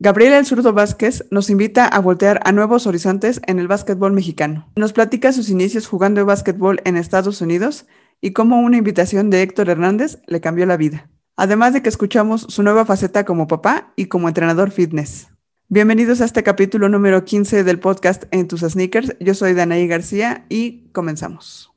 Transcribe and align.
Gabriel 0.00 0.32
El 0.34 0.46
Zurdo 0.46 0.72
Vázquez 0.72 1.24
nos 1.32 1.50
invita 1.50 1.84
a 1.84 1.98
voltear 1.98 2.40
a 2.44 2.52
nuevos 2.52 2.86
horizontes 2.86 3.40
en 3.48 3.58
el 3.58 3.66
básquetbol 3.66 4.12
mexicano. 4.12 4.70
Nos 4.76 4.92
platica 4.92 5.32
sus 5.32 5.50
inicios 5.50 5.88
jugando 5.88 6.24
básquetbol 6.24 6.80
en 6.84 6.96
Estados 6.96 7.40
Unidos 7.40 7.84
y 8.20 8.32
cómo 8.32 8.60
una 8.60 8.76
invitación 8.76 9.28
de 9.28 9.42
Héctor 9.42 9.70
Hernández 9.70 10.20
le 10.28 10.40
cambió 10.40 10.66
la 10.66 10.76
vida. 10.76 11.10
Además 11.34 11.72
de 11.72 11.82
que 11.82 11.88
escuchamos 11.88 12.42
su 12.42 12.62
nueva 12.62 12.84
faceta 12.86 13.24
como 13.24 13.48
papá 13.48 13.92
y 13.96 14.06
como 14.06 14.28
entrenador 14.28 14.70
fitness. 14.70 15.30
Bienvenidos 15.66 16.20
a 16.20 16.26
este 16.26 16.44
capítulo 16.44 16.88
número 16.88 17.24
15 17.24 17.64
del 17.64 17.80
podcast 17.80 18.22
En 18.30 18.46
tus 18.46 18.60
sneakers. 18.60 19.16
Yo 19.18 19.34
soy 19.34 19.54
Danaí 19.54 19.88
García 19.88 20.46
y 20.48 20.90
comenzamos. 20.92 21.72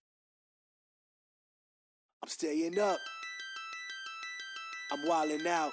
I'm 4.91 5.71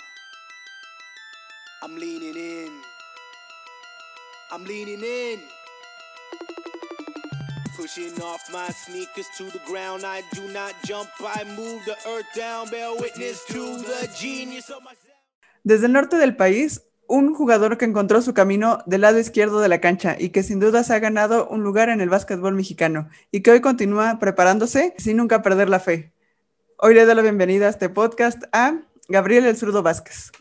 leaning 1.96 2.36
in. 2.36 2.70
I'm 4.50 4.64
leaning 4.64 5.00
in. 5.00 5.38
Pushing 7.76 8.20
off 8.20 8.42
my 8.52 8.68
sneakers 8.72 9.28
to 9.38 9.44
the 9.44 9.60
ground. 9.66 10.04
I 10.04 10.22
do 10.34 10.42
not 10.52 10.74
jump, 10.84 11.08
I 11.20 11.44
move 11.44 11.80
the 11.84 11.96
earth 12.08 12.26
down. 12.34 12.68
Bear 12.70 12.90
witness 12.98 13.44
to 13.46 13.76
the 13.76 14.08
genius 14.18 14.70
of 14.70 14.82
myself. 14.82 15.14
Desde 15.62 15.86
el 15.86 15.92
norte 15.92 16.16
del 16.16 16.34
país, 16.34 16.82
un 17.06 17.34
jugador 17.34 17.78
que 17.78 17.84
encontró 17.84 18.22
su 18.22 18.34
camino 18.34 18.78
del 18.86 19.02
lado 19.02 19.18
izquierdo 19.18 19.60
de 19.60 19.68
la 19.68 19.80
cancha 19.80 20.16
y 20.18 20.30
que 20.30 20.42
sin 20.42 20.58
duda 20.58 20.82
se 20.82 20.94
ha 20.94 20.98
ganado 20.98 21.46
un 21.48 21.62
lugar 21.62 21.90
en 21.90 22.00
el 22.00 22.08
básquetbol 22.08 22.54
mexicano 22.54 23.08
y 23.30 23.42
que 23.42 23.52
hoy 23.52 23.60
continúa 23.60 24.18
preparándose 24.18 24.94
sin 24.98 25.16
nunca 25.16 25.42
perder 25.42 25.68
la 25.68 25.78
fe. 25.78 26.12
Hoy 26.78 26.94
le 26.94 27.04
doy 27.04 27.14
la 27.14 27.22
bienvenida 27.22 27.66
a 27.66 27.70
este 27.70 27.88
podcast 27.88 28.42
a 28.52 28.80
Gabriel 29.08 29.46
El 29.46 29.56
Zurdo 29.56 29.82
Vázquez. 29.82 30.32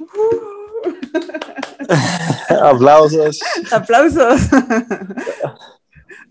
Aplausos. 2.61 3.39
Aplausos. 3.71 4.41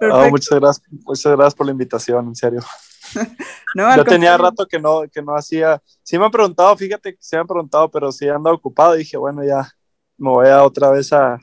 muchas 0.30 0.60
gracias, 0.60 0.86
muchas 0.90 1.32
gracias 1.32 1.54
por 1.54 1.66
la 1.66 1.72
invitación, 1.72 2.28
en 2.28 2.36
serio. 2.36 2.60
Yo 3.96 4.04
tenía 4.04 4.36
rato 4.36 4.66
que 4.66 4.78
no, 4.78 5.02
que 5.12 5.22
no 5.22 5.34
hacía. 5.36 5.82
Sí 6.02 6.18
me 6.18 6.24
han 6.24 6.30
preguntado, 6.30 6.76
fíjate 6.76 7.12
que 7.14 7.18
se 7.20 7.36
me 7.36 7.40
han 7.40 7.46
preguntado, 7.46 7.90
pero 7.90 8.12
sí 8.12 8.28
ando 8.28 8.52
ocupado. 8.52 8.94
Y 8.94 9.00
dije, 9.00 9.16
bueno, 9.16 9.44
ya 9.44 9.68
me 10.16 10.30
voy 10.30 10.48
a 10.48 10.62
otra 10.62 10.90
vez 10.90 11.12
a, 11.12 11.38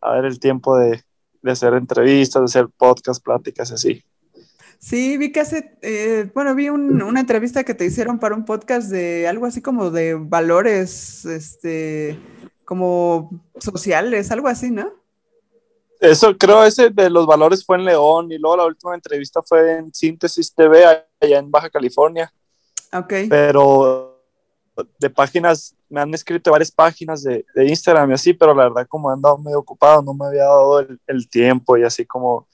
a 0.00 0.12
ver 0.12 0.24
el 0.24 0.38
tiempo 0.38 0.76
de, 0.76 1.02
de, 1.42 1.50
hacer 1.50 1.74
entrevistas, 1.74 2.40
de 2.40 2.44
hacer 2.44 2.68
podcast, 2.76 3.22
pláticas, 3.22 3.72
así. 3.72 4.04
Sí, 4.80 5.16
vi 5.16 5.32
que 5.32 5.40
hace, 5.40 5.76
eh, 5.82 6.30
bueno, 6.34 6.54
vi 6.54 6.68
una 6.68 7.20
entrevista 7.20 7.64
que 7.64 7.74
te 7.74 7.84
hicieron 7.84 8.20
para 8.20 8.36
un 8.36 8.44
podcast 8.44 8.88
de 8.90 9.26
algo 9.26 9.46
así 9.46 9.60
como 9.60 9.90
de 9.90 10.14
valores, 10.14 11.24
este, 11.24 12.16
como 12.68 13.30
sociales, 13.58 14.30
algo 14.30 14.46
así, 14.46 14.70
¿no? 14.70 14.92
Eso 16.00 16.36
creo, 16.36 16.62
ese 16.64 16.90
de 16.90 17.08
los 17.08 17.24
valores 17.26 17.64
fue 17.64 17.78
en 17.78 17.86
León 17.86 18.30
y 18.30 18.36
luego 18.36 18.58
la 18.58 18.66
última 18.66 18.94
entrevista 18.94 19.40
fue 19.42 19.78
en 19.78 19.94
Síntesis 19.94 20.54
TV 20.54 20.84
allá 20.84 21.38
en 21.38 21.50
Baja 21.50 21.70
California. 21.70 22.30
Ok. 22.92 23.14
Pero 23.30 24.20
de 24.98 25.08
páginas, 25.08 25.74
me 25.88 26.02
han 26.02 26.12
escrito 26.12 26.50
varias 26.50 26.70
páginas 26.70 27.22
de, 27.22 27.46
de 27.54 27.64
Instagram 27.68 28.10
y 28.10 28.14
así, 28.14 28.34
pero 28.34 28.54
la 28.54 28.64
verdad 28.64 28.86
como 28.86 29.08
he 29.08 29.14
andado 29.14 29.38
medio 29.38 29.60
ocupado, 29.60 30.02
no 30.02 30.12
me 30.12 30.26
había 30.26 30.44
dado 30.44 30.80
el, 30.80 31.00
el 31.06 31.26
tiempo 31.30 31.78
y 31.78 31.84
así 31.84 32.04
como, 32.04 32.48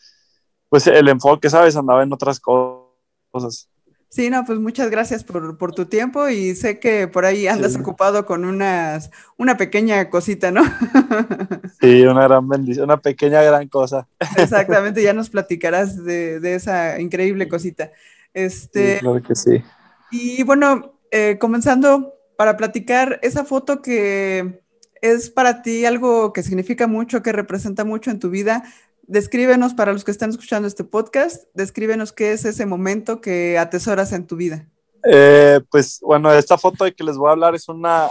pues 0.69 0.87
el 0.87 1.09
enfoque, 1.09 1.51
¿sabes? 1.51 1.75
Andaba 1.75 2.05
en 2.05 2.13
otras 2.13 2.39
cosas. 2.39 3.69
Sí, 4.15 4.31
no, 4.31 4.45
pues 4.45 4.61
muchas 4.61 4.91
gracias 4.91 5.25
por, 5.25 5.59
por, 5.59 5.75
tu 5.75 5.87
tiempo 5.87 6.29
y 6.29 6.55
sé 6.55 6.79
que 6.79 7.09
por 7.09 7.25
ahí 7.25 7.49
andas 7.49 7.75
ocupado 7.75 8.25
con 8.25 8.45
unas, 8.45 9.11
una 9.37 9.57
pequeña 9.57 10.09
cosita, 10.09 10.53
¿no? 10.53 10.63
Sí, 11.81 12.03
una 12.03 12.23
gran 12.23 12.49
bendición, 12.49 12.85
una 12.85 13.01
pequeña 13.01 13.43
gran 13.43 13.67
cosa. 13.67 14.07
Exactamente, 14.37 15.03
ya 15.03 15.15
nos 15.15 15.31
platicarás 15.31 16.05
de, 16.05 16.39
de 16.39 16.55
esa 16.55 17.01
increíble 17.01 17.49
cosita. 17.49 17.91
Este, 18.33 18.95
sí, 18.95 19.01
claro 19.01 19.21
que 19.21 19.35
sí. 19.35 19.65
Y 20.13 20.45
bueno, 20.45 21.01
eh, 21.11 21.37
comenzando 21.41 22.15
para 22.37 22.57
platicar 22.57 23.19
esa 23.21 23.45
foto 23.45 23.83
que 23.83 24.63
es 25.03 25.29
para 25.29 25.61
ti 25.61 25.87
algo 25.87 26.33
que 26.33 26.45
significa 26.45 26.87
mucho, 26.87 27.21
que 27.21 27.33
representa 27.33 27.85
mucho 27.85 28.13
en 28.13 28.21
tu 28.21 28.31
vida, 28.31 28.63
descríbenos 29.07 29.75
para 29.75 29.93
los 29.93 30.05
que 30.05 30.11
están 30.11 30.31
escuchando 30.31 30.69
este 30.69 30.85
podcast, 30.85 31.45
descríbenos 31.55 32.13
qué 32.13 32.33
es 32.33 32.45
ese 32.45 32.67
momento 32.67 33.21
que 33.21 33.59
atesoras 33.59 34.13
en 34.13 34.27
tu 34.27 34.37
vida. 34.37 34.67
Eh, 35.05 35.61
pues 35.71 36.01
bueno, 36.03 36.33
esta 36.33 36.57
foto 36.57 36.85
de 36.85 36.95
que 36.95 37.05
les 37.05 37.17
voy 37.17 37.29
a 37.29 37.33
hablar 37.33 37.55
es 37.55 37.69
una, 37.69 38.09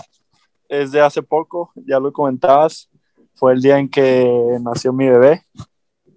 es 0.69 0.91
de 0.91 1.01
hace 1.01 1.21
poco, 1.23 1.71
ya 1.75 1.99
lo 1.99 2.11
comentabas, 2.13 2.89
fue 3.35 3.53
el 3.53 3.61
día 3.61 3.79
en 3.79 3.89
que 3.89 4.57
nació 4.61 4.93
mi 4.93 5.09
bebé, 5.09 5.43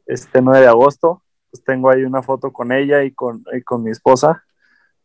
este 0.07 0.43
9 0.43 0.61
de 0.61 0.69
agosto, 0.69 1.23
pues 1.51 1.65
tengo 1.65 1.91
ahí 1.91 2.03
una 2.05 2.23
foto 2.23 2.53
con 2.53 2.73
ella 2.73 3.03
y 3.05 3.13
con, 3.13 3.45
y 3.57 3.63
con 3.63 3.83
mi 3.83 3.91
esposa 3.91 4.43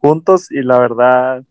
juntos 0.01 0.51
y 0.51 0.61
la 0.63 0.79
verdad, 0.79 1.43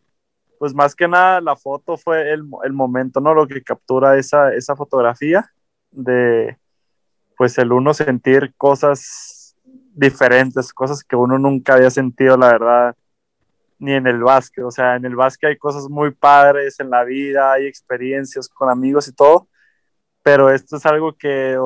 pues 0.59 0.75
más 0.75 0.95
que 0.95 1.09
nada 1.09 1.41
la 1.41 1.57
foto 1.57 1.97
fue 1.97 2.33
el, 2.33 2.45
el 2.65 2.73
momento, 2.73 3.21
¿no? 3.21 3.33
Lo 3.33 3.47
que 3.47 3.63
captura 3.63 4.19
esa, 4.19 4.53
esa 4.53 4.77
fotografía 4.77 5.51
de, 5.91 6.59
pues 7.41 7.57
el 7.57 7.73
uno 7.73 7.95
sentir 7.95 8.53
cosas 8.59 9.57
diferentes, 9.95 10.75
cosas 10.75 11.03
que 11.03 11.17
uno 11.17 11.39
nunca 11.39 11.73
había 11.73 11.89
sentido, 11.89 12.37
la 12.37 12.49
verdad, 12.49 12.97
ni 13.79 13.95
en 13.95 14.07
el 14.07 14.23
básquet. 14.23 14.63
O 14.63 14.71
sea, 14.71 14.97
en 14.97 15.07
el 15.07 15.17
básquet 15.17 15.49
hay 15.49 15.57
cosas 15.57 15.89
muy 15.89 16.11
padres 16.11 16.79
en 16.81 16.91
la 16.91 17.03
vida, 17.03 17.51
hay 17.55 17.65
experiencias 17.65 18.47
con 18.47 18.69
amigos 18.69 19.09
y 19.09 19.15
todo, 19.15 19.49
pero 20.23 20.51
esto 20.51 20.77
es 20.77 20.85
algo 20.85 21.15
que, 21.17 21.57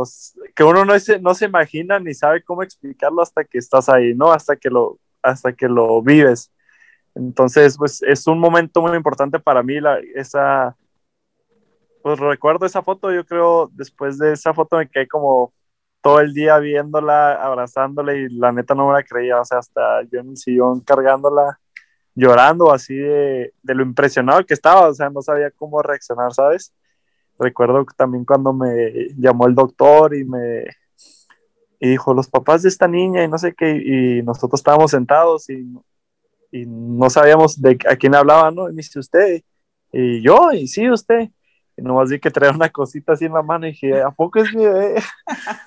que 0.54 0.62
uno 0.62 0.84
no 0.84 0.96
se, 1.00 1.18
no 1.18 1.34
se 1.34 1.46
imagina 1.46 1.98
ni 1.98 2.14
sabe 2.14 2.44
cómo 2.44 2.62
explicarlo 2.62 3.20
hasta 3.20 3.42
que 3.42 3.58
estás 3.58 3.88
ahí, 3.88 4.14
¿no? 4.14 4.30
Hasta 4.30 4.54
que 4.54 4.70
lo, 4.70 5.00
hasta 5.22 5.54
que 5.54 5.66
lo 5.68 6.00
vives. 6.02 6.52
Entonces, 7.16 7.76
pues 7.76 8.00
es 8.04 8.28
un 8.28 8.38
momento 8.38 8.80
muy 8.80 8.96
importante 8.96 9.40
para 9.40 9.64
mí, 9.64 9.80
la, 9.80 9.98
esa, 10.14 10.76
pues 12.00 12.20
recuerdo 12.20 12.64
esa 12.64 12.80
foto, 12.80 13.12
yo 13.12 13.26
creo, 13.26 13.68
después 13.72 14.18
de 14.18 14.34
esa 14.34 14.54
foto 14.54 14.76
me 14.76 14.88
quedé 14.88 15.08
como 15.08 15.52
todo 16.04 16.20
el 16.20 16.34
día 16.34 16.58
viéndola, 16.58 17.32
abrazándola 17.42 18.14
y 18.14 18.28
la 18.28 18.52
neta 18.52 18.74
no 18.74 18.88
me 18.88 18.92
la 18.92 19.02
creía, 19.02 19.40
o 19.40 19.44
sea, 19.46 19.56
hasta 19.56 20.02
yo 20.02 20.20
en 20.20 20.28
el 20.28 20.36
sillón 20.36 20.80
cargándola, 20.80 21.58
llorando 22.14 22.70
así 22.74 22.94
de, 22.94 23.54
de, 23.62 23.74
lo 23.74 23.82
impresionado 23.82 24.44
que 24.44 24.52
estaba, 24.52 24.88
o 24.88 24.92
sea, 24.92 25.08
no 25.08 25.22
sabía 25.22 25.50
cómo 25.52 25.80
reaccionar, 25.80 26.34
¿sabes? 26.34 26.74
Recuerdo 27.38 27.86
también 27.96 28.26
cuando 28.26 28.52
me 28.52 28.92
llamó 29.16 29.46
el 29.46 29.54
doctor 29.54 30.14
y 30.14 30.26
me 30.26 30.64
y 31.80 31.88
dijo, 31.88 32.12
los 32.12 32.28
papás 32.28 32.62
de 32.62 32.68
esta 32.68 32.86
niña 32.86 33.24
y 33.24 33.28
no 33.28 33.38
sé 33.38 33.54
qué, 33.54 33.70
y 33.70 34.22
nosotros 34.22 34.60
estábamos 34.60 34.90
sentados 34.90 35.48
y, 35.48 35.66
y 36.52 36.66
no 36.66 37.08
sabíamos 37.08 37.62
de 37.62 37.78
a 37.88 37.96
quién 37.96 38.14
hablaba, 38.14 38.50
¿no? 38.50 38.68
Y 38.68 38.72
me 38.72 38.82
dice 38.82 38.98
usted, 38.98 39.42
y 39.90 40.20
yo, 40.20 40.52
y 40.52 40.68
sí, 40.68 40.90
usted. 40.90 41.30
Nomás 41.76 42.10
vi 42.10 42.20
que 42.20 42.30
traía 42.30 42.52
una 42.52 42.70
cosita 42.70 43.12
así 43.12 43.24
en 43.24 43.34
la 43.34 43.42
mano 43.42 43.66
y 43.66 43.70
dije, 43.70 44.00
¿a 44.02 44.10
poco 44.10 44.38
es 44.38 44.52
bebé? 44.52 44.94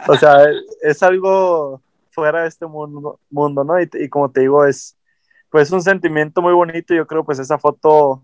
o 0.07 0.15
sea, 0.15 0.45
es 0.81 1.03
algo 1.03 1.81
fuera 2.11 2.43
de 2.43 2.47
este 2.47 2.65
mundo, 2.65 3.19
mundo 3.29 3.63
¿no? 3.63 3.79
Y, 3.79 3.89
y, 3.93 4.09
como 4.09 4.31
te 4.31 4.41
digo, 4.41 4.65
es 4.65 4.97
pues 5.49 5.71
un 5.71 5.81
sentimiento 5.81 6.41
muy 6.41 6.53
bonito. 6.53 6.93
Yo 6.93 7.05
creo 7.07 7.23
pues 7.25 7.39
esa 7.39 7.57
foto, 7.57 8.23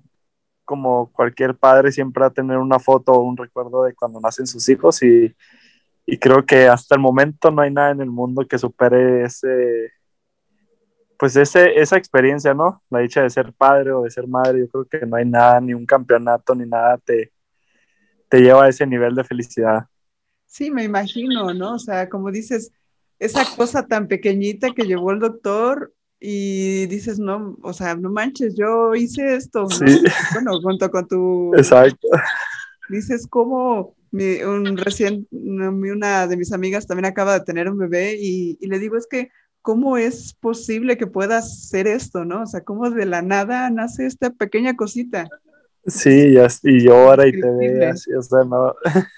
como 0.66 1.12
cualquier 1.12 1.56
padre, 1.56 1.92
siempre 1.92 2.22
va 2.22 2.28
a 2.28 2.34
tener 2.34 2.58
una 2.58 2.80
foto 2.80 3.14
o 3.14 3.24
un 3.24 3.38
recuerdo 3.38 3.84
de 3.84 3.94
cuando 3.94 4.20
nacen 4.20 4.48
sus 4.48 4.68
hijos 4.70 5.04
y, 5.04 5.36
y 6.06 6.18
creo 6.18 6.46
que 6.46 6.68
hasta 6.68 6.96
el 6.96 7.02
momento 7.02 7.52
no 7.52 7.62
hay 7.62 7.72
nada 7.72 7.92
en 7.92 8.02
el 8.02 8.10
mundo 8.10 8.48
que 8.48 8.58
supere 8.58 9.26
ese, 9.26 9.92
pues 11.18 11.36
ese, 11.36 11.80
esa 11.80 11.98
experiencia, 11.98 12.54
¿no? 12.54 12.82
La 12.90 13.00
dicha 13.00 13.22
de 13.22 13.30
ser 13.30 13.54
padre 13.54 13.92
o 13.92 14.04
de 14.04 14.12
ser 14.12 14.28
madre, 14.28 14.60
yo 14.60 14.68
creo 14.70 14.86
que 14.86 15.06
no 15.06 15.16
hay 15.18 15.26
nada, 15.26 15.62
ni 15.62 15.74
un 15.74 15.86
campeonato, 15.86 16.56
ni 16.56 16.66
nada 16.66 16.98
te, 16.98 17.33
te 18.34 18.42
lleva 18.42 18.66
a 18.66 18.70
ese 18.70 18.88
nivel 18.88 19.14
de 19.14 19.24
felicidad. 19.24 19.86
Sí, 20.48 20.72
me 20.72 20.84
imagino, 20.84 21.54
¿no? 21.54 21.76
O 21.76 21.80
sea, 21.80 22.10
como 22.10 22.32
dices, 22.32 22.72
esa 23.20 23.46
cosa 23.56 23.86
tan 23.86 24.08
pequeñita 24.08 24.72
que 24.72 24.88
llevó 24.88 25.12
el 25.12 25.20
doctor 25.20 25.94
y 26.20 26.88
dices, 26.88 27.20
no, 27.20 27.56
o 27.62 27.74
sea, 27.74 27.94
no 27.94 28.10
manches, 28.10 28.56
yo 28.56 28.96
hice 28.96 29.36
esto, 29.36 29.62
¿no? 29.62 29.70
Sí. 29.70 30.02
Bueno, 30.34 30.60
junto 30.62 30.90
con 30.90 31.08
tu... 31.08 31.54
Exacto. 31.54 32.08
Dices, 32.90 33.28
como 33.28 33.94
mi, 34.10 34.42
un 34.42 34.78
recién, 34.78 35.28
una 35.30 36.26
de 36.26 36.36
mis 36.36 36.54
amigas 36.54 36.88
también 36.88 37.06
acaba 37.06 37.38
de 37.38 37.46
tener 37.46 37.70
un 37.70 37.78
bebé 37.78 38.18
y, 38.20 38.58
y 38.60 38.66
le 38.66 38.80
digo, 38.80 38.98
es 38.98 39.06
que, 39.06 39.30
¿cómo 39.62 39.96
es 39.96 40.34
posible 40.34 40.98
que 40.98 41.06
puedas 41.06 41.46
hacer 41.66 41.86
esto, 41.86 42.26
no? 42.26 42.42
O 42.42 42.48
sea, 42.48 42.62
¿cómo 42.62 42.90
de 42.90 43.06
la 43.06 43.22
nada 43.22 43.70
nace 43.70 44.08
esta 44.08 44.32
pequeña 44.32 44.76
cosita? 44.76 45.30
Sí, 45.86 46.36
y 46.64 46.80
llora 46.80 47.28
y 47.28 47.40
te 47.40 47.50
ve 47.50 47.88
así, 47.88 48.14
o 48.14 48.22
sea, 48.22 48.44
no, 48.44 48.74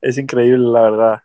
es 0.00 0.16
increíble, 0.18 0.66
la 0.66 0.80
verdad. 0.82 1.22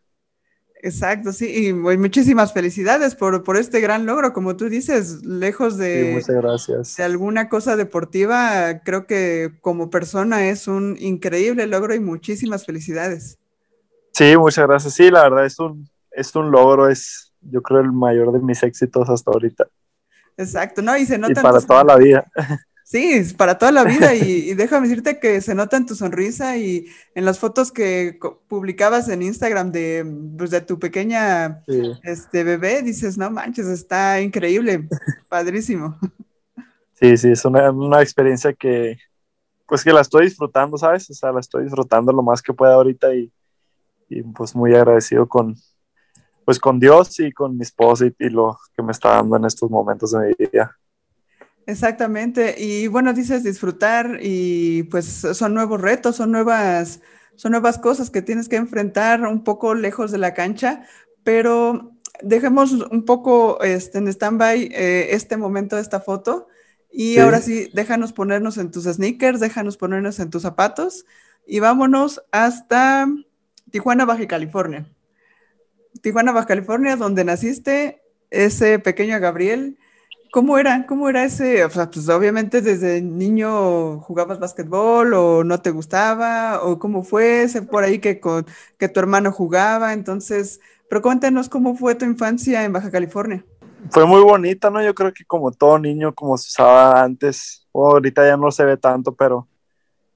Exacto, 0.83 1.31
sí, 1.31 1.67
y 1.67 1.73
muchísimas 1.73 2.53
felicidades 2.53 3.15
por, 3.15 3.43
por 3.43 3.57
este 3.57 3.79
gran 3.79 4.05
logro, 4.05 4.31
como 4.33 4.55
tú 4.55 4.69
dices, 4.69 5.23
lejos 5.23 5.77
de, 5.77 6.21
sí, 6.23 6.33
gracias. 6.33 6.97
de 6.97 7.03
alguna 7.03 7.49
cosa 7.49 7.75
deportiva, 7.75 8.81
creo 8.83 9.07
que 9.07 9.53
como 9.61 9.89
persona 9.89 10.49
es 10.49 10.67
un 10.67 10.95
increíble 10.99 11.65
logro 11.65 11.95
y 11.95 11.99
muchísimas 11.99 12.65
felicidades. 12.65 13.39
Sí, 14.13 14.35
muchas 14.37 14.67
gracias. 14.67 14.93
Sí, 14.93 15.09
la 15.09 15.23
verdad 15.23 15.45
es 15.45 15.59
un, 15.59 15.89
es 16.11 16.35
un 16.35 16.51
logro, 16.51 16.89
es 16.89 17.33
yo 17.41 17.61
creo 17.61 17.81
el 17.81 17.91
mayor 17.91 18.31
de 18.31 18.39
mis 18.39 18.61
éxitos 18.63 19.09
hasta 19.09 19.31
ahorita. 19.31 19.67
Exacto, 20.37 20.81
¿no? 20.81 20.95
Y 20.97 21.05
se 21.05 21.17
nota. 21.17 21.39
Y 21.39 21.43
para 21.43 21.61
toda 21.61 21.83
la 21.83 21.97
vida. 21.97 22.31
Sí, 22.89 23.21
para 23.37 23.57
toda 23.57 23.73
la 23.73 23.83
vida 23.83 24.15
y, 24.15 24.53
déjame 24.53 24.87
decirte 24.87 25.19
que 25.19 25.41
se 25.41 25.53
nota 25.53 25.75
en 25.75 25.85
tu 25.85 25.93
sonrisa 25.93 26.55
y 26.55 26.85
en 27.15 27.25
las 27.25 27.37
fotos 27.37 27.69
que 27.69 28.17
publicabas 28.47 29.09
en 29.09 29.23
Instagram 29.23 29.73
de, 29.73 30.09
pues, 30.37 30.51
de 30.51 30.61
tu 30.61 30.79
pequeña 30.79 31.63
este, 32.03 32.45
bebé, 32.45 32.83
dices, 32.83 33.17
no 33.17 33.29
manches, 33.29 33.67
está 33.67 34.21
increíble, 34.21 34.87
padrísimo. 35.27 35.99
Sí, 36.93 37.17
sí, 37.17 37.31
es 37.31 37.43
una, 37.43 37.69
una, 37.71 38.01
experiencia 38.01 38.53
que, 38.53 38.97
pues 39.67 39.83
que 39.83 39.91
la 39.91 39.99
estoy 39.99 40.23
disfrutando, 40.23 40.77
¿sabes? 40.77 41.09
O 41.09 41.13
sea, 41.13 41.33
la 41.33 41.41
estoy 41.41 41.65
disfrutando 41.65 42.13
lo 42.13 42.23
más 42.23 42.41
que 42.41 42.53
pueda 42.53 42.75
ahorita 42.75 43.13
y, 43.13 43.29
y 44.07 44.23
pues 44.23 44.55
muy 44.55 44.73
agradecido 44.73 45.27
con, 45.27 45.57
pues 46.45 46.57
con 46.57 46.79
Dios 46.79 47.19
y 47.19 47.33
con 47.33 47.57
mi 47.57 47.63
esposa 47.63 48.05
y, 48.05 48.15
y 48.17 48.29
lo 48.29 48.57
que 48.73 48.81
me 48.81 48.93
está 48.93 49.09
dando 49.09 49.35
en 49.35 49.43
estos 49.43 49.69
momentos 49.69 50.13
de 50.13 50.19
mi 50.19 50.33
vida. 50.39 50.73
Exactamente. 51.67 52.55
Y 52.57 52.87
bueno, 52.87 53.13
dices 53.13 53.43
disfrutar 53.43 54.19
y 54.21 54.83
pues 54.83 55.05
son 55.05 55.53
nuevos 55.53 55.81
retos, 55.81 56.15
son 56.15 56.31
nuevas, 56.31 57.01
son 57.35 57.51
nuevas 57.51 57.77
cosas 57.77 58.09
que 58.09 58.21
tienes 58.21 58.47
que 58.47 58.55
enfrentar 58.55 59.21
un 59.23 59.43
poco 59.43 59.75
lejos 59.75 60.11
de 60.11 60.17
la 60.17 60.33
cancha, 60.33 60.83
pero 61.23 61.91
dejemos 62.23 62.71
un 62.71 63.03
poco 63.03 63.61
este, 63.61 63.97
en 63.97 64.07
stand-by 64.07 64.69
eh, 64.73 65.09
este 65.11 65.35
momento, 65.35 65.77
esta 65.77 65.99
foto. 65.99 66.47
Y 66.89 67.17
ahora 67.19 67.41
sí, 67.41 67.69
déjanos 67.73 68.13
ponernos 68.13 68.57
en 68.57 68.71
tus 68.71 68.85
sneakers, 68.85 69.41
déjanos 69.41 69.75
ponernos 69.75 70.19
en 70.19 70.29
tus 70.29 70.43
zapatos 70.43 71.05
y 71.45 71.59
vámonos 71.59 72.23
hasta 72.31 73.07
Tijuana, 73.71 74.05
Baja 74.05 74.25
California. 74.25 74.89
Tijuana, 76.01 76.31
Baja 76.31 76.47
California, 76.47 76.95
donde 76.95 77.25
naciste, 77.25 78.01
ese 78.29 78.79
pequeño 78.79 79.19
Gabriel 79.19 79.77
¿Cómo 80.37 80.59
era? 80.59 80.85
¿Cómo 80.85 81.09
era 81.09 81.23
ese? 81.23 81.65
O 81.65 81.69
sea, 81.71 81.89
pues 81.89 82.07
obviamente 82.09 82.61
desde 82.61 83.01
niño 83.01 83.99
jugabas 84.01 84.37
básquetbol 84.37 85.15
o 85.15 85.43
no 85.43 85.59
te 85.61 85.71
gustaba 85.71 86.61
o 86.61 86.77
cómo 86.77 87.01
fue 87.03 87.41
ese 87.41 87.63
por 87.63 87.83
ahí 87.83 87.97
que, 87.97 88.19
con, 88.19 88.45
que 88.77 88.87
tu 88.87 88.99
hermano 88.99 89.31
jugaba. 89.31 89.93
Entonces, 89.93 90.61
pero 90.91 91.01
cuéntanos 91.01 91.49
cómo 91.49 91.75
fue 91.75 91.95
tu 91.95 92.05
infancia 92.05 92.63
en 92.63 92.71
Baja 92.71 92.91
California. 92.91 93.43
Fue 93.89 94.05
muy 94.05 94.21
bonita, 94.21 94.69
¿no? 94.69 94.83
Yo 94.83 94.93
creo 94.93 95.11
que 95.11 95.25
como 95.25 95.49
todo 95.49 95.79
niño, 95.79 96.13
como 96.13 96.37
se 96.37 96.49
usaba 96.49 97.01
antes, 97.01 97.67
ahorita 97.73 98.23
ya 98.27 98.37
no 98.37 98.51
se 98.51 98.63
ve 98.63 98.77
tanto, 98.77 99.15
pero 99.15 99.47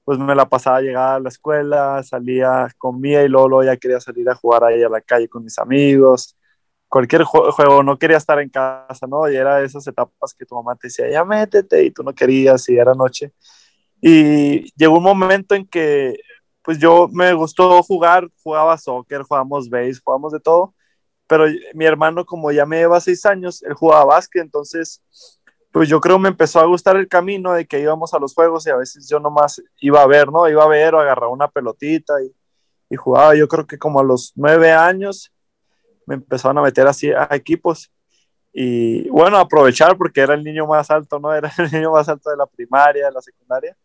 pues 0.04 0.20
me 0.20 0.36
la 0.36 0.48
pasaba 0.48 0.80
llegada 0.82 1.16
a 1.16 1.20
la 1.20 1.30
escuela, 1.30 2.00
salía, 2.04 2.68
comía 2.78 3.24
y 3.24 3.28
luego, 3.28 3.48
luego 3.48 3.64
ya 3.64 3.76
quería 3.76 3.98
salir 3.98 4.30
a 4.30 4.36
jugar 4.36 4.62
ahí 4.62 4.84
a 4.84 4.88
la 4.88 5.00
calle 5.00 5.28
con 5.28 5.42
mis 5.42 5.58
amigos 5.58 6.36
cualquier 6.92 7.24
juego, 7.24 7.82
no 7.82 7.98
quería 7.98 8.18
estar 8.18 8.38
en 8.38 8.50
casa, 8.50 9.06
¿no? 9.06 9.26
Y 9.26 9.34
era 9.34 9.56
de 9.56 9.64
esas 9.64 9.86
etapas 9.86 10.34
que 10.34 10.44
tu 10.44 10.54
mamá 10.54 10.76
te 10.76 10.88
decía, 10.88 11.08
ya 11.10 11.24
métete, 11.24 11.82
y 11.84 11.90
tú 11.90 12.02
no 12.02 12.14
querías, 12.14 12.68
y 12.68 12.76
era 12.76 12.92
noche. 12.92 13.32
Y 14.02 14.70
llegó 14.76 14.98
un 14.98 15.02
momento 15.02 15.54
en 15.54 15.66
que, 15.66 16.18
pues 16.60 16.78
yo 16.78 17.08
me 17.10 17.32
gustó 17.32 17.82
jugar, 17.82 18.28
jugaba 18.42 18.76
soccer, 18.76 19.22
jugábamos 19.22 19.70
base, 19.70 20.00
jugábamos 20.04 20.32
de 20.32 20.40
todo, 20.40 20.74
pero 21.26 21.46
mi 21.72 21.86
hermano, 21.86 22.26
como 22.26 22.52
ya 22.52 22.66
me 22.66 22.76
lleva 22.76 23.00
seis 23.00 23.24
años, 23.24 23.62
él 23.62 23.72
jugaba 23.72 24.04
básquet, 24.04 24.42
entonces, 24.42 25.02
pues 25.70 25.88
yo 25.88 25.98
creo 25.98 26.18
me 26.18 26.28
empezó 26.28 26.60
a 26.60 26.66
gustar 26.66 26.96
el 26.98 27.08
camino 27.08 27.54
de 27.54 27.66
que 27.66 27.80
íbamos 27.80 28.12
a 28.12 28.18
los 28.18 28.34
juegos 28.34 28.66
y 28.66 28.70
a 28.70 28.76
veces 28.76 29.08
yo 29.08 29.18
nomás 29.18 29.62
iba 29.80 30.02
a 30.02 30.06
ver, 30.06 30.30
¿no? 30.30 30.46
Iba 30.46 30.64
a 30.64 30.68
ver 30.68 30.94
o 30.94 31.00
agarraba 31.00 31.32
una 31.32 31.48
pelotita 31.48 32.22
y, 32.22 32.30
y 32.90 32.96
jugaba. 32.96 33.34
Yo 33.34 33.48
creo 33.48 33.66
que 33.66 33.78
como 33.78 33.98
a 33.98 34.04
los 34.04 34.34
nueve 34.36 34.72
años 34.72 35.31
me 36.06 36.16
empezaron 36.16 36.58
a 36.58 36.62
meter 36.62 36.86
así 36.86 37.10
a 37.10 37.28
equipos 37.32 37.92
y 38.52 39.08
bueno, 39.08 39.38
aprovechar 39.38 39.96
porque 39.96 40.20
era 40.20 40.34
el 40.34 40.44
niño 40.44 40.66
más 40.66 40.90
alto, 40.90 41.18
¿no? 41.18 41.32
Era 41.34 41.50
el 41.58 41.72
niño 41.72 41.92
más 41.92 42.08
alto 42.08 42.30
de 42.30 42.36
la 42.36 42.46
primaria, 42.46 43.06
de 43.06 43.12
la 43.12 43.22
secundaria, 43.22 43.76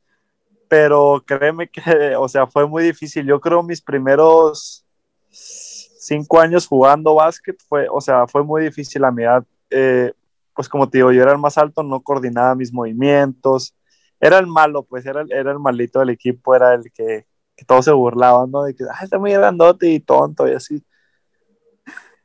pero 0.67 1.23
créeme 1.25 1.69
que, 1.69 1.81
o 2.19 2.27
sea, 2.27 2.47
fue 2.47 2.67
muy 2.67 2.83
difícil. 2.83 3.25
Yo 3.25 3.39
creo 3.39 3.63
mis 3.63 3.81
primeros 3.81 4.85
cinco 5.29 6.39
años 6.39 6.67
jugando 6.67 7.15
básquet 7.15 7.57
fue, 7.67 7.87
o 7.89 8.01
sea, 8.01 8.27
fue 8.27 8.43
muy 8.43 8.63
difícil 8.63 9.03
a 9.05 9.11
mi 9.11 9.23
edad. 9.23 9.45
Eh, 9.69 10.13
pues 10.53 10.67
como 10.67 10.89
te 10.89 10.97
digo, 10.97 11.11
yo 11.11 11.21
era 11.21 11.31
el 11.31 11.37
más 11.37 11.57
alto, 11.57 11.83
no 11.83 12.01
coordinaba 12.01 12.55
mis 12.55 12.73
movimientos, 12.73 13.75
era 14.19 14.39
el 14.39 14.47
malo, 14.47 14.83
pues 14.83 15.05
era, 15.05 15.23
era 15.29 15.51
el 15.51 15.59
malito 15.59 15.99
del 15.99 16.09
equipo, 16.09 16.55
era 16.55 16.73
el 16.73 16.91
que, 16.91 17.27
que 17.55 17.65
todos 17.65 17.85
se 17.85 17.91
burlaban, 17.91 18.49
¿no? 18.51 18.63
De 18.63 18.75
que, 18.75 18.83
ah, 18.91 19.03
está 19.03 19.19
muy 19.19 19.31
grandote 19.33 19.87
y 19.89 19.99
tonto 19.99 20.47
y 20.47 20.53
así 20.53 20.83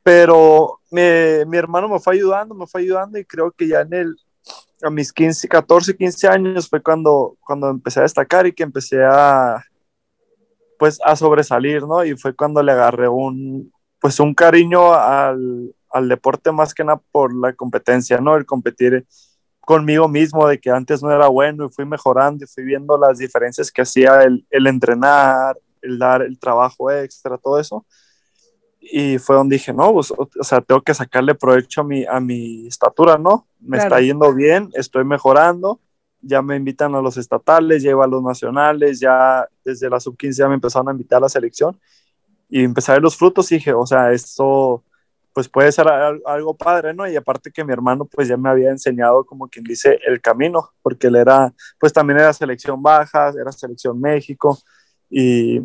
pero 0.03 0.81
mi 0.91 1.57
hermano 1.57 1.89
me 1.89 2.01
fue 2.01 2.15
ayudando, 2.15 2.55
me 2.55 2.67
fue 2.67 2.83
ayudando 2.83 3.19
y 3.19 3.25
creo 3.25 3.51
que 3.53 3.69
ya 3.69 3.81
en 3.81 3.95
el, 3.95 4.17
a 4.83 4.91
mis 4.91 5.13
15, 5.13 5.49
14, 5.49 5.97
15 5.97 6.29
años 6.29 6.69
fue 6.69 6.83
cuando, 6.83 7.37
cuando 7.41 7.71
empecé 7.71 8.01
a 8.01 8.03
destacar 8.03 8.47
y 8.47 8.53
que 8.53 8.63
empecé 8.63 9.03
a, 9.05 9.65
pues, 10.79 10.99
a 11.05 11.15
sobresalir, 11.17 11.83
¿no? 11.83 12.05
Y 12.05 12.17
fue 12.17 12.35
cuando 12.35 12.63
le 12.63 12.73
agarré 12.73 13.09
un, 13.09 13.73
pues, 14.01 14.19
un 14.21 14.35
cariño 14.35 14.93
al, 14.93 15.75
al 15.91 16.09
deporte 16.09 16.51
más 16.53 16.75
que 16.75 16.85
nada 16.85 17.01
por 17.13 17.35
la 17.35 17.53
competencia, 17.53 18.19
¿no? 18.19 18.37
El 18.37 18.45
competir 18.45 19.07
conmigo 19.61 20.09
mismo, 20.09 20.49
de 20.49 20.59
que 20.59 20.71
antes 20.71 21.03
no 21.03 21.13
era 21.13 21.29
bueno 21.29 21.67
y 21.67 21.73
fui 21.73 21.85
mejorando 21.85 22.45
y 22.45 22.49
fui 22.49 22.65
viendo 22.65 22.99
las 22.99 23.19
diferencias 23.19 23.71
que 23.71 23.83
hacía 23.83 24.23
el, 24.23 24.45
el 24.51 24.67
entrenar, 24.67 25.57
el 25.81 25.99
dar 25.99 26.23
el 26.23 26.39
trabajo 26.39 26.91
extra, 26.91 27.39
todo 27.39 27.61
eso 27.61 27.87
y 28.83 29.19
fue 29.19 29.37
donde 29.37 29.57
dije, 29.57 29.73
no, 29.73 29.93
pues, 29.93 30.11
o 30.11 30.29
sea, 30.41 30.61
tengo 30.61 30.83
que 30.83 30.93
sacarle 30.93 31.37
provecho 31.37 31.83
a 31.83 31.85
mi, 31.85 32.05
a 32.05 32.19
mi 32.19 32.67
estatura, 32.67 33.17
¿no? 33.17 33.47
Me 33.61 33.79
está 33.79 34.01
yendo 34.01 34.35
bien, 34.35 34.71
estoy 34.75 35.05
mejorando, 35.05 35.81
ya 36.21 36.43
me 36.43 36.57
invitan 36.57 36.95
a 36.97 37.01
los 37.01 37.17
estatales, 37.17 37.83
llevo 37.83 38.03
a 38.03 38.09
los 38.09 38.23
nacionales, 38.23 38.99
ya 38.99 39.49
desde 39.65 39.89
la 39.89 40.01
sub-15 40.01 40.33
ya 40.33 40.49
me 40.49 40.55
empezaron 40.55 40.89
a 40.89 40.93
invitar 40.93 41.19
a 41.19 41.21
la 41.21 41.29
selección 41.29 41.79
y 42.49 42.65
empecé 42.65 42.91
a 42.91 42.95
ver 42.95 43.03
los 43.03 43.17
frutos 43.17 43.51
y 43.53 43.57
dije, 43.57 43.73
o 43.73 43.87
sea, 43.87 44.13
esto 44.13 44.83
pues 45.33 45.49
puede 45.49 45.73
ser 45.73 45.89
algo 45.89 46.55
padre, 46.55 46.93
¿no? 46.93 47.09
Y 47.09 47.17
aparte 47.17 47.51
que 47.51 47.65
mi 47.65 47.73
hermano 47.73 48.05
pues 48.05 48.29
ya 48.29 48.37
me 48.37 48.51
había 48.51 48.71
enseñado 48.71 49.25
como 49.25 49.49
quien 49.49 49.65
dice 49.65 49.99
el 50.07 50.21
camino, 50.21 50.71
porque 50.83 51.07
él 51.07 51.17
era, 51.17 51.55
pues 51.79 51.93
también 51.93 52.19
era 52.19 52.33
selección 52.33 52.83
baja, 52.83 53.33
era 53.41 53.51
selección 53.53 53.99
México 54.01 54.59
y 55.09 55.61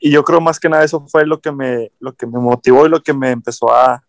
y 0.00 0.10
yo 0.10 0.22
creo 0.24 0.40
más 0.40 0.60
que 0.60 0.68
nada 0.68 0.84
eso 0.84 1.06
fue 1.06 1.26
lo 1.26 1.40
que 1.40 1.52
me, 1.52 1.92
lo 2.00 2.14
que 2.14 2.26
me 2.26 2.38
motivó 2.38 2.86
y 2.86 2.90
lo 2.90 3.02
que 3.02 3.14
me 3.14 3.30
empezó 3.30 3.72
a, 3.72 4.02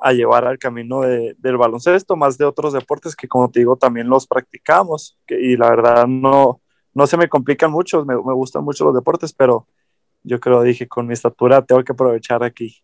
a 0.00 0.12
llevar 0.12 0.46
al 0.46 0.58
camino 0.58 1.02
de, 1.02 1.34
del 1.38 1.56
baloncesto, 1.56 2.16
más 2.16 2.38
de 2.38 2.44
otros 2.44 2.72
deportes 2.72 3.14
que 3.14 3.28
como 3.28 3.50
te 3.50 3.60
digo 3.60 3.76
también 3.76 4.08
los 4.08 4.26
practicamos 4.26 5.18
y 5.28 5.56
la 5.56 5.70
verdad 5.70 6.06
no, 6.06 6.60
no 6.94 7.06
se 7.06 7.16
me 7.16 7.28
complican 7.28 7.70
mucho, 7.70 8.04
me, 8.04 8.14
me 8.14 8.34
gustan 8.34 8.64
mucho 8.64 8.84
los 8.84 8.94
deportes, 8.94 9.32
pero 9.32 9.66
yo 10.22 10.38
creo, 10.40 10.62
dije, 10.62 10.86
con 10.86 11.06
mi 11.06 11.14
estatura 11.14 11.62
tengo 11.62 11.82
que 11.82 11.92
aprovechar 11.92 12.42
aquí. 12.42 12.76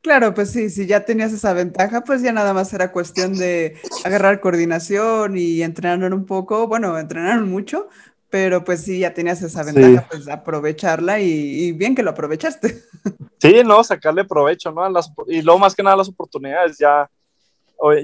Claro, 0.00 0.32
pues 0.32 0.52
sí, 0.52 0.70
si 0.70 0.86
ya 0.86 1.04
tenías 1.04 1.32
esa 1.32 1.52
ventaja, 1.52 2.02
pues 2.02 2.22
ya 2.22 2.32
nada 2.32 2.54
más 2.54 2.72
era 2.72 2.92
cuestión 2.92 3.36
de 3.36 3.76
agarrar 4.04 4.40
coordinación 4.40 5.36
y 5.36 5.62
entrenar 5.62 6.14
un 6.14 6.24
poco, 6.24 6.68
bueno, 6.68 6.96
entrenar 6.96 7.40
mucho, 7.40 7.88
pero 8.30 8.64
pues 8.64 8.82
sí, 8.82 8.98
ya 8.98 9.14
tenías 9.14 9.40
esa 9.42 9.62
ventaja, 9.62 10.06
pues 10.10 10.28
aprovecharla 10.28 11.20
y, 11.20 11.72
bien 11.72 11.94
que 11.94 12.02
lo 12.02 12.10
aprovechaste. 12.10 12.82
Sí, 13.40 13.62
no, 13.64 13.84
sacarle 13.84 14.24
provecho, 14.24 14.72
¿no? 14.72 14.82
y 15.28 15.42
luego 15.42 15.60
más 15.60 15.72
que 15.72 15.80
nada 15.84 15.94
las 15.94 16.08
oportunidades, 16.08 16.76
ya, 16.76 17.08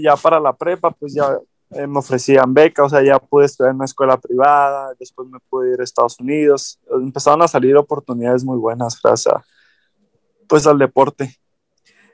ya 0.01 0.15
para 0.15 0.39
la 0.39 0.53
prepa, 0.53 0.93
pues 0.93 1.13
ya 1.13 1.37
eh, 1.71 1.89
me 1.89 1.99
ofrecían 1.99 2.55
beca, 2.55 2.85
o 2.85 2.89
sea, 2.89 3.03
ya 3.03 3.19
pude 3.19 3.47
estudiar 3.47 3.73
en 3.73 3.77
una 3.79 3.85
escuela 3.85 4.17
privada, 4.17 4.95
después 4.97 5.29
me 5.29 5.41
pude 5.51 5.73
ir 5.75 5.81
a 5.81 5.83
Estados 5.83 6.21
Unidos, 6.21 6.79
empezaron 6.89 7.43
a 7.43 7.49
salir 7.49 7.77
oportunidades 7.77 8.45
muy 8.45 8.59
buenas 8.59 8.97
gracias 9.03 9.35
pues 10.47 10.67
al 10.67 10.79
deporte. 10.79 11.37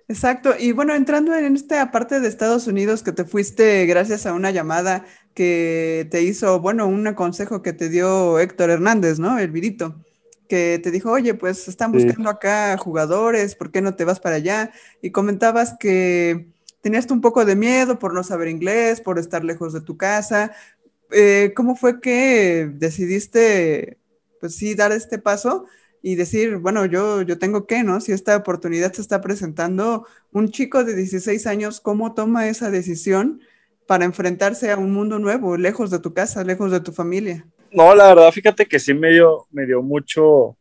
Exacto. 0.08 0.54
Y 0.58 0.72
bueno, 0.72 0.94
entrando 0.94 1.34
en 1.34 1.54
esta 1.54 1.90
parte 1.92 2.18
de 2.18 2.28
Estados 2.28 2.66
Unidos 2.66 3.02
que 3.02 3.12
te 3.12 3.24
fuiste 3.24 3.86
gracias 3.86 4.26
a 4.26 4.32
una 4.32 4.50
llamada 4.50 5.04
que 5.34 6.08
te 6.10 6.22
hizo, 6.22 6.60
bueno, 6.60 6.86
un 6.86 7.12
consejo 7.14 7.62
que 7.62 7.72
te 7.72 7.88
dio 7.88 8.38
Héctor 8.38 8.70
Hernández, 8.70 9.18
¿no? 9.18 9.38
El 9.38 9.50
virito, 9.50 9.96
que 10.48 10.80
te 10.82 10.90
dijo, 10.90 11.10
oye, 11.10 11.34
pues 11.34 11.68
están 11.68 11.92
buscando 11.92 12.28
acá 12.28 12.76
jugadores, 12.76 13.54
¿por 13.54 13.70
qué 13.70 13.80
no 13.80 13.94
te 13.94 14.04
vas 14.04 14.20
para 14.20 14.36
allá? 14.36 14.72
Y 15.02 15.12
comentabas 15.12 15.76
que 15.78 16.48
tenías 16.80 17.10
un 17.10 17.20
poco 17.20 17.44
de 17.44 17.56
miedo 17.56 17.98
por 17.98 18.14
no 18.14 18.22
saber 18.24 18.48
inglés, 18.48 19.00
por 19.00 19.18
estar 19.18 19.44
lejos 19.44 19.72
de 19.72 19.80
tu 19.80 19.96
casa. 19.96 20.52
Eh, 21.12 21.52
¿Cómo 21.54 21.76
fue 21.76 22.00
que 22.00 22.70
decidiste, 22.74 23.98
pues 24.40 24.56
sí, 24.56 24.74
dar 24.74 24.92
este 24.92 25.18
paso? 25.18 25.66
y 26.02 26.14
decir, 26.14 26.56
bueno, 26.56 26.86
yo, 26.86 27.22
yo 27.22 27.38
tengo 27.38 27.66
que, 27.66 27.82
¿no? 27.82 28.00
Si 28.00 28.12
esta 28.12 28.36
oportunidad 28.36 28.92
se 28.92 29.02
está 29.02 29.20
presentando, 29.20 30.06
un 30.32 30.50
chico 30.50 30.82
de 30.84 30.94
16 30.94 31.46
años, 31.46 31.80
¿cómo 31.80 32.14
toma 32.14 32.48
esa 32.48 32.70
decisión 32.70 33.40
para 33.90 34.04
enfrentarse 34.04 34.70
a 34.70 34.76
un 34.76 34.92
mundo 34.92 35.18
nuevo, 35.18 35.56
lejos 35.56 35.90
de 35.90 35.98
tu 35.98 36.14
casa, 36.14 36.44
lejos 36.44 36.70
de 36.70 36.78
tu 36.78 36.92
familia? 36.92 37.44
No, 37.72 37.92
la 37.92 38.14
verdad, 38.14 38.30
fíjate 38.30 38.64
que 38.64 38.78
sí 38.78 38.94
me 38.94 39.10
dio, 39.10 39.48
me 39.50 39.66
dio 39.66 39.82
mucho, 39.82 40.56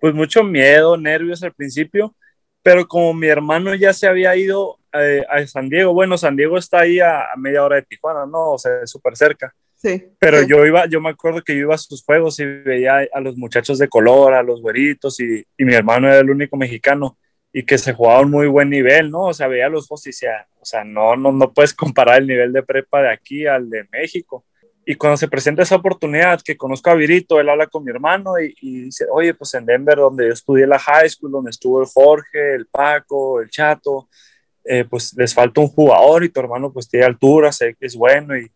pues 0.00 0.14
mucho 0.14 0.42
miedo, 0.42 0.96
nervios 0.96 1.44
al 1.44 1.52
principio, 1.52 2.12
pero 2.60 2.88
como 2.88 3.14
mi 3.14 3.28
hermano 3.28 3.72
ya 3.76 3.92
se 3.92 4.08
había 4.08 4.34
ido 4.34 4.80
eh, 4.92 5.24
a 5.30 5.46
San 5.46 5.68
Diego, 5.68 5.94
bueno, 5.94 6.18
San 6.18 6.34
Diego 6.34 6.58
está 6.58 6.80
ahí 6.80 6.98
a, 6.98 7.24
media 7.36 7.62
hora 7.62 7.76
de 7.76 7.82
Tijuana, 7.82 8.26
¿no? 8.26 8.54
O 8.54 8.58
sea, 8.58 8.84
súper 8.84 9.16
cerca. 9.16 9.54
Sí. 9.76 10.04
Pero 10.18 10.42
yo 10.42 10.66
iba, 10.66 10.86
yo 10.86 11.00
me 11.00 11.10
acuerdo 11.10 11.40
que 11.40 11.54
yo 11.54 11.60
iba 11.60 11.76
a 11.76 11.78
sus 11.78 12.02
juegos 12.02 12.40
y 12.40 12.46
veía 12.46 13.06
a 13.12 13.20
los 13.20 13.36
muchachos 13.36 13.78
de 13.78 13.86
color, 13.86 14.34
a 14.34 14.42
los 14.42 14.60
güeritos, 14.60 15.20
y, 15.20 15.46
y 15.56 15.64
mi 15.64 15.74
hermano 15.74 16.08
era 16.08 16.18
el 16.18 16.30
único 16.30 16.56
mexicano 16.56 17.16
y 17.56 17.62
que 17.62 17.78
se 17.78 17.92
jugaba 17.92 18.18
a 18.18 18.22
un 18.22 18.32
muy 18.32 18.48
buen 18.48 18.68
nivel, 18.68 19.12
¿no? 19.12 19.26
O 19.26 19.32
sea, 19.32 19.46
veía 19.46 19.68
los 19.68 19.86
juegos 19.86 20.04
y 20.08 20.10
decía, 20.10 20.48
o 20.60 20.64
sea, 20.64 20.82
no, 20.82 21.14
no, 21.14 21.30
no 21.30 21.52
puedes 21.52 21.72
comparar 21.72 22.18
el 22.18 22.26
nivel 22.26 22.52
de 22.52 22.64
prepa 22.64 23.00
de 23.00 23.12
aquí 23.12 23.46
al 23.46 23.70
de 23.70 23.86
México. 23.92 24.44
Y 24.84 24.96
cuando 24.96 25.16
se 25.16 25.28
presenta 25.28 25.62
esa 25.62 25.76
oportunidad, 25.76 26.42
que 26.42 26.56
conozco 26.56 26.90
a 26.90 26.94
Virito, 26.94 27.38
él 27.38 27.48
habla 27.48 27.68
con 27.68 27.84
mi 27.84 27.92
hermano 27.92 28.32
y, 28.40 28.82
dice, 28.82 29.06
oye, 29.08 29.34
pues 29.34 29.54
en 29.54 29.66
Denver, 29.66 29.96
donde 29.96 30.26
yo 30.26 30.32
estudié 30.32 30.66
la 30.66 30.80
high 30.80 31.08
school, 31.08 31.30
donde 31.30 31.50
estuvo 31.50 31.80
el 31.80 31.86
Jorge, 31.86 32.54
el 32.56 32.66
Paco, 32.66 33.40
el 33.40 33.48
Chato, 33.48 34.08
eh, 34.64 34.84
pues 34.84 35.14
les 35.16 35.32
falta 35.32 35.60
un 35.60 35.68
jugador 35.68 36.24
y 36.24 36.30
tu 36.30 36.40
hermano 36.40 36.72
pues 36.72 36.88
tiene 36.88 37.06
altura, 37.06 37.52
sé 37.52 37.76
que 37.78 37.86
es 37.86 37.94
bueno. 37.94 38.36
Y 38.36 38.50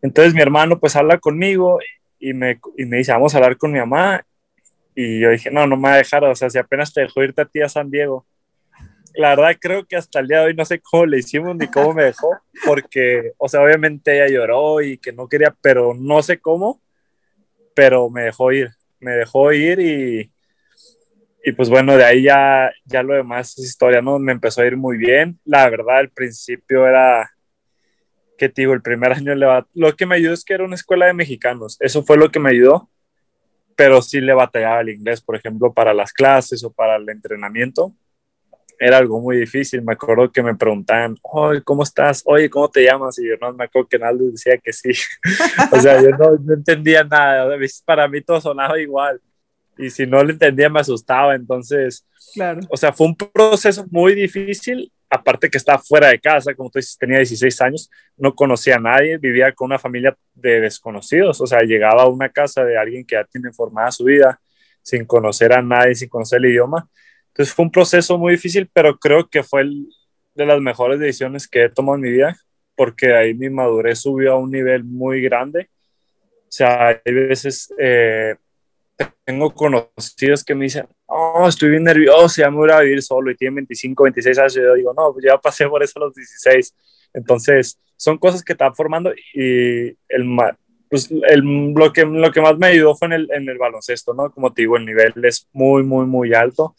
entonces 0.00 0.32
mi 0.32 0.40
hermano 0.40 0.80
pues 0.80 0.96
habla 0.96 1.18
conmigo 1.18 1.80
y 2.18 2.32
me, 2.32 2.58
y 2.78 2.86
me 2.86 2.96
dice, 2.96 3.12
vamos 3.12 3.34
a 3.34 3.36
hablar 3.36 3.58
con 3.58 3.72
mi 3.72 3.78
mamá. 3.78 4.24
Y 4.94 5.20
yo 5.20 5.30
dije, 5.30 5.50
no, 5.50 5.66
no 5.66 5.76
me 5.76 5.88
va 5.88 5.94
a 5.94 5.98
dejar, 5.98 6.24
o 6.24 6.34
sea, 6.34 6.50
si 6.50 6.58
apenas 6.58 6.92
te 6.92 7.02
dejó 7.02 7.22
irte 7.22 7.42
a 7.42 7.46
ti 7.46 7.60
San 7.68 7.90
Diego 7.90 8.26
la 9.14 9.30
verdad 9.30 9.56
creo 9.60 9.86
que 9.86 9.96
hasta 9.96 10.20
el 10.20 10.28
día 10.28 10.40
de 10.40 10.46
hoy 10.46 10.54
no 10.54 10.64
sé 10.64 10.80
cómo 10.80 11.06
le 11.06 11.18
hicimos 11.18 11.56
ni 11.56 11.66
cómo 11.66 11.94
me 11.94 12.04
dejó, 12.04 12.38
porque, 12.66 13.32
o 13.38 13.48
sea, 13.48 13.62
obviamente 13.62 14.14
ella 14.14 14.32
lloró 14.32 14.80
y 14.80 14.98
que 14.98 15.12
no 15.12 15.28
quería, 15.28 15.54
pero 15.60 15.94
no 15.94 16.22
sé 16.22 16.38
cómo, 16.38 16.80
pero 17.74 18.08
me 18.10 18.22
dejó 18.22 18.52
ir, 18.52 18.70
me 19.00 19.12
dejó 19.12 19.52
ir 19.52 19.80
y, 19.80 20.30
y 21.44 21.52
pues 21.52 21.68
bueno, 21.68 21.96
de 21.96 22.04
ahí 22.04 22.22
ya, 22.22 22.70
ya 22.84 23.02
lo 23.02 23.14
demás 23.14 23.58
es 23.58 23.64
historia, 23.64 24.00
¿no? 24.00 24.18
Me 24.18 24.32
empezó 24.32 24.62
a 24.62 24.66
ir 24.66 24.76
muy 24.76 24.96
bien, 24.96 25.38
la 25.44 25.68
verdad, 25.68 25.98
al 25.98 26.10
principio 26.10 26.86
era, 26.86 27.30
que 28.38 28.48
te 28.48 28.62
digo, 28.62 28.72
el 28.72 28.82
primer 28.82 29.12
año 29.12 29.34
le 29.34 29.46
va, 29.46 29.66
lo 29.74 29.94
que 29.94 30.06
me 30.06 30.16
ayudó 30.16 30.32
es 30.34 30.44
que 30.44 30.54
era 30.54 30.64
una 30.64 30.76
escuela 30.76 31.06
de 31.06 31.14
mexicanos, 31.14 31.76
eso 31.80 32.02
fue 32.02 32.16
lo 32.16 32.30
que 32.30 32.40
me 32.40 32.50
ayudó, 32.50 32.88
pero 33.82 34.00
sí 34.00 34.20
le 34.20 34.32
batallaba 34.32 34.80
el 34.80 34.90
inglés, 34.90 35.20
por 35.20 35.34
ejemplo, 35.34 35.72
para 35.72 35.92
las 35.92 36.12
clases 36.12 36.62
o 36.62 36.72
para 36.72 36.94
el 36.94 37.08
entrenamiento 37.08 37.92
era 38.78 38.98
algo 38.98 39.20
muy 39.20 39.38
difícil. 39.38 39.82
Me 39.82 39.94
acuerdo 39.94 40.30
que 40.30 40.40
me 40.40 40.54
preguntaban, 40.54 41.16
oye, 41.22 41.62
¿cómo 41.62 41.82
estás? 41.82 42.22
Oye, 42.24 42.48
¿cómo 42.48 42.70
te 42.70 42.84
llamas? 42.84 43.18
Y 43.18 43.28
yo 43.28 43.34
no 43.40 43.52
me 43.52 43.64
acuerdo 43.64 43.88
que 43.88 43.98
Naldo 43.98 44.30
decía 44.30 44.56
que 44.58 44.72
sí. 44.72 44.90
o 45.72 45.80
sea, 45.80 46.00
yo 46.00 46.10
no, 46.10 46.54
entendía 46.54 47.02
nada. 47.02 47.56
Para 47.84 48.06
mí 48.06 48.20
todo 48.20 48.40
sonaba 48.40 48.78
igual. 48.78 49.20
Y 49.76 49.90
si 49.90 50.06
no 50.06 50.22
lo 50.22 50.30
entendía, 50.30 50.68
me 50.68 50.78
asustaba. 50.78 51.34
Entonces, 51.34 52.06
claro. 52.34 52.60
o 52.70 52.76
sea, 52.76 52.92
fue 52.92 53.08
un 53.08 53.16
proceso 53.16 53.84
muy 53.90 54.14
difícil. 54.14 54.92
Aparte 55.14 55.50
que 55.50 55.58
estaba 55.58 55.78
fuera 55.78 56.08
de 56.08 56.18
casa, 56.18 56.54
como 56.54 56.70
tú 56.70 56.78
dices, 56.78 56.96
tenía 56.96 57.18
16 57.18 57.60
años, 57.60 57.90
no 58.16 58.34
conocía 58.34 58.76
a 58.76 58.80
nadie, 58.80 59.18
vivía 59.18 59.52
con 59.52 59.66
una 59.66 59.78
familia 59.78 60.16
de 60.34 60.60
desconocidos. 60.60 61.40
O 61.40 61.46
sea, 61.46 61.60
llegaba 61.60 62.02
a 62.02 62.08
una 62.08 62.28
casa 62.30 62.64
de 62.64 62.78
alguien 62.78 63.04
que 63.04 63.16
ya 63.16 63.24
tiene 63.24 63.52
formada 63.52 63.90
su 63.90 64.04
vida, 64.04 64.40
sin 64.80 65.04
conocer 65.04 65.52
a 65.52 65.62
nadie, 65.62 65.94
sin 65.94 66.08
conocer 66.08 66.38
el 66.38 66.50
idioma 66.52 66.88
entonces 67.32 67.54
fue 67.54 67.64
un 67.64 67.70
proceso 67.70 68.18
muy 68.18 68.32
difícil, 68.32 68.68
pero 68.72 68.98
creo 68.98 69.26
que 69.26 69.42
fue 69.42 69.64
de 70.34 70.46
las 70.46 70.60
mejores 70.60 71.00
decisiones 71.00 71.48
que 71.48 71.64
he 71.64 71.68
tomado 71.70 71.96
en 71.96 72.02
mi 72.02 72.10
vida, 72.10 72.36
porque 72.76 73.14
ahí 73.14 73.32
mi 73.32 73.48
madurez 73.48 74.00
subió 74.00 74.34
a 74.34 74.38
un 74.38 74.50
nivel 74.50 74.84
muy 74.84 75.22
grande. 75.22 75.70
O 76.42 76.50
sea, 76.50 76.88
hay 76.88 77.12
veces 77.14 77.72
eh, 77.78 78.36
tengo 79.24 79.54
conocidos 79.54 80.44
que 80.44 80.54
me 80.54 80.64
dicen, 80.64 80.86
oh, 81.12 81.48
estoy 81.48 81.70
bien 81.70 81.84
nervioso, 81.84 82.40
ya 82.40 82.50
me 82.50 82.56
voy 82.56 82.70
a 82.70 82.80
vivir 82.80 83.02
solo 83.02 83.30
y 83.30 83.36
tienen 83.36 83.56
25, 83.56 84.02
26 84.04 84.38
años. 84.38 84.54
Yo 84.54 84.74
digo, 84.74 84.94
no, 84.96 85.12
pues 85.12 85.24
ya 85.24 85.38
pasé 85.38 85.68
por 85.68 85.82
eso 85.82 85.92
a 85.96 86.06
los 86.06 86.14
16. 86.14 86.74
Entonces, 87.14 87.78
son 87.96 88.18
cosas 88.18 88.42
que 88.42 88.52
están 88.52 88.74
formando 88.74 89.12
y 89.34 89.88
el, 90.08 90.36
pues 90.88 91.10
el, 91.10 91.40
lo, 91.74 91.92
que, 91.92 92.04
lo 92.04 92.30
que 92.32 92.40
más 92.40 92.58
me 92.58 92.68
ayudó 92.68 92.94
fue 92.94 93.06
en 93.06 93.12
el, 93.12 93.28
en 93.32 93.48
el 93.48 93.58
baloncesto, 93.58 94.14
¿no? 94.14 94.30
Como 94.30 94.52
te 94.52 94.62
digo, 94.62 94.76
el 94.76 94.86
nivel 94.86 95.12
es 95.24 95.48
muy, 95.52 95.82
muy, 95.82 96.06
muy 96.06 96.34
alto 96.34 96.74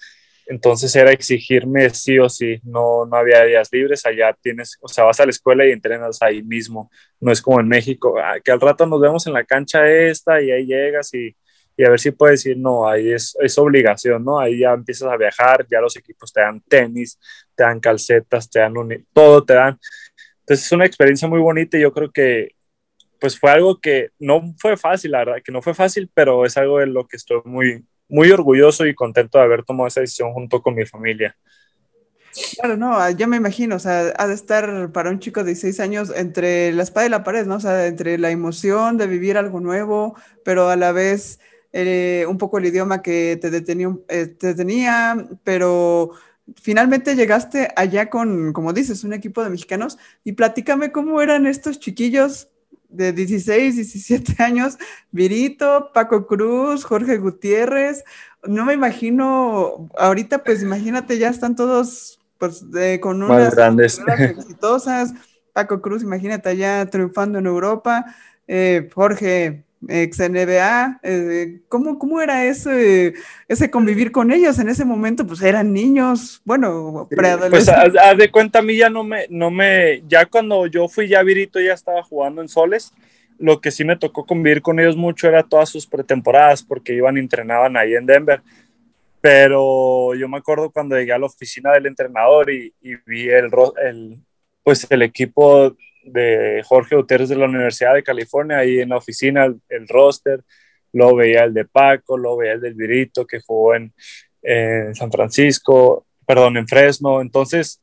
entonces 0.46 0.96
era 0.96 1.12
exigirme 1.12 1.90
sí 1.90 2.20
o 2.20 2.30
sí, 2.30 2.60
no, 2.64 3.06
no 3.06 3.16
había 3.16 3.44
días 3.44 3.70
libres, 3.72 4.06
allá 4.06 4.36
tienes, 4.42 4.78
o 4.82 4.88
sea, 4.88 5.06
vas 5.06 5.20
a 5.20 5.26
la 5.26 5.32
escuela 5.32 5.66
y 5.66 5.72
entrenas 5.72 6.22
ahí 6.22 6.44
mismo, 6.44 6.92
no 7.20 7.32
es 7.32 7.42
como 7.42 7.60
en 7.60 7.68
México, 7.68 8.16
ah, 8.20 8.40
que 8.44 8.52
al 8.52 8.60
rato 8.60 8.86
nos 8.86 9.00
vemos 9.00 9.26
en 9.28 9.34
la 9.34 9.46
cancha 9.46 9.90
esta 9.90 10.42
y 10.42 10.52
ahí 10.52 10.66
llegas 10.66 11.14
y, 11.14 11.36
y 11.76 11.84
a 11.84 11.90
ver 11.90 12.00
si 12.00 12.12
puedes 12.12 12.44
decir, 12.44 12.58
no, 12.58 12.88
ahí 12.88 13.12
es, 13.12 13.36
es, 13.42 13.58
obligación, 13.58 14.24
¿no? 14.24 14.40
Ahí 14.40 14.60
ya 14.60 14.74
empiezas 14.74 15.12
a 15.12 15.18
viajar, 15.18 15.66
ya 15.70 15.82
los 15.82 15.96
equipos 15.98 16.32
te 16.32 16.42
dan 16.42 16.62
tenis, 16.62 17.20
te 17.56 17.64
dan 17.64 17.80
calcetas, 17.80 18.50
te 18.50 18.60
dan 18.60 18.74
todo, 19.12 19.44
te 19.44 19.54
dan. 19.54 19.80
Entonces 20.42 20.66
es 20.66 20.72
una 20.72 20.86
experiencia 20.86 21.28
muy 21.28 21.40
bonita 21.40 21.78
y 21.78 21.82
yo 21.82 21.92
creo 21.94 22.12
que 22.12 22.56
pues 23.20 23.40
fue 23.40 23.52
algo 23.52 23.80
que 23.80 24.10
no 24.20 24.54
fue 24.58 24.76
fácil, 24.76 25.12
la 25.12 25.20
verdad, 25.20 25.42
que 25.44 25.52
no 25.54 25.62
fue 25.62 25.74
fácil, 25.74 26.12
pero 26.14 26.46
es 26.46 26.58
algo 26.58 26.80
de 26.80 26.88
lo 26.88 27.08
que 27.08 27.16
estoy 27.16 27.40
muy, 27.46 27.86
muy 28.10 28.30
orgulloso 28.30 28.86
y 28.86 28.94
contento 28.94 29.38
de 29.38 29.46
haber 29.46 29.64
tomado 29.64 29.88
esa 29.88 30.02
decisión 30.02 30.34
junto 30.34 30.62
con 30.62 30.76
mi 30.76 30.86
familia. 30.86 31.36
Claro, 32.56 32.78
no, 32.78 32.98
ah, 32.98 33.12
yo 33.12 33.28
me 33.28 33.38
imagino, 33.38 33.76
o 33.76 33.80
sea, 33.80 34.12
ha 34.18 34.28
de 34.28 34.34
estar 34.34 34.92
para 34.92 35.10
un 35.10 35.20
chico 35.20 35.42
de 35.42 35.52
16 35.52 35.80
años 35.80 36.12
entre 36.16 36.74
la 36.74 36.84
espada 36.84 37.06
y 37.06 37.10
la 37.10 37.24
pared, 37.24 37.46
¿no? 37.46 37.56
O 37.56 37.60
sea, 37.60 37.86
entre 37.86 38.18
la 38.18 38.32
emoción 38.32 38.98
de 38.98 39.08
vivir 39.08 39.38
algo 39.38 39.60
nuevo, 39.60 40.16
pero 40.44 40.70
a 40.70 40.76
la 40.76 40.92
vez 40.92 41.40
eh, 41.74 42.26
un 42.30 42.38
poco 42.38 42.60
el 42.60 42.66
idioma 42.66 43.02
que 43.02 43.38
te 43.42 43.50
detenía, 43.50 43.96
eh, 44.08 44.28
te 44.28 44.48
detenía, 44.48 45.28
pero 45.44 46.12
finalmente 46.62 47.16
llegaste 47.16 47.70
allá 47.76 48.10
con, 48.10 48.54
como 48.54 48.74
dices, 48.74 49.04
un 49.04 49.14
equipo 49.14 49.44
de 49.44 49.50
mexicanos 49.50 49.98
y 50.24 50.34
platícame 50.34 50.92
cómo 50.92 51.20
eran 51.22 51.48
estos 51.48 51.80
chiquillos 51.80 52.48
de 52.90 53.12
16, 53.12 53.76
17 53.76 54.44
años, 54.44 54.78
Virito, 55.12 55.90
Paco 55.94 56.28
Cruz, 56.28 56.84
Jorge 56.84 57.18
Gutiérrez. 57.18 58.04
No 58.44 58.66
me 58.66 58.74
imagino, 58.74 59.90
ahorita 59.98 60.44
pues 60.44 60.62
imagínate, 60.62 61.18
ya 61.18 61.30
están 61.30 61.56
todos 61.56 62.20
pues, 62.38 62.64
con 63.02 63.24
unas 63.24 63.56
grandes 63.56 64.00
exitosas. 64.08 65.14
Paco 65.54 65.82
Cruz, 65.82 66.04
imagínate 66.04 66.50
allá 66.50 66.86
triunfando 66.86 67.40
en 67.40 67.48
Europa. 67.48 68.06
Eh, 68.48 68.90
Jorge, 68.94 69.64
ex 69.90 70.20
NBA, 70.20 71.00
eh, 71.04 71.60
¿cómo, 71.70 72.00
¿cómo, 72.00 72.22
era 72.22 72.46
ese, 72.46 73.14
ese 73.48 73.70
convivir 73.70 74.12
con 74.12 74.32
ellos 74.32 74.60
en 74.60 74.70
ese 74.70 74.86
momento? 74.86 75.26
Pues 75.26 75.42
eran 75.42 75.74
niños, 75.74 76.42
bueno, 76.46 77.08
preadolescentes. 77.10 77.92
Pues 77.92 78.04
haz 78.04 78.18
de 78.18 78.32
cuenta, 78.32 78.60
a 78.60 78.62
mí 78.62 78.76
ya 78.76 78.90
no 78.90 79.04
me, 79.04 79.28
no 79.30 79.52
me, 79.52 80.04
ya 80.08 80.26
cuando 80.26 80.68
yo 80.68 80.88
fui 80.88 81.08
ya 81.08 81.24
virito 81.24 81.60
ya 81.60 81.74
estaba 81.74 82.04
jugando 82.04 82.42
en 82.42 82.50
Soles, 82.50 82.92
lo 83.40 83.60
que 83.60 83.72
sí 83.72 83.84
me 83.84 83.98
tocó 83.98 84.26
convivir 84.26 84.62
con 84.62 84.80
ellos 84.80 84.96
mucho 84.96 85.28
era 85.28 85.44
todas 85.44 85.70
sus 85.70 85.88
pretemporadas, 85.88 86.64
porque 86.64 86.94
iban 86.94 87.18
y 87.18 87.20
entrenaban 87.20 87.76
ahí 87.78 87.96
en 87.96 88.06
Denver, 88.06 88.42
pero 89.22 90.14
yo 90.16 90.28
me 90.28 90.38
acuerdo 90.38 90.70
cuando 90.70 90.98
llegué 90.98 91.14
a 91.14 91.20
la 91.20 91.26
oficina 91.26 91.72
del 91.72 91.86
entrenador 91.86 92.52
y, 92.52 92.74
y 92.82 92.96
vi 93.06 93.30
el, 93.30 93.50
el, 93.84 94.18
pues 94.64 94.86
el 94.90 95.02
equipo 95.02 95.76
de 96.04 96.62
Jorge 96.66 96.96
Gutiérrez 96.96 97.30
de 97.30 97.36
la 97.36 97.46
Universidad 97.46 97.94
de 97.94 98.04
California, 98.04 98.58
ahí 98.58 98.80
en 98.80 98.90
la 98.90 98.98
oficina, 98.98 99.46
el, 99.46 99.88
roster, 99.88 100.42
lo 100.92 101.16
veía 101.16 101.44
el 101.44 101.54
de 101.54 101.66
Paco, 101.66 102.18
lo 102.18 102.38
veía 102.38 102.54
el 102.54 102.62
del 102.62 102.76
Virito, 102.76 103.26
que 103.26 103.40
jugó 103.42 103.76
en, 103.76 103.94
San 104.94 105.10
Francisco, 105.10 106.06
perdón, 106.26 106.58
en 106.58 106.68
Fresno, 106.68 107.22
entonces 107.22 107.82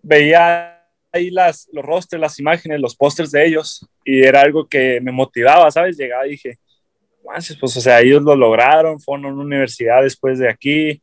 veía 0.00 0.80
ahí 1.10 1.30
las, 1.30 1.68
los 1.72 1.84
rosters, 1.84 2.20
las 2.20 2.38
imágenes, 2.38 2.80
los 2.80 2.94
pósters 2.94 3.32
de 3.32 3.46
ellos, 3.46 3.84
y 4.04 4.22
era 4.22 4.42
algo 4.42 4.68
que 4.68 5.00
me 5.00 5.10
motivaba, 5.10 5.68
¿sabes? 5.72 5.96
Llegaba 5.96 6.26
y 6.26 6.30
dije, 6.30 6.58
pues, 7.60 7.76
o 7.76 7.80
sea, 7.80 8.00
ellos 8.00 8.22
lo 8.22 8.36
lograron, 8.36 9.00
fueron 9.00 9.26
a 9.26 9.28
una 9.30 9.42
universidad 9.42 10.02
después 10.02 10.38
de 10.38 10.48
aquí, 10.48 11.00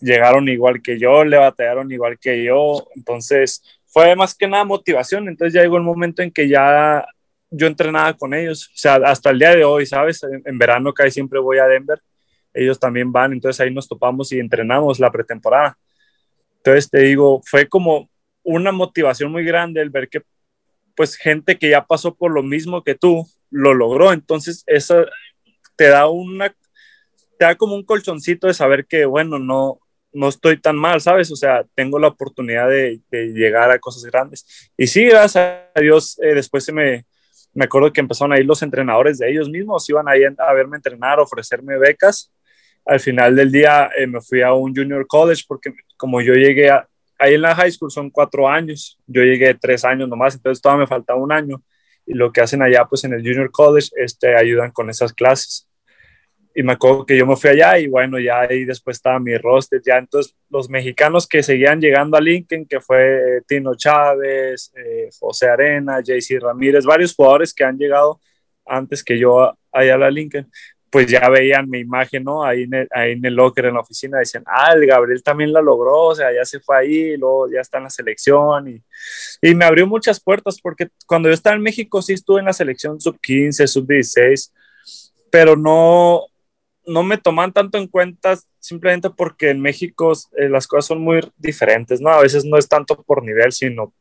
llegaron 0.00 0.48
igual 0.48 0.82
que 0.82 0.98
yo, 0.98 1.24
le 1.24 1.36
batallaron 1.36 1.90
igual 1.92 2.18
que 2.18 2.42
yo, 2.44 2.88
entonces 2.94 3.62
fue 3.88 4.14
más 4.14 4.34
que 4.34 4.46
nada 4.46 4.64
motivación. 4.64 5.28
Entonces 5.28 5.54
ya 5.54 5.62
llegó 5.62 5.76
el 5.76 5.82
momento 5.82 6.22
en 6.22 6.30
que 6.30 6.48
ya 6.48 7.04
yo 7.50 7.66
entrenaba 7.66 8.14
con 8.14 8.34
ellos, 8.34 8.68
o 8.68 8.76
sea, 8.76 8.96
hasta 8.96 9.30
el 9.30 9.38
día 9.38 9.54
de 9.54 9.64
hoy, 9.64 9.86
¿sabes? 9.86 10.22
En, 10.22 10.58
verano 10.58 10.92
casi 10.92 11.12
siempre 11.12 11.38
voy 11.38 11.58
a 11.58 11.66
Denver, 11.66 12.00
ellos 12.52 12.78
también 12.78 13.10
van, 13.10 13.32
entonces 13.32 13.60
ahí 13.60 13.72
nos 13.72 13.88
topamos 13.88 14.32
y 14.32 14.38
entrenamos 14.38 15.00
la 15.00 15.10
pretemporada. 15.10 15.78
Entonces 16.58 16.90
te 16.90 17.00
digo, 17.00 17.40
fue 17.44 17.66
como 17.66 18.10
una 18.42 18.72
motivación 18.72 19.32
muy 19.32 19.44
grande 19.44 19.80
el 19.80 19.90
ver 19.90 20.08
que 20.08 20.22
pues 20.94 21.16
gente 21.16 21.58
que 21.58 21.70
ya 21.70 21.86
pasó 21.86 22.14
por 22.14 22.32
lo 22.32 22.42
mismo 22.42 22.82
que 22.82 22.94
tú 22.94 23.26
lo 23.50 23.72
logró, 23.72 24.12
entonces 24.12 24.64
eso 24.66 25.06
te 25.76 25.88
da 25.88 26.08
una 26.08 26.54
te 27.38 27.44
da 27.44 27.54
como 27.54 27.76
un 27.76 27.84
colchoncito 27.84 28.48
de 28.48 28.54
saber 28.54 28.86
que 28.86 29.06
bueno, 29.06 29.38
no 29.38 29.78
no 30.18 30.28
estoy 30.28 30.60
tan 30.60 30.76
mal, 30.76 31.00
¿sabes? 31.00 31.30
O 31.30 31.36
sea, 31.36 31.64
tengo 31.74 31.98
la 31.98 32.08
oportunidad 32.08 32.68
de, 32.68 33.00
llegar 33.10 33.70
a 33.70 33.78
cosas 33.78 34.04
grandes. 34.04 34.70
Y 34.76 34.88
sí, 34.88 35.04
gracias 35.04 35.36
a 35.74 35.80
Dios, 35.80 36.18
eh, 36.20 36.34
después 36.34 36.64
se 36.64 36.72
me, 36.72 37.06
me 37.54 37.66
acuerdo 37.66 37.92
que 37.92 38.00
empezaron 38.00 38.32
a 38.32 38.40
ir 38.40 38.44
los 38.44 38.62
entrenadores 38.62 39.18
de 39.18 39.30
ellos 39.30 39.48
mismos, 39.48 39.88
iban 39.88 40.08
ahí 40.08 40.22
a 40.24 40.52
verme 40.52 40.76
entrenar, 40.76 41.20
ofrecerme 41.20 41.78
becas. 41.78 42.32
al 42.84 42.98
final 42.98 43.36
del 43.36 43.52
día 43.52 43.90
eh, 43.96 44.06
me 44.08 44.20
fui 44.20 44.42
a 44.42 44.52
un 44.52 44.74
junior 44.74 45.06
college 45.06 45.44
porque 45.46 45.72
como 45.96 46.20
yo 46.20 46.34
llegué 46.34 46.70
a, 46.70 46.88
ahí 47.18 47.34
en 47.34 47.42
la 47.42 47.54
high 47.54 47.70
school 47.70 47.90
son 47.90 48.10
cuatro 48.10 48.48
años, 48.48 48.98
yo 49.06 49.22
llegué 49.22 49.54
tres 49.54 49.84
años 49.84 50.08
nomás, 50.08 50.34
entonces 50.34 50.60
todavía 50.60 50.82
me 50.82 50.88
faltaba 50.88 51.20
un 51.20 51.32
año 51.32 51.62
y 52.06 52.14
lo 52.14 52.32
que 52.32 52.40
hacen 52.40 52.62
allá 52.62 52.86
pues 52.86 53.04
en 53.04 53.12
el 53.12 53.22
junior 53.22 53.50
college 53.52 53.90
este, 53.96 54.34
ayudan 54.34 54.72
con 54.72 54.90
esas 54.90 55.12
clases. 55.12 55.67
Y 56.58 56.64
me 56.64 56.72
acuerdo 56.72 57.06
que 57.06 57.16
yo 57.16 57.24
me 57.24 57.36
fui 57.36 57.50
allá 57.50 57.78
y 57.78 57.86
bueno, 57.86 58.18
ya 58.18 58.40
ahí 58.40 58.64
después 58.64 58.96
estaba 58.96 59.20
mi 59.20 59.38
roster, 59.38 59.80
ya 59.80 59.96
entonces 59.96 60.34
los 60.50 60.68
mexicanos 60.68 61.28
que 61.28 61.40
seguían 61.40 61.80
llegando 61.80 62.16
a 62.16 62.20
Lincoln, 62.20 62.66
que 62.66 62.80
fue 62.80 63.36
eh, 63.36 63.42
Tino 63.46 63.76
Chávez, 63.76 64.72
eh, 64.74 65.08
José 65.20 65.48
Arena, 65.48 66.00
JC 66.00 66.40
Ramírez, 66.40 66.84
varios 66.84 67.14
jugadores 67.14 67.54
que 67.54 67.62
han 67.62 67.78
llegado 67.78 68.20
antes 68.66 69.04
que 69.04 69.16
yo 69.16 69.56
allá 69.70 69.94
a 69.94 69.98
la 69.98 70.10
Lincoln, 70.10 70.50
pues 70.90 71.06
ya 71.06 71.28
veían 71.28 71.70
mi 71.70 71.78
imagen, 71.78 72.24
¿no? 72.24 72.42
Ahí 72.42 72.64
en, 72.64 72.74
el, 72.74 72.88
ahí 72.90 73.12
en 73.12 73.24
el 73.24 73.34
locker, 73.34 73.66
en 73.66 73.74
la 73.74 73.80
oficina, 73.82 74.18
dicen, 74.18 74.42
ah, 74.44 74.72
el 74.74 74.84
Gabriel 74.84 75.22
también 75.22 75.52
la 75.52 75.62
logró, 75.62 76.06
o 76.06 76.14
sea, 76.16 76.34
ya 76.34 76.44
se 76.44 76.58
fue 76.58 76.76
ahí, 76.76 77.16
luego 77.16 77.48
ya 77.48 77.60
está 77.60 77.78
en 77.78 77.84
la 77.84 77.90
selección 77.90 78.68
y, 78.68 78.82
y 79.42 79.54
me 79.54 79.64
abrió 79.64 79.86
muchas 79.86 80.18
puertas 80.18 80.60
porque 80.60 80.88
cuando 81.06 81.28
yo 81.28 81.34
estaba 81.34 81.54
en 81.54 81.62
México 81.62 82.02
sí 82.02 82.14
estuve 82.14 82.40
en 82.40 82.46
la 82.46 82.52
selección 82.52 83.00
sub-15, 83.00 83.64
sub-16, 83.64 84.50
pero 85.30 85.54
no, 85.54 86.24
no 86.88 87.02
me 87.02 87.18
toman 87.18 87.52
tanto 87.52 87.78
en 87.78 87.86
cuenta 87.86 88.38
simplemente 88.58 89.10
porque 89.10 89.50
en 89.50 89.60
México 89.60 90.12
eh, 90.36 90.48
las 90.48 90.66
cosas 90.66 90.86
son 90.86 91.00
muy 91.00 91.20
diferentes, 91.36 92.00
¿no? 92.00 92.10
A 92.10 92.22
veces 92.22 92.44
no 92.44 92.58
es 92.58 92.68
tanto 92.68 93.02
por 93.02 93.22
nivel, 93.22 93.52
sino 93.52 93.94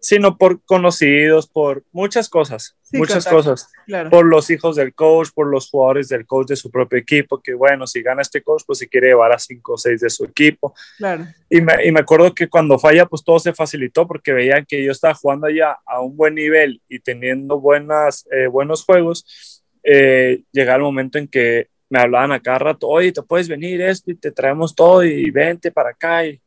sino 0.00 0.38
por 0.38 0.64
conocidos, 0.64 1.46
por 1.46 1.84
muchas 1.92 2.28
cosas, 2.28 2.76
muchas 2.92 3.26
cosas. 3.26 3.70
Por 4.10 4.24
los 4.24 4.50
hijos 4.50 4.76
del 4.76 4.94
coach, 4.94 5.28
por 5.34 5.46
los 5.46 5.68
jugadores 5.68 6.08
del 6.08 6.26
coach 6.26 6.48
de 6.48 6.56
su 6.56 6.70
propio 6.70 6.98
equipo, 6.98 7.40
que 7.40 7.54
bueno, 7.54 7.86
si 7.86 8.02
gana 8.02 8.22
este 8.22 8.42
coach, 8.42 8.62
pues 8.66 8.78
si 8.78 8.88
quiere 8.88 9.08
llevar 9.08 9.32
a 9.32 9.38
cinco 9.38 9.74
o 9.74 9.78
seis 9.78 10.00
de 10.00 10.08
su 10.08 10.24
equipo. 10.24 10.74
Claro. 10.96 11.26
Y 11.50 11.60
me, 11.60 11.86
y 11.86 11.92
me 11.92 12.00
acuerdo 12.00 12.34
que 12.34 12.48
cuando 12.48 12.78
falla, 12.78 13.06
pues 13.06 13.22
todo 13.22 13.38
se 13.38 13.52
facilitó 13.52 14.06
porque 14.06 14.32
veían 14.32 14.64
que 14.66 14.82
yo 14.82 14.90
estaba 14.90 15.14
jugando 15.14 15.46
allá 15.46 15.78
a 15.84 16.00
un 16.00 16.16
buen 16.16 16.34
nivel 16.34 16.80
y 16.88 17.00
teniendo 17.00 17.60
buenas, 17.60 18.26
eh, 18.32 18.46
buenos 18.46 18.84
juegos. 18.84 19.62
Eh, 19.82 20.42
llegaba 20.50 20.76
el 20.76 20.82
momento 20.82 21.18
en 21.18 21.28
que 21.28 21.68
me 21.90 22.00
hablaban 22.00 22.32
a 22.32 22.40
cada 22.40 22.60
rato, 22.60 22.88
oye, 22.88 23.12
te 23.12 23.22
puedes 23.22 23.48
venir 23.48 23.82
esto 23.82 24.10
y 24.10 24.14
te 24.14 24.30
traemos 24.30 24.74
todo 24.74 25.04
y 25.04 25.30
vente 25.30 25.72
para 25.72 25.90
acá. 25.90 26.24
Y, 26.24 26.40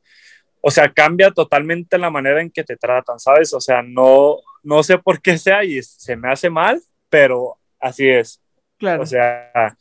o 0.61 0.71
sea, 0.71 0.91
cambia 0.91 1.29
totalmente 1.31 1.97
la 1.97 2.09
manera 2.09 2.41
en 2.41 2.49
que 2.49 2.63
te 2.63 2.77
tratan, 2.77 3.19
¿sabes? 3.19 3.53
O 3.53 3.59
sea, 3.59 3.83
no, 3.83 4.37
no 4.63 4.81
sé 4.81 4.97
por 4.97 5.21
qué 5.21 5.37
sea 5.37 5.63
y 5.65 5.83
se 5.83 6.15
me 6.15 6.31
hace 6.31 6.49
mal, 6.49 6.81
pero 7.09 7.57
así 7.79 8.09
es. 8.09 8.41
Claro. 8.77 9.03
O 9.03 9.05
sea, 9.05 9.77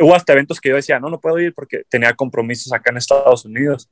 hubo 0.00 0.14
hasta 0.14 0.32
eventos 0.32 0.60
que 0.60 0.70
yo 0.70 0.76
decía, 0.76 0.98
no, 0.98 1.08
no 1.08 1.20
puedo 1.20 1.38
ir 1.38 1.54
porque 1.54 1.84
tenía 1.88 2.12
compromisos 2.12 2.72
acá 2.72 2.90
en 2.90 2.96
Estados 2.96 3.44
Unidos. 3.44 3.88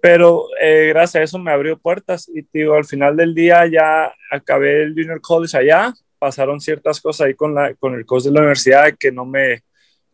Pero 0.00 0.46
eh, 0.62 0.86
gracias 0.88 1.20
a 1.20 1.24
eso 1.24 1.38
me 1.38 1.52
abrió 1.52 1.78
puertas 1.78 2.28
y 2.28 2.46
digo, 2.52 2.74
al 2.74 2.86
final 2.86 3.16
del 3.16 3.34
día 3.34 3.66
ya 3.66 4.14
acabé 4.30 4.84
el 4.84 4.94
Junior 4.94 5.20
College 5.20 5.58
allá, 5.58 5.92
pasaron 6.18 6.60
ciertas 6.60 7.00
cosas 7.00 7.26
ahí 7.26 7.34
con, 7.34 7.54
la, 7.54 7.74
con 7.74 7.94
el 7.94 8.06
coach 8.06 8.24
de 8.24 8.30
la 8.30 8.40
universidad 8.40 8.94
que 8.98 9.12
no 9.12 9.26
me, 9.26 9.62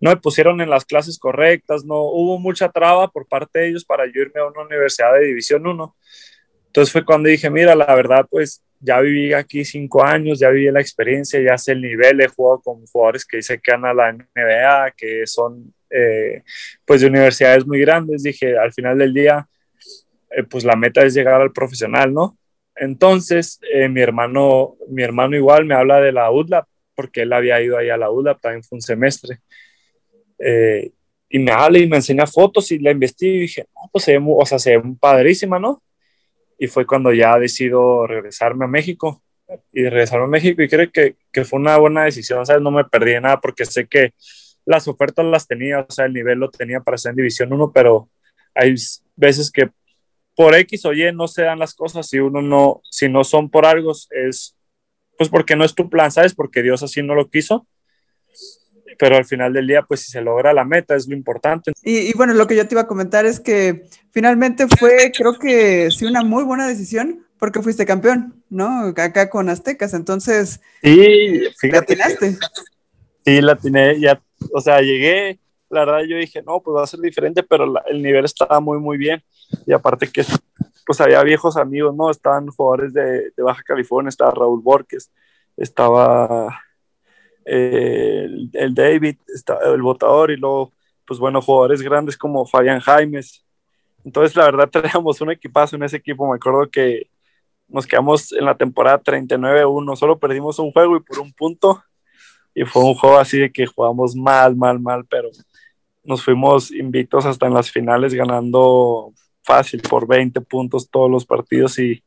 no 0.05 0.11
me 0.11 0.17
pusieron 0.19 0.61
en 0.61 0.69
las 0.69 0.85
clases 0.85 1.19
correctas, 1.19 1.83
no 1.83 2.03
hubo 2.03 2.39
mucha 2.39 2.69
traba 2.69 3.09
por 3.09 3.27
parte 3.27 3.61
de 3.61 3.69
ellos 3.69 3.87
para 3.87 4.05
yo 4.05 4.21
irme 4.21 4.39
a 4.39 4.47
una 4.47 4.61
universidad 4.61 5.15
de 5.15 5.25
División 5.25 5.67
1. 5.67 5.97
Entonces 6.67 6.93
fue 6.93 7.07
cuando 7.07 7.31
dije, 7.31 7.49
mira, 7.49 7.75
la 7.75 7.95
verdad, 7.95 8.27
pues 8.31 8.63
ya 8.81 9.01
viví 9.01 9.33
aquí 9.33 9.65
cinco 9.65 10.05
años, 10.05 10.41
ya 10.41 10.51
viví 10.51 10.71
la 10.71 10.83
experiencia, 10.83 11.41
ya 11.41 11.57
sé 11.57 11.73
el 11.73 11.81
nivel, 11.81 12.21
he 12.21 12.29
jugado 12.29 12.61
con 12.61 12.85
jugadores 12.85 13.25
que 13.25 13.39
dicen 13.39 13.59
que 13.63 13.73
van 13.73 13.87
a 13.87 13.95
la 13.95 14.13
NBA, 14.13 14.91
que 14.95 15.27
son 15.27 15.73
eh, 15.89 16.43
pues 16.85 17.01
de 17.01 17.07
universidades 17.07 17.67
muy 17.67 17.81
grandes. 17.81 18.25
Dije, 18.25 18.59
al 18.59 18.75
final 18.75 18.99
del 18.99 19.15
día, 19.15 19.49
eh, 20.37 20.43
pues 20.43 20.65
la 20.65 20.77
meta 20.77 21.03
es 21.03 21.15
llegar 21.15 21.41
al 21.41 21.53
profesional, 21.53 22.13
¿no? 22.13 22.37
Entonces, 22.77 23.59
eh, 23.73 23.89
mi, 23.89 24.03
hermano, 24.03 24.77
mi 24.91 25.03
hermano 25.03 25.35
igual 25.35 25.65
me 25.65 25.75
habla 25.75 25.99
de 26.03 26.13
la 26.13 26.31
UDLAP, 26.31 26.67
porque 26.95 27.23
él 27.23 27.33
había 27.33 27.63
ido 27.63 27.79
ahí 27.79 27.89
a 27.89 27.97
la 27.97 28.11
UDLAP, 28.11 28.43
también 28.43 28.63
fue 28.65 28.77
un 28.77 28.83
semestre. 28.83 29.41
Eh, 30.39 30.93
y 31.29 31.39
me 31.39 31.53
habla 31.53 31.79
y 31.79 31.89
me 31.89 31.97
enseña 31.97 32.27
fotos 32.27 32.71
y 32.71 32.79
la 32.79 32.93
investigué 32.93 33.35
y 33.35 33.41
dije, 33.41 33.67
no, 33.75 33.89
pues 33.93 34.05
se 34.05 34.19
ve, 34.19 34.25
o 34.25 34.47
sea, 34.47 34.59
se 34.59 34.77
ve 34.77 34.95
padrísima, 35.01 35.59
¿no? 35.59 35.83
Y 36.59 36.69
fue 36.69 36.87
cuando 36.87 37.13
ya 37.13 37.39
decido 37.39 38.07
regresarme 38.07 38.67
a 38.67 38.69
México 38.69 39.23
y 39.73 39.83
regresarme 39.83 40.27
a 40.27 40.29
México 40.29 40.63
y 40.63 40.69
creo 40.69 40.91
que, 40.93 41.17
que 41.33 41.45
fue 41.45 41.59
una 41.59 41.77
buena 41.79 42.05
decisión, 42.05 42.47
¿sabes? 42.47 42.63
No 42.63 42.71
me 42.71 42.85
perdí 42.85 43.15
nada 43.21 43.41
porque 43.41 43.65
sé 43.65 43.87
que 43.87 44.15
las 44.65 44.87
ofertas 44.89 45.25
las 45.27 45.47
tenía, 45.47 45.81
o 45.81 45.91
sea, 45.91 46.07
el 46.07 46.13
nivel 46.13 46.39
lo 46.39 46.51
tenía 46.51 46.81
para 46.81 46.99
ser 46.99 47.11
en 47.11 47.17
División 47.17 47.53
1, 47.53 47.73
pero 47.73 48.09
hay 48.55 48.75
veces 49.17 49.51
que 49.51 49.71
por 50.37 50.55
X 50.55 50.85
o 50.87 50.93
Y 50.93 51.13
no 51.13 51.29
se 51.29 51.43
dan 51.43 51.59
las 51.59 51.75
cosas 51.75 52.09
si 52.09 52.19
uno 52.19 52.43
no, 52.43 52.81
si 52.91 53.09
no 53.09 53.25
son 53.25 53.51
por 53.51 53.67
algo, 53.67 53.93
es 53.93 54.57
pues 55.17 55.29
porque 55.29 55.55
no 55.57 55.65
es 55.65 55.75
tu 55.75 55.89
plan, 55.89 56.11
¿sabes? 56.11 56.35
Porque 56.35 56.63
Dios 56.63 56.83
así 56.83 57.03
no 57.03 57.15
lo 57.15 57.29
quiso 57.29 57.67
pero 58.99 59.17
al 59.17 59.25
final 59.25 59.53
del 59.53 59.67
día, 59.67 59.83
pues 59.83 60.01
si 60.01 60.11
se 60.11 60.21
logra 60.21 60.53
la 60.53 60.65
meta 60.65 60.95
es 60.95 61.09
lo 61.09 61.15
importante. 61.15 61.73
Y, 61.83 62.13
bueno, 62.17 62.35
lo 62.35 62.47
que 62.47 62.57
yo 62.57 62.67
te 62.67 62.75
iba 62.75 62.83
a 62.83 62.87
comentar 62.87 63.27
es 63.27 63.41
que 63.41 63.87
finalmente 64.11 64.67
fue, 64.79 65.13
creo 65.17 65.39
que 65.39 65.91
sí, 65.91 66.05
una 66.05 66.23
muy 66.23 66.45
buena 66.45 66.67
decisión 66.67 67.25
porque 67.39 67.63
fuiste 67.63 67.85
campeón, 67.85 68.43
¿no? 68.49 68.89
Acá 68.89 69.29
con 69.29 69.49
Aztecas, 69.49 69.93
entonces... 69.95 70.61
Sí, 70.83 71.43
fíjate. 71.59 71.97
¿La 71.97 72.09
sí, 73.25 73.41
la 73.41 73.57
tiene, 73.57 74.01
ya, 74.01 74.23
o 74.53 74.61
sea, 74.61 74.81
llegué, 74.81 75.39
la 75.69 75.85
verdad 75.85 76.01
yo 76.09 76.17
dije, 76.17 76.43
no, 76.43 76.61
pues 76.61 76.77
va 76.77 76.85
a 76.85 76.87
ser 76.87 77.01
diferente, 77.01 77.43
pero 77.43 77.73
el 77.87 78.03
nivel 78.03 78.25
estaba 78.25 78.61
muy, 78.61 78.79
muy 78.79 78.97
bien. 78.97 79.23
Y 79.67 79.73
aparte 79.73 80.09
que, 80.09 80.25
pues 80.87 81.01
había 81.01 81.23
viejos 81.23 81.57
amigos, 81.57 81.95
¿no? 81.95 82.11
Estaban 82.11 82.49
jugadores 82.49 82.93
de, 82.93 83.31
de 83.37 83.43
Baja 83.43 83.63
California, 83.63 84.09
estaba 84.09 84.31
Raúl 84.31 84.63
Borges, 84.63 85.11
estaba 85.57 86.61
el, 87.45 88.75
David, 88.75 89.17
el 89.65 89.83
votador 89.83 90.31
y 90.31 90.37
luego, 90.37 90.73
pues 91.07 91.19
bueno, 91.21 91.43
jugadores 91.43 91.83
grandes 91.83 92.17
como 92.17 92.47
Fabián 92.47 92.81
Jaimes. 92.81 93.45
Entonces, 94.05 94.37
la 94.37 94.45
verdad, 94.45 94.71
teníamos 94.83 95.21
un 95.21 95.31
equipazo 95.31 95.77
en 95.77 95.85
ese 95.85 95.97
equipo. 95.97 96.29
Me 96.29 96.37
acuerdo 96.37 96.71
que 96.71 97.09
nos 97.69 97.87
quedamos 97.87 98.33
en 98.33 98.45
la 98.45 98.57
temporada 98.57 99.03
39-1, 99.03 99.97
solo 99.97 100.19
perdimos 100.19 100.59
un 100.59 100.71
juego 100.71 100.97
y 100.97 101.01
por 101.01 101.19
un 101.19 101.33
punto. 101.33 101.83
Y 102.55 102.65
fue 102.65 102.85
un 102.85 102.95
juego 102.95 103.19
así 103.19 103.39
de 103.39 103.51
que 103.51 103.67
jugamos 103.67 104.15
mal, 104.15 104.55
mal, 104.55 104.79
mal, 104.79 105.05
pero 105.07 105.31
nos 106.05 106.23
fuimos 106.23 106.71
invictos 106.71 107.27
hasta 107.27 107.47
en 107.47 107.55
las 107.55 107.71
finales 107.71 108.15
ganando 108.15 109.13
fácil 109.43 109.83
por 109.83 110.07
20 110.07 110.41
puntos 110.43 110.89
todos 110.89 111.11
los 111.11 111.27
partidos 111.27 111.79
y 111.79 112.03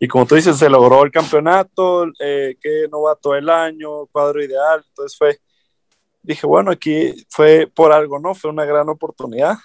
y 0.00 0.08
como 0.08 0.26
tú 0.26 0.34
dices, 0.34 0.56
se 0.56 0.68
logró 0.68 1.04
el 1.04 1.10
campeonato, 1.10 2.06
eh, 2.18 2.56
que 2.60 2.88
todo 3.20 3.34
el 3.34 3.48
año, 3.48 4.06
cuadro 4.06 4.42
ideal. 4.42 4.84
Entonces 4.88 5.16
fue, 5.16 5.38
dije, 6.22 6.46
bueno, 6.46 6.70
aquí 6.70 7.14
fue 7.28 7.70
por 7.72 7.92
algo, 7.92 8.18
¿no? 8.18 8.34
Fue 8.34 8.50
una 8.50 8.64
gran 8.64 8.88
oportunidad. 8.88 9.56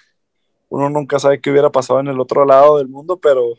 Uno 0.68 0.88
nunca 0.88 1.18
sabe 1.18 1.40
qué 1.40 1.50
hubiera 1.50 1.70
pasado 1.70 2.00
en 2.00 2.08
el 2.08 2.20
otro 2.20 2.44
lado 2.44 2.78
del 2.78 2.88
mundo, 2.88 3.18
pero, 3.18 3.54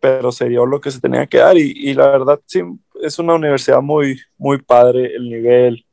pero 0.00 0.32
se 0.32 0.48
dio 0.48 0.64
lo 0.66 0.80
que 0.80 0.90
se 0.90 1.00
tenía 1.00 1.26
que 1.26 1.38
dar. 1.38 1.56
Y, 1.56 1.72
y 1.76 1.94
la 1.94 2.08
verdad, 2.08 2.40
sí, 2.46 2.62
es 3.02 3.18
una 3.18 3.34
universidad 3.34 3.82
muy, 3.82 4.18
muy 4.38 4.62
padre, 4.62 5.14
el 5.14 5.28
nivel 5.28 5.84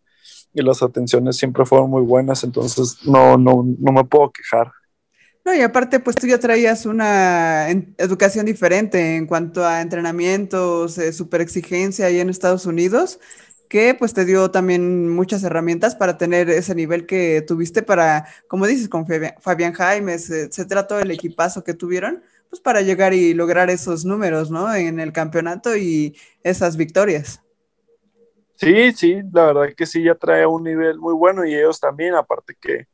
y 0.53 0.61
las 0.61 0.81
atenciones 0.83 1.37
siempre 1.37 1.65
fueron 1.65 1.89
muy 1.89 2.01
buenas, 2.01 2.43
entonces 2.43 3.05
no, 3.05 3.37
no, 3.37 3.63
no 3.79 3.91
me 3.91 4.03
puedo 4.03 4.31
quejar. 4.31 4.71
No, 5.43 5.55
y 5.55 5.61
aparte, 5.61 5.99
pues 5.99 6.15
tú 6.15 6.27
ya 6.27 6.39
traías 6.39 6.85
una 6.85 7.67
educación 7.97 8.45
diferente 8.45 9.15
en 9.15 9.25
cuanto 9.25 9.65
a 9.65 9.81
entrenamientos, 9.81 10.97
eh, 10.99 11.11
super 11.13 11.41
exigencia 11.41 12.05
ahí 12.05 12.19
en 12.19 12.29
Estados 12.29 12.67
Unidos, 12.67 13.19
que 13.67 13.95
pues 13.95 14.13
te 14.13 14.23
dio 14.25 14.51
también 14.51 15.09
muchas 15.09 15.43
herramientas 15.43 15.95
para 15.95 16.17
tener 16.17 16.49
ese 16.49 16.75
nivel 16.75 17.07
que 17.07 17.41
tuviste 17.41 17.81
para, 17.81 18.27
como 18.47 18.67
dices, 18.67 18.87
con 18.87 19.07
Fabián 19.39 19.73
Jaimes, 19.73 20.29
etcétera, 20.29 20.85
todo 20.85 20.99
el 20.99 21.09
equipazo 21.09 21.63
que 21.63 21.73
tuvieron, 21.73 22.21
pues 22.49 22.61
para 22.61 22.81
llegar 22.81 23.13
y 23.15 23.33
lograr 23.33 23.71
esos 23.71 24.05
números, 24.05 24.51
¿no? 24.51 24.73
En 24.75 24.99
el 24.99 25.11
campeonato 25.11 25.75
y 25.75 26.15
esas 26.43 26.77
victorias. 26.77 27.41
Sí, 28.57 28.91
sí, 28.91 29.21
la 29.33 29.47
verdad 29.47 29.73
que 29.75 29.87
sí, 29.87 30.03
ya 30.03 30.13
trae 30.13 30.45
un 30.45 30.63
nivel 30.63 30.99
muy 30.99 31.15
bueno 31.15 31.43
y 31.45 31.55
ellos 31.55 31.79
también, 31.79 32.13
aparte 32.13 32.55
que 32.61 32.85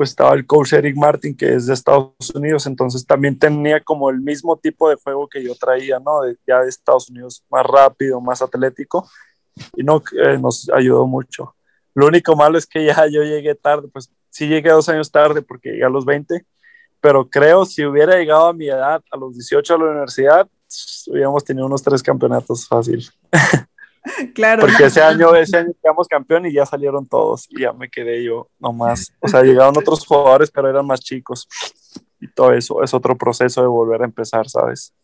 pues 0.00 0.08
estaba 0.08 0.32
el 0.32 0.46
coach 0.46 0.72
Eric 0.72 0.96
Martin, 0.96 1.36
que 1.36 1.56
es 1.56 1.66
de 1.66 1.74
Estados 1.74 2.30
Unidos, 2.34 2.66
entonces 2.66 3.04
también 3.04 3.38
tenía 3.38 3.82
como 3.82 4.08
el 4.08 4.18
mismo 4.18 4.56
tipo 4.56 4.88
de 4.88 4.96
juego 4.96 5.28
que 5.28 5.44
yo 5.44 5.54
traía, 5.54 5.98
¿no? 5.98 6.22
ya 6.46 6.62
de 6.62 6.70
Estados 6.70 7.10
Unidos, 7.10 7.44
más 7.50 7.66
rápido, 7.66 8.18
más 8.18 8.40
atlético, 8.40 9.06
y 9.76 9.84
no, 9.84 10.02
eh, 10.24 10.38
nos 10.38 10.70
ayudó 10.70 11.06
mucho. 11.06 11.54
Lo 11.94 12.06
único 12.06 12.34
malo 12.34 12.56
es 12.56 12.66
que 12.66 12.82
ya 12.82 13.06
yo 13.12 13.24
llegué 13.24 13.54
tarde, 13.54 13.88
pues 13.92 14.10
sí 14.30 14.48
llegué 14.48 14.70
dos 14.70 14.88
años 14.88 15.10
tarde 15.10 15.42
porque 15.42 15.68
llegué 15.68 15.84
a 15.84 15.90
los 15.90 16.06
20, 16.06 16.46
pero 17.02 17.28
creo 17.28 17.66
si 17.66 17.84
hubiera 17.84 18.16
llegado 18.16 18.46
a 18.46 18.54
mi 18.54 18.68
edad, 18.68 19.02
a 19.10 19.16
los 19.18 19.34
18 19.34 19.74
a 19.74 19.78
la 19.78 19.84
universidad, 19.84 20.48
hubiéramos 21.08 21.44
tenido 21.44 21.66
unos 21.66 21.82
tres 21.82 22.02
campeonatos 22.02 22.66
fácil. 22.66 23.06
Claro. 24.34 24.62
Porque 24.62 24.86
ese 24.86 25.02
año, 25.02 25.34
ese 25.34 25.58
año 25.58 25.72
quedamos 25.82 26.08
campeón 26.08 26.46
y 26.46 26.52
ya 26.52 26.66
salieron 26.66 27.06
todos 27.06 27.46
y 27.50 27.60
ya 27.62 27.72
me 27.72 27.90
quedé 27.90 28.24
yo 28.24 28.48
nomás. 28.58 29.12
O 29.20 29.28
sea, 29.28 29.42
llegaron 29.42 29.76
otros 29.76 30.06
jugadores, 30.06 30.50
pero 30.50 30.68
eran 30.68 30.86
más 30.86 31.00
chicos. 31.00 31.48
Y 32.20 32.28
todo 32.28 32.52
eso 32.52 32.82
es 32.82 32.92
otro 32.94 33.16
proceso 33.16 33.62
de 33.62 33.68
volver 33.68 34.02
a 34.02 34.04
empezar, 34.04 34.48
¿sabes? 34.48 34.94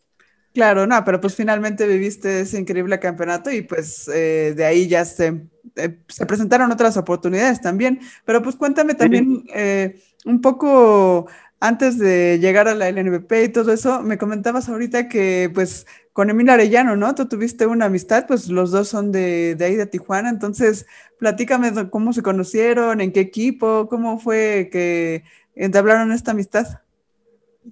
Claro, 0.53 0.87
no, 0.87 1.03
pero 1.03 1.21
pues 1.21 1.35
finalmente 1.35 1.87
viviste 1.87 2.41
ese 2.41 2.59
increíble 2.59 2.99
campeonato 2.99 3.51
y 3.51 3.61
pues 3.61 4.07
eh, 4.07 4.53
de 4.55 4.65
ahí 4.65 4.87
ya 4.87 5.05
se, 5.05 5.47
eh, 5.75 5.99
se, 6.07 6.25
presentaron 6.25 6.71
otras 6.71 6.97
oportunidades 6.97 7.61
también. 7.61 7.99
Pero 8.25 8.41
pues 8.41 8.55
cuéntame 8.55 8.95
también 8.95 9.43
eh, 9.53 10.01
un 10.25 10.41
poco 10.41 11.27
antes 11.59 11.97
de 11.97 12.39
llegar 12.39 12.67
a 12.67 12.75
la 12.75 12.89
LNBP 12.89 13.31
y 13.45 13.49
todo 13.49 13.71
eso, 13.71 14.01
me 14.03 14.17
comentabas 14.17 14.69
ahorita 14.69 15.09
que 15.09 15.49
pues 15.53 15.87
con 16.13 16.29
Emil 16.29 16.49
Arellano, 16.49 16.95
¿no? 16.95 17.13
Tú 17.15 17.27
tuviste 17.27 17.65
una 17.65 17.85
amistad, 17.85 18.25
pues 18.27 18.49
los 18.49 18.71
dos 18.71 18.87
son 18.87 19.11
de, 19.11 19.55
de 19.55 19.65
ahí 19.65 19.75
de 19.75 19.85
Tijuana, 19.85 20.29
entonces 20.29 20.85
platícame 21.19 21.89
cómo 21.89 22.13
se 22.13 22.23
conocieron, 22.23 23.01
en 23.01 23.11
qué 23.11 23.19
equipo, 23.19 23.87
cómo 23.89 24.19
fue 24.19 24.69
que 24.71 25.23
entablaron 25.55 26.11
esta 26.11 26.31
amistad. 26.31 26.81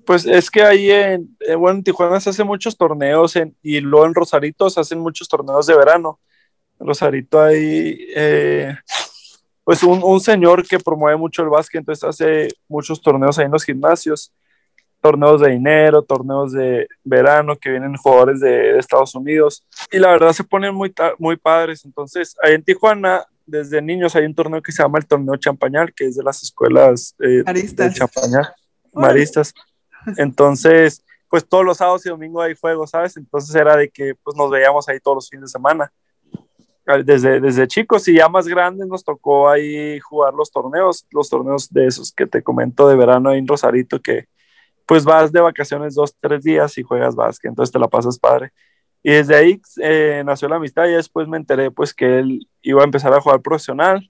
Pues 0.05 0.25
es 0.25 0.51
que 0.51 0.61
ahí 0.63 0.91
en, 0.91 1.37
eh, 1.39 1.55
bueno, 1.55 1.77
en 1.77 1.83
Tijuana 1.83 2.19
se 2.19 2.29
hacen 2.31 2.47
muchos 2.47 2.75
torneos 2.77 3.35
y 3.61 3.79
luego 3.79 4.05
en 4.05 4.13
Rosarito 4.13 4.69
se 4.69 4.79
hacen 4.79 4.99
muchos 4.99 5.27
torneos 5.29 5.67
de 5.67 5.77
verano. 5.77 6.19
Rosarito 6.79 7.41
hay 7.41 7.97
eh, 8.15 8.75
pues 9.65 9.82
un, 9.82 10.19
señor 10.21 10.65
que 10.65 10.78
promueve 10.80 11.17
mucho 11.17 11.41
el 11.41 11.49
básquet, 11.49 11.80
entonces 11.80 12.04
hace 12.04 12.47
muchos 12.67 13.01
torneos 13.01 13.39
ahí 13.39 13.45
en 13.45 13.51
los 13.51 13.65
gimnasios, 13.65 14.32
torneos 15.01 15.41
de 15.41 15.49
dinero, 15.49 16.04
torneos 16.04 16.51
de 16.51 16.88
verano 17.04 17.56
que 17.56 17.71
vienen 17.71 17.97
jugadores 17.97 18.39
de, 18.39 18.78
Estados 18.78 19.15
Unidos 19.15 19.65
y 19.91 19.97
la 19.97 20.12
verdad 20.12 20.34
se 20.34 20.43
ponen 20.43 20.73
muy, 20.73 20.93
muy 21.17 21.36
padres. 21.36 21.84
Entonces 21.84 22.36
ahí 22.43 22.54
en 22.54 22.63
Tijuana 22.63 23.25
desde 23.47 23.82
niños 23.82 24.15
hay 24.15 24.25
un 24.25 24.36
torneo 24.36 24.62
que 24.62 24.71
se 24.71 24.84
llama 24.84 24.99
el 24.99 25.08
torneo 25.08 25.36
Champañal, 25.36 25.93
que 25.93 26.06
es 26.06 26.15
de 26.15 26.23
las 26.23 26.43
escuelas 26.43 27.15
eh, 27.19 27.43
de 27.43 27.93
Champañal, 27.93 28.54
maristas. 28.93 29.51
Entonces, 30.17 31.04
pues 31.28 31.43
todos 31.47 31.65
los 31.65 31.78
sábados 31.78 32.06
y 32.06 32.10
domingos 32.10 32.45
hay 32.45 32.56
juegos, 32.56 32.91
¿sabes? 32.91 33.17
Entonces 33.17 33.54
era 33.56 33.75
de 33.75 33.89
que 33.89 34.13
pues 34.23 34.38
nos 34.38 34.51
veíamos 34.51 34.88
ahí 34.88 34.99
todos 34.99 35.15
los 35.15 35.30
fines 35.30 35.45
de 35.45 35.58
semana. 35.58 35.91
Desde, 37.03 37.39
desde 37.39 37.67
chicos 37.67 38.07
y 38.07 38.13
ya 38.13 38.29
más 38.29 38.47
grandes 38.47 38.87
nos 38.87 39.03
tocó 39.03 39.49
ahí 39.49 39.99
jugar 39.99 40.33
los 40.35 40.51
torneos, 40.51 41.07
los 41.11 41.29
torneos 41.29 41.67
de 41.71 41.87
esos 41.87 42.11
que 42.11 42.27
te 42.27 42.43
comento 42.43 42.87
de 42.87 42.95
verano 42.95 43.29
ahí 43.29 43.39
en 43.39 43.47
Rosarito, 43.47 43.99
que 43.99 44.27
pues 44.85 45.03
vas 45.03 45.31
de 45.31 45.41
vacaciones 45.41 45.95
dos, 45.95 46.15
tres 46.19 46.43
días 46.43 46.77
y 46.77 46.83
juegas 46.83 47.15
básquet, 47.15 47.49
entonces 47.49 47.73
te 47.73 47.79
la 47.79 47.87
pasas 47.87 48.19
padre. 48.19 48.51
Y 49.01 49.11
desde 49.11 49.35
ahí 49.35 49.61
eh, 49.81 50.23
nació 50.25 50.47
la 50.47 50.55
amistad 50.57 50.85
y 50.85 50.93
después 50.93 51.27
me 51.27 51.37
enteré 51.37 51.71
pues 51.71 51.93
que 51.93 52.19
él 52.19 52.47
iba 52.61 52.81
a 52.81 52.85
empezar 52.85 53.13
a 53.13 53.21
jugar 53.21 53.41
profesional, 53.41 54.09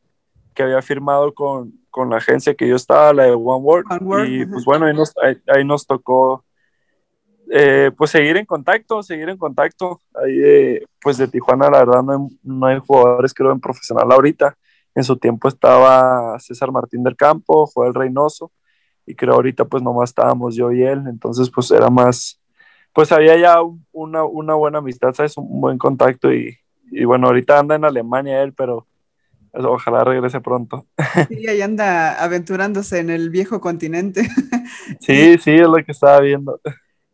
que 0.54 0.64
había 0.64 0.82
firmado 0.82 1.34
con, 1.34 1.74
con 1.90 2.10
la 2.10 2.18
agencia 2.18 2.56
que 2.56 2.68
yo 2.68 2.76
estaba, 2.76 3.14
la 3.14 3.24
de 3.24 3.32
One 3.32 3.64
World, 3.64 4.30
y 4.30 4.46
pues 4.46 4.66
bueno, 4.66 4.86
ahí 4.86 4.94
nos, 4.94 5.14
ahí, 5.48 5.66
nos 5.66 5.86
tocó 5.86 6.44
eh, 7.52 7.92
pues 7.96 8.12
seguir 8.12 8.38
en 8.38 8.46
contacto, 8.46 9.04
seguir 9.04 9.30
en 9.30 9.38
contacto. 9.38 10.02
Ahí 10.14 10.80
pues 11.02 11.18
de 11.18 11.28
Tijuana 11.28 11.70
la 11.70 11.80
verdad 11.80 12.04
no 12.04 12.12
hay, 12.12 12.38
no 12.44 12.66
hay 12.66 12.80
jugadores 12.80 13.34
creo 13.34 13.52
en 13.52 13.60
profesional 13.60 14.12
ahorita. 14.12 14.58
En 14.94 15.04
su 15.04 15.18
tiempo 15.18 15.48
estaba 15.48 16.40
César 16.40 16.72
Martín 16.72 17.04
del 17.04 17.18
Campo, 17.18 17.68
Joel 17.68 17.94
Reynoso, 17.94 18.52
y 19.06 19.14
creo 19.14 19.34
ahorita 19.34 19.66
pues 19.66 19.84
nomás 19.84 20.10
estábamos 20.12 20.56
yo 20.56 20.72
y 20.72 20.84
él, 20.84 21.04
entonces 21.08 21.52
pues 21.54 21.70
era 21.72 21.90
más, 21.90 22.40
pues 22.94 23.12
había 23.12 23.38
ya 23.38 23.58
una, 23.92 24.24
una 24.24 24.54
buena 24.54 24.78
amistad, 24.78 25.14
¿sabes? 25.14 25.36
Un 25.38 25.60
buen 25.60 25.78
contacto 25.78 26.34
y, 26.34 26.58
y 26.92 27.04
bueno, 27.04 27.28
ahorita 27.28 27.60
anda 27.60 27.76
en 27.76 27.84
Alemania 27.84 28.42
él, 28.42 28.54
pero 28.54 28.88
Ojalá 29.58 30.04
regrese 30.04 30.42
pronto. 30.42 30.86
Sí, 31.30 31.48
ahí 31.48 31.62
anda 31.62 32.22
aventurándose 32.22 33.00
en 33.00 33.10
el 33.10 33.30
viejo 33.30 33.62
continente. 33.62 34.28
Sí, 35.00 35.38
sí, 35.38 35.52
es 35.52 35.68
lo 35.68 35.76
que 35.76 35.92
estaba 35.92 36.20
viendo. 36.20 36.60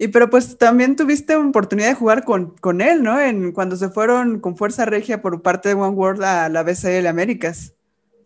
Y 0.02 0.08
pero 0.08 0.32
pues 0.32 0.58
también 0.58 0.96
tuviste 0.96 1.36
oportunidad 1.36 1.90
de 1.90 1.94
jugar 1.94 2.24
con, 2.24 2.56
con 2.60 2.82
él, 2.82 3.04
¿no? 3.04 3.22
En, 3.22 3.52
cuando 3.52 3.76
se 3.76 3.90
fueron 3.90 4.40
con 4.40 4.58
Fuerza 4.58 4.84
Regia 4.84 5.22
por 5.22 5.44
parte 5.44 5.70
de 5.70 5.76
One 5.76 5.96
World 5.96 6.24
a 6.24 6.50
la 6.50 6.64
BCL 6.64 7.06
Américas. 7.06 7.76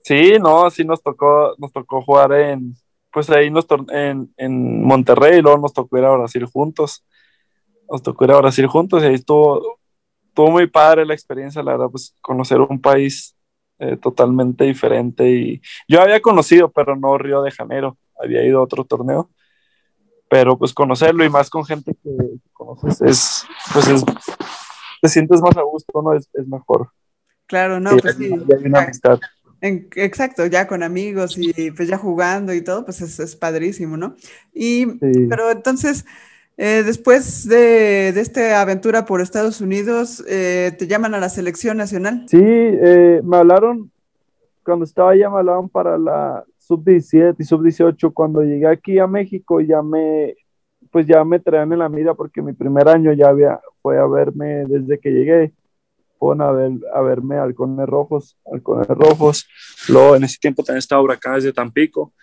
Sí, 0.02 0.38
no, 0.40 0.70
sí 0.70 0.86
nos 0.86 1.04
tocó, 1.04 1.54
nos 1.58 1.74
tocó 1.74 2.02
jugar 2.02 2.32
en, 2.32 2.76
pues 3.12 3.30
ahí 3.30 3.52
nos 3.52 3.68
en, 3.92 4.34
en 4.38 4.84
Monterrey, 4.86 5.40
y 5.40 5.42
luego 5.42 5.58
nos 5.58 5.74
tocó 5.74 5.98
ir 5.98 6.06
a 6.06 6.16
Brasil 6.16 6.46
juntos. 6.46 7.04
Nos 7.92 8.02
tocó 8.02 8.24
ir 8.24 8.32
a 8.32 8.38
Brasil 8.38 8.68
juntos 8.68 9.04
y 9.04 9.08
ahí 9.08 9.16
estuvo, 9.16 9.80
estuvo 10.30 10.52
muy 10.52 10.68
padre 10.68 11.06
la 11.06 11.14
experiencia, 11.14 11.62
la 11.62 11.74
verdad, 11.74 11.90
pues 11.92 12.16
conocer 12.22 12.62
un 12.62 12.80
país 12.80 13.36
eh, 13.80 13.98
totalmente 13.98 14.64
diferente. 14.64 15.30
Y 15.30 15.62
yo 15.90 16.02
había 16.02 16.22
conocido, 16.22 16.72
pero 16.72 16.96
no 16.96 17.18
Río 17.18 17.42
de 17.42 17.52
Janeiro, 17.52 17.98
había 18.18 18.46
ido 18.46 18.60
a 18.60 18.64
otro 18.64 18.86
torneo, 18.86 19.30
pero 20.30 20.58
pues 20.58 20.74
conocerlo 20.74 21.24
y 21.24 21.30
más 21.30 21.50
con 21.50 21.66
gente 21.66 21.96
que 22.04 22.12
conoces 22.54 23.02
es, 23.02 23.46
pues 23.74 23.88
es, 23.88 24.04
te 25.02 25.10
sientes 25.10 25.42
más 25.42 25.56
a 25.58 25.62
gusto, 25.62 26.02
¿no? 26.02 26.14
Es, 26.14 26.30
es 26.34 26.48
mejor. 26.48 26.90
Claro, 27.48 27.80
no, 27.80 27.96
pues 27.98 28.16
sí. 28.16 28.34
exacto, 29.62 30.46
ya 30.48 30.68
con 30.68 30.84
amigos 30.84 31.38
y 31.38 31.72
pues 31.72 31.88
ya 31.88 31.98
jugando 31.98 32.54
y 32.54 32.62
todo, 32.62 32.86
pues 32.86 33.02
es, 33.02 33.20
es 33.20 33.36
padrísimo, 33.36 33.98
¿no? 33.98 34.16
Y, 34.54 34.86
pero 35.30 35.52
entonces, 35.52 36.06
eh, 36.58 36.84
después 36.86 37.48
de, 37.48 38.12
de, 38.14 38.22
esta 38.22 38.62
aventura 38.62 39.06
por 39.06 39.22
Estados 39.22 39.62
Unidos, 39.62 40.24
eh, 40.28 40.74
¿te 40.78 40.88
llaman 40.88 41.14
a 41.14 41.20
la 41.20 41.30
selección 41.30 41.78
nacional? 41.78 42.26
Sí, 42.28 42.42
eh, 42.42 43.22
me 43.24 43.38
hablaron, 43.38 43.92
cuando 44.66 44.86
estaba 44.86 45.12
allá 45.12 45.30
me 45.30 45.38
hablaron 45.38 45.70
para 45.70 45.98
la 45.98 46.44
sub-17 46.58 47.36
y 47.40 47.44
sub-18. 47.44 48.14
Cuando 48.14 48.42
llegué 48.42 48.68
aquí 48.68 49.00
a 49.00 49.08
México 49.08 49.62
ya 49.62 49.82
me, 49.82 50.36
pues 50.92 51.08
ya 51.08 51.24
me 51.24 51.40
traían 51.40 51.72
en 51.72 51.80
la 51.80 51.90
mira 51.90 52.14
porque 52.14 52.42
mi 52.42 52.54
primer 52.54 52.90
año 52.90 53.14
ya 53.14 53.30
había, 53.30 53.60
fue 53.82 53.98
a 53.98 54.06
verme 54.06 54.66
desde 54.66 55.00
que 55.00 55.12
llegué. 55.12 55.54
Fueron 56.18 56.42
a, 56.42 56.52
ver, 56.52 56.72
a 56.94 57.02
verme 57.02 57.38
halcones 57.38 57.88
rojos, 57.88 58.38
halcones 58.52 58.88
rojos. 58.88 59.48
Luego 59.88 60.16
en 60.16 60.24
ese 60.24 60.40
tiempo 60.40 60.64
también 60.64 60.80
estaba 60.80 61.02
huracanes 61.02 61.44
de 61.44 61.54
Tampico. 61.54 62.14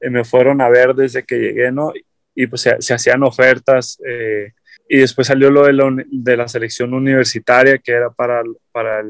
me 0.00 0.24
fueron 0.24 0.60
a 0.60 0.68
ver 0.68 0.94
desde 0.94 1.24
que 1.24 1.36
llegué, 1.36 1.72
¿no? 1.72 1.92
y 2.40 2.46
pues 2.46 2.68
se, 2.78 2.94
hacían 2.94 3.24
ofertas 3.24 4.00
eh, 4.08 4.52
y 4.88 4.98
después 4.98 5.26
salió 5.26 5.50
lo 5.50 5.66
de 5.66 5.72
la, 5.72 5.92
de 6.08 6.36
la, 6.36 6.46
selección 6.46 6.94
universitaria 6.94 7.78
que 7.78 7.90
era 7.90 8.10
para, 8.10 8.44
para 8.70 9.02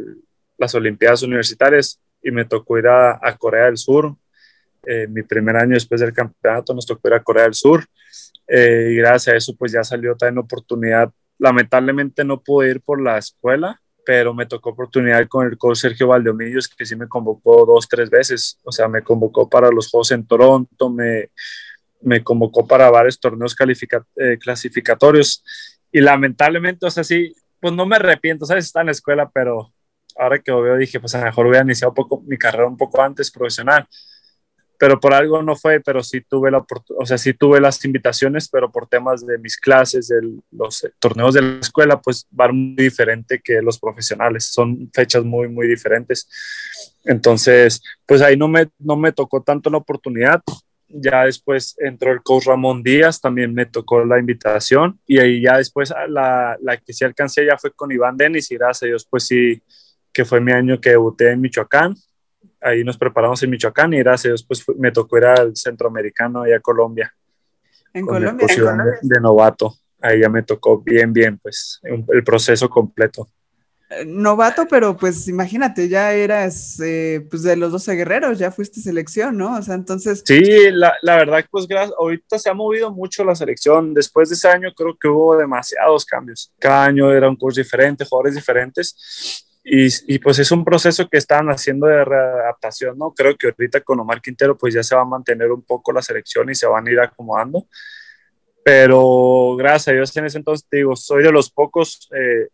las 0.56 0.74
Olimpiadas 0.74 1.22
Universitarias 1.22 2.00
y 2.22 2.30
me 2.30 2.44
tocó 2.44 2.78
ir 2.78 2.88
a, 2.88 3.36
Corea 3.38 3.66
del 3.66 3.76
Sur. 3.76 4.14
Eh, 4.86 5.06
mi 5.08 5.22
primer 5.22 5.56
año 5.56 5.74
después 5.74 6.00
del 6.00 6.12
campeonato 6.12 6.74
nos 6.74 6.86
tocó 6.86 7.08
ir 7.08 7.14
a 7.14 7.22
Corea 7.22 7.44
del 7.44 7.54
Sur 7.54 7.84
eh, 8.46 8.90
y 8.92 8.96
gracias 8.96 9.34
a 9.34 9.36
eso 9.36 9.56
pues 9.56 9.72
ya 9.72 9.84
salió 9.84 10.16
también 10.16 10.38
oportunidad. 10.38 11.10
Lamentablemente 11.38 12.24
no 12.24 12.40
pude 12.40 12.70
ir 12.70 12.80
por 12.80 13.00
la 13.00 13.18
escuela, 13.18 13.80
pero 14.04 14.32
me 14.32 14.46
tocó 14.46 14.70
oportunidad 14.70 15.26
con 15.28 15.46
el 15.46 15.58
coach 15.58 15.78
Sergio 15.78 16.08
Valdeomillos, 16.08 16.68
que 16.68 16.86
sí 16.86 16.96
me 16.96 17.08
convocó 17.08 17.66
dos, 17.66 17.86
tres 17.88 18.08
veces. 18.08 18.58
O 18.64 18.72
sea, 18.72 18.88
me 18.88 19.02
convocó 19.02 19.48
para 19.48 19.70
los 19.70 19.90
Juegos 19.90 20.10
en 20.12 20.26
Toronto, 20.26 20.88
me, 20.88 21.30
me 22.00 22.22
convocó 22.22 22.66
para 22.66 22.90
varios 22.90 23.20
torneos 23.20 23.54
eh, 24.16 24.38
clasificatorios 24.38 25.44
y 25.90 26.00
lamentablemente, 26.00 26.86
o 26.86 26.90
sea, 26.90 27.04
sí, 27.04 27.34
pues 27.60 27.72
no 27.74 27.86
me 27.86 27.96
arrepiento, 27.96 28.46
¿sabes? 28.46 28.66
Está 28.66 28.80
en 28.80 28.86
la 28.86 28.92
escuela, 28.92 29.30
pero 29.32 29.72
ahora 30.18 30.38
que 30.38 30.50
lo 30.50 30.62
veo 30.62 30.76
dije, 30.76 31.00
pues 31.00 31.14
a 31.14 31.18
lo 31.20 31.24
mejor 31.26 31.46
hubiera 31.46 31.64
iniciado 31.64 31.94
poco, 31.94 32.22
mi 32.26 32.36
carrera 32.36 32.66
un 32.66 32.76
poco 32.76 33.00
antes 33.00 33.30
profesional, 33.30 33.86
pero 34.78 35.00
por 35.00 35.12
algo 35.12 35.42
no 35.42 35.56
fue, 35.56 35.80
pero 35.80 36.02
sí 36.02 36.20
tuve 36.20 36.50
la 36.50 36.64
o 36.96 37.06
sea, 37.06 37.18
sí 37.18 37.34
tuve 37.34 37.60
las 37.60 37.84
invitaciones, 37.84 38.48
pero 38.48 38.70
por 38.70 38.86
temas 38.86 39.26
de 39.26 39.36
mis 39.38 39.56
clases, 39.56 40.08
de 40.08 40.20
los 40.52 40.88
torneos 41.00 41.34
de 41.34 41.42
la 41.42 41.58
escuela, 41.58 42.00
pues 42.00 42.26
van 42.30 42.56
muy 42.56 42.84
diferente 42.84 43.40
que 43.42 43.60
los 43.60 43.78
profesionales, 43.78 44.44
son 44.44 44.88
fechas 44.94 45.24
muy, 45.24 45.48
muy 45.48 45.66
diferentes. 45.66 46.28
Entonces, 47.04 47.82
pues 48.06 48.22
ahí 48.22 48.36
no 48.36 48.46
me, 48.46 48.68
no 48.78 48.96
me 48.96 49.10
tocó 49.10 49.42
tanto 49.42 49.68
la 49.68 49.78
oportunidad, 49.78 50.42
ya 50.88 51.24
después 51.24 51.76
entró 51.78 52.12
el 52.12 52.22
coach 52.22 52.46
Ramón 52.46 52.82
Díaz, 52.82 53.20
también 53.20 53.52
me 53.52 53.66
tocó 53.66 54.04
la 54.04 54.18
invitación. 54.18 54.98
Y 55.06 55.18
ahí 55.18 55.42
ya 55.42 55.58
después 55.58 55.90
ah, 55.90 56.06
la, 56.08 56.56
la 56.62 56.76
que 56.76 56.92
sí 56.92 57.04
alcancé 57.04 57.44
ya 57.44 57.58
fue 57.58 57.72
con 57.72 57.92
Iván 57.92 58.16
Denis 58.16 58.50
y 58.50 58.56
gracias 58.56 58.84
a 58.84 58.86
Dios 58.86 59.06
pues 59.08 59.26
sí, 59.26 59.62
que 60.18 60.24
fue 60.24 60.40
mi 60.40 60.50
año 60.50 60.80
que 60.80 60.90
debuté 60.90 61.30
en 61.30 61.40
Michoacán, 61.40 61.94
ahí 62.60 62.82
nos 62.82 62.98
preparamos 62.98 63.40
en 63.44 63.50
Michoacán 63.50 63.94
y 63.94 63.98
gracias 63.98 64.32
Dios 64.32 64.42
pues 64.42 64.64
me 64.76 64.90
tocó 64.90 65.16
ir 65.16 65.26
al 65.26 65.56
centroamericano 65.56 66.44
y 66.44 66.52
a 66.52 66.58
Colombia. 66.58 67.14
En 67.94 68.04
Colombia. 68.04 68.48
De, 68.48 68.98
de, 69.00 69.20
novato, 69.20 69.76
ahí 70.00 70.22
ya 70.22 70.28
me 70.28 70.42
tocó 70.42 70.82
bien, 70.82 71.12
bien 71.12 71.38
pues 71.38 71.80
el 71.84 72.24
proceso 72.24 72.68
completo 72.68 73.28
novato, 74.06 74.66
pero 74.68 74.96
pues 74.96 75.28
imagínate, 75.28 75.88
ya 75.88 76.12
eras 76.12 76.78
eh, 76.80 77.26
pues 77.30 77.42
de 77.42 77.56
los 77.56 77.72
12 77.72 77.94
guerreros, 77.94 78.38
ya 78.38 78.50
fuiste 78.50 78.80
selección, 78.80 79.36
¿no? 79.36 79.56
O 79.56 79.62
sea, 79.62 79.74
entonces... 79.74 80.22
Sí, 80.26 80.70
la, 80.70 80.94
la 81.02 81.16
verdad, 81.16 81.44
pues 81.50 81.66
gracias, 81.66 81.94
ahorita 81.98 82.38
se 82.38 82.50
ha 82.50 82.54
movido 82.54 82.92
mucho 82.92 83.24
la 83.24 83.34
selección. 83.34 83.94
Después 83.94 84.28
de 84.28 84.34
ese 84.34 84.48
año 84.48 84.72
creo 84.76 84.96
que 85.00 85.08
hubo 85.08 85.36
demasiados 85.36 86.04
cambios. 86.04 86.52
Cada 86.58 86.84
año 86.84 87.10
era 87.10 87.28
un 87.28 87.36
curso 87.36 87.60
diferente, 87.60 88.04
jugadores 88.04 88.34
diferentes. 88.34 89.46
Y, 89.70 90.18
pues 90.18 90.38
es 90.38 90.50
un 90.50 90.64
proceso 90.64 91.08
que 91.08 91.18
están 91.18 91.48
haciendo 91.48 91.86
de 91.86 92.04
readaptación, 92.04 92.96
¿no? 92.96 93.12
Creo 93.12 93.36
que 93.36 93.48
ahorita 93.48 93.82
con 93.82 94.00
Omar 94.00 94.22
Quintero 94.22 94.56
pues 94.56 94.72
ya 94.72 94.82
se 94.82 94.94
va 94.94 95.02
a 95.02 95.04
mantener 95.04 95.50
un 95.52 95.62
poco 95.62 95.92
la 95.92 96.00
selección 96.00 96.48
y 96.48 96.54
se 96.54 96.66
van 96.66 96.86
a 96.86 96.90
ir 96.90 97.00
acomodando. 97.00 97.66
Pero 98.64 99.56
gracias 99.56 99.88
a 99.88 99.92
Dios 99.92 100.16
en 100.16 100.24
ese 100.26 100.38
entonces 100.38 100.66
te 100.68 100.78
digo, 100.78 100.96
soy 100.96 101.22
de 101.22 101.32
los 101.32 101.50
pocos 101.50 102.08
eh, 102.16 102.48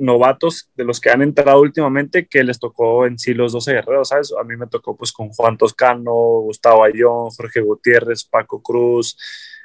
novatos 0.00 0.70
de 0.74 0.84
los 0.84 0.98
que 1.00 1.10
han 1.10 1.22
entrado 1.22 1.60
últimamente 1.60 2.26
que 2.26 2.42
les 2.42 2.58
tocó 2.58 3.06
en 3.06 3.18
sí 3.18 3.32
los 3.32 3.52
12 3.52 3.72
guerreros, 3.72 4.08
¿sabes? 4.08 4.32
A 4.38 4.42
mí 4.42 4.56
me 4.56 4.66
tocó 4.66 4.96
pues 4.96 5.12
con 5.12 5.28
Juan 5.28 5.56
Toscano, 5.56 6.12
Gustavo 6.12 6.82
Ayón, 6.82 7.30
Jorge 7.30 7.60
Gutiérrez, 7.60 8.24
Paco 8.24 8.60
Cruz, 8.60 9.16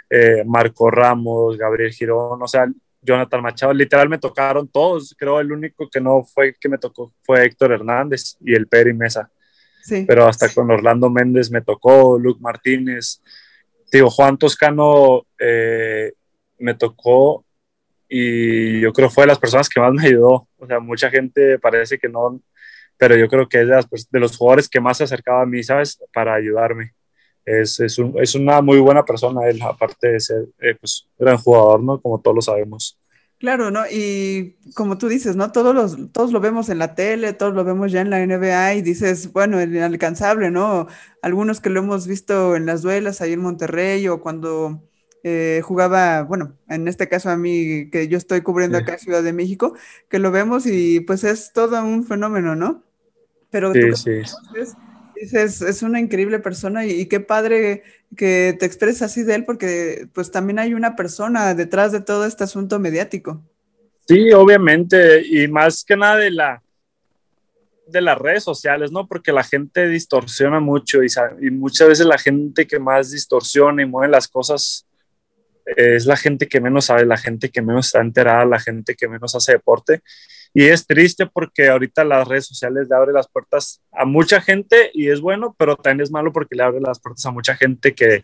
eh, 0.10 0.44
Marco 0.46 0.92
Ramos, 0.92 1.58
Gabriel 1.58 1.92
Girón, 1.92 2.42
o 2.42 2.48
sea, 2.48 2.68
Jonathan 3.06 3.42
Machado, 3.42 3.74
literal 3.74 4.10
me 4.10 4.18
tocaron 4.18 4.68
todos, 4.68 5.16
creo 5.18 5.40
el 5.40 5.52
único 5.52 5.90
que 5.90 6.02
no 6.02 6.24
fue 6.24 6.56
que 6.60 6.70
me 6.70 6.78
tocó 6.78 7.14
fue 7.24 7.46
Héctor 7.46 7.72
Hernández 7.72 8.36
y 8.42 8.54
el 8.54 8.68
Peri 8.68 8.94
Mesa. 8.94 9.30
Sí. 9.84 10.04
Pero 10.08 10.26
hasta 10.26 10.52
con 10.54 10.72
Orlando 10.72 11.10
Méndez 11.10 11.52
me 11.52 11.62
tocó, 11.62 12.18
Luke 12.18 12.40
Martínez, 12.42 13.22
digo, 13.92 14.10
Juan 14.10 14.38
Toscano 14.38 15.26
eh, 15.40 16.14
me 16.60 16.74
tocó 16.74 17.46
y 18.10 18.82
yo 18.82 18.94
creo 18.94 19.10
fue 19.10 19.24
de 19.24 19.28
las 19.28 19.40
personas 19.40 19.70
que 19.70 19.80
más 19.80 19.94
me 19.94 20.06
ayudó. 20.08 20.48
O 20.58 20.68
sea, 20.68 20.80
mucha 20.80 21.10
gente 21.10 21.60
parece 21.60 21.98
que 21.98 22.10
no, 22.10 22.42
pero 22.98 23.16
yo 23.16 23.28
creo 23.28 23.48
que 23.48 23.62
es 23.62 23.68
de, 24.10 24.20
los 24.20 24.38
jugadores 24.38 24.70
que 24.70 24.80
más 24.80 24.98
se 24.98 25.04
acercaba 25.04 25.42
a 25.42 25.46
mí, 25.46 25.64
¿sabes? 25.64 26.00
Para 26.14 26.34
ayudarme. 26.34 26.94
Es, 27.46 27.80
es, 27.80 28.00
un, 28.00 28.16
es 28.22 28.34
una 28.36 28.62
muy 28.62 28.80
buena 28.80 29.06
persona 29.06 29.48
él, 29.48 29.62
aparte 29.62 30.14
de 30.14 30.20
ser 30.20 30.46
eh, 30.60 30.76
pues, 30.80 31.08
gran 31.18 31.38
jugador, 31.38 31.84
¿no? 31.84 32.02
Como 32.02 32.20
todos 32.20 32.36
lo 32.36 32.42
sabemos. 32.42 32.98
Claro, 33.38 33.70
¿no? 33.70 33.84
Y 33.92 34.56
como 34.76 34.98
tú 34.98 35.10
dices, 35.10 35.36
¿no? 35.36 35.52
Todos, 35.52 35.76
los, 35.76 36.12
todos 36.14 36.32
lo 36.32 36.40
vemos 36.40 36.70
en 36.70 36.80
la 36.80 36.96
tele, 36.96 37.34
todos 37.34 37.54
lo 37.54 37.64
vemos 37.66 37.92
ya 37.92 38.02
en 38.02 38.10
la 38.10 38.26
NBA 38.26 38.76
y 38.76 38.82
dices, 38.82 39.32
bueno, 39.34 39.62
inalcanzable, 39.62 40.52
¿no? 40.52 40.88
Algunos 41.22 41.60
que 41.60 41.70
lo 41.70 41.82
hemos 41.82 42.08
visto 42.08 42.56
en 42.56 42.66
las 42.66 42.82
duelas 42.82 43.22
ahí 43.22 43.34
en 43.34 43.42
Monterrey 43.42 44.08
o 44.08 44.22
cuando 44.22 44.82
eh, 45.24 45.62
jugaba, 45.64 46.24
bueno, 46.24 46.58
en 46.70 46.88
este 46.88 47.10
caso 47.10 47.30
a 47.30 47.36
mí, 47.36 47.90
que 47.90 48.08
yo 48.08 48.18
estoy 48.18 48.42
cubriendo 48.42 48.78
acá 48.78 48.98
Ciudad 48.98 49.22
de 49.22 49.34
México, 49.34 49.76
que 50.10 50.20
lo 50.20 50.32
vemos 50.32 50.66
y 50.66 51.02
pues 51.02 51.24
es 51.26 51.52
todo 51.52 51.84
un 51.84 52.06
fenómeno, 52.06 52.56
¿no? 52.56 52.84
Pero 53.50 53.74
sí, 53.74 53.92
sí. 53.96 54.22
Es 55.34 55.82
una 55.82 56.00
increíble 56.00 56.40
persona 56.40 56.86
y, 56.86 57.06
qué 57.08 57.20
padre 57.20 57.84
que 58.16 58.56
te 58.60 58.66
expresas 58.66 59.12
así 59.12 59.24
de 59.24 59.36
él, 59.36 59.46
porque 59.46 60.08
pues 60.14 60.32
también 60.32 60.60
hay 60.60 60.74
una 60.74 60.96
persona 60.96 61.54
detrás 61.54 61.92
de 61.92 62.02
todo 62.02 62.26
este 62.26 62.44
asunto 62.44 62.80
mediático. 62.80 63.44
Sí, 64.08 64.32
obviamente, 64.32 65.26
y 65.26 65.48
más 65.48 65.84
que 65.84 65.98
nada 65.98 66.18
de 66.18 66.32
la 66.32 66.62
de 67.88 68.02
las 68.02 68.18
redes 68.18 68.44
sociales, 68.44 68.92
¿no? 68.92 69.08
Porque 69.08 69.32
la 69.32 69.44
gente 69.44 69.88
distorsiona 69.88 70.60
mucho 70.60 71.04
y, 71.04 71.08
y 71.42 71.52
muchas 71.52 71.88
veces 71.88 72.08
la 72.08 72.18
gente 72.18 72.66
que 72.66 72.80
más 72.80 73.12
distorsiona 73.12 73.84
y 73.84 73.86
mueve 73.86 74.12
las 74.12 74.28
cosas 74.28 74.88
es 75.66 76.06
la 76.06 76.16
gente 76.16 76.48
que 76.48 76.62
menos 76.62 76.86
sabe, 76.86 77.06
la 77.06 77.18
gente 77.18 77.50
que 77.50 77.62
menos 77.62 77.88
está 77.88 78.02
enterada, 78.02 78.46
la 78.46 78.60
gente 78.60 78.96
que 78.96 79.08
menos 79.08 79.36
hace 79.36 79.54
deporte. 79.54 80.02
Y 80.58 80.64
es 80.64 80.88
triste 80.88 81.26
porque 81.26 81.68
ahorita 81.68 82.06
las 82.06 82.26
redes 82.26 82.46
sociales 82.46 82.88
le 82.90 82.96
abren 82.96 83.14
las 83.14 83.28
puertas 83.28 83.82
a 83.92 84.06
mucha 84.06 84.40
gente 84.40 84.90
y 84.94 85.10
es 85.10 85.20
bueno, 85.20 85.54
pero 85.60 85.76
también 85.76 86.02
es 86.02 86.12
malo 86.12 86.32
porque 86.32 86.56
le 86.56 86.64
abren 86.64 86.84
las 86.84 86.98
puertas 87.02 87.26
a 87.26 87.32
mucha 87.32 87.58
gente 87.58 87.94
que, 87.94 88.24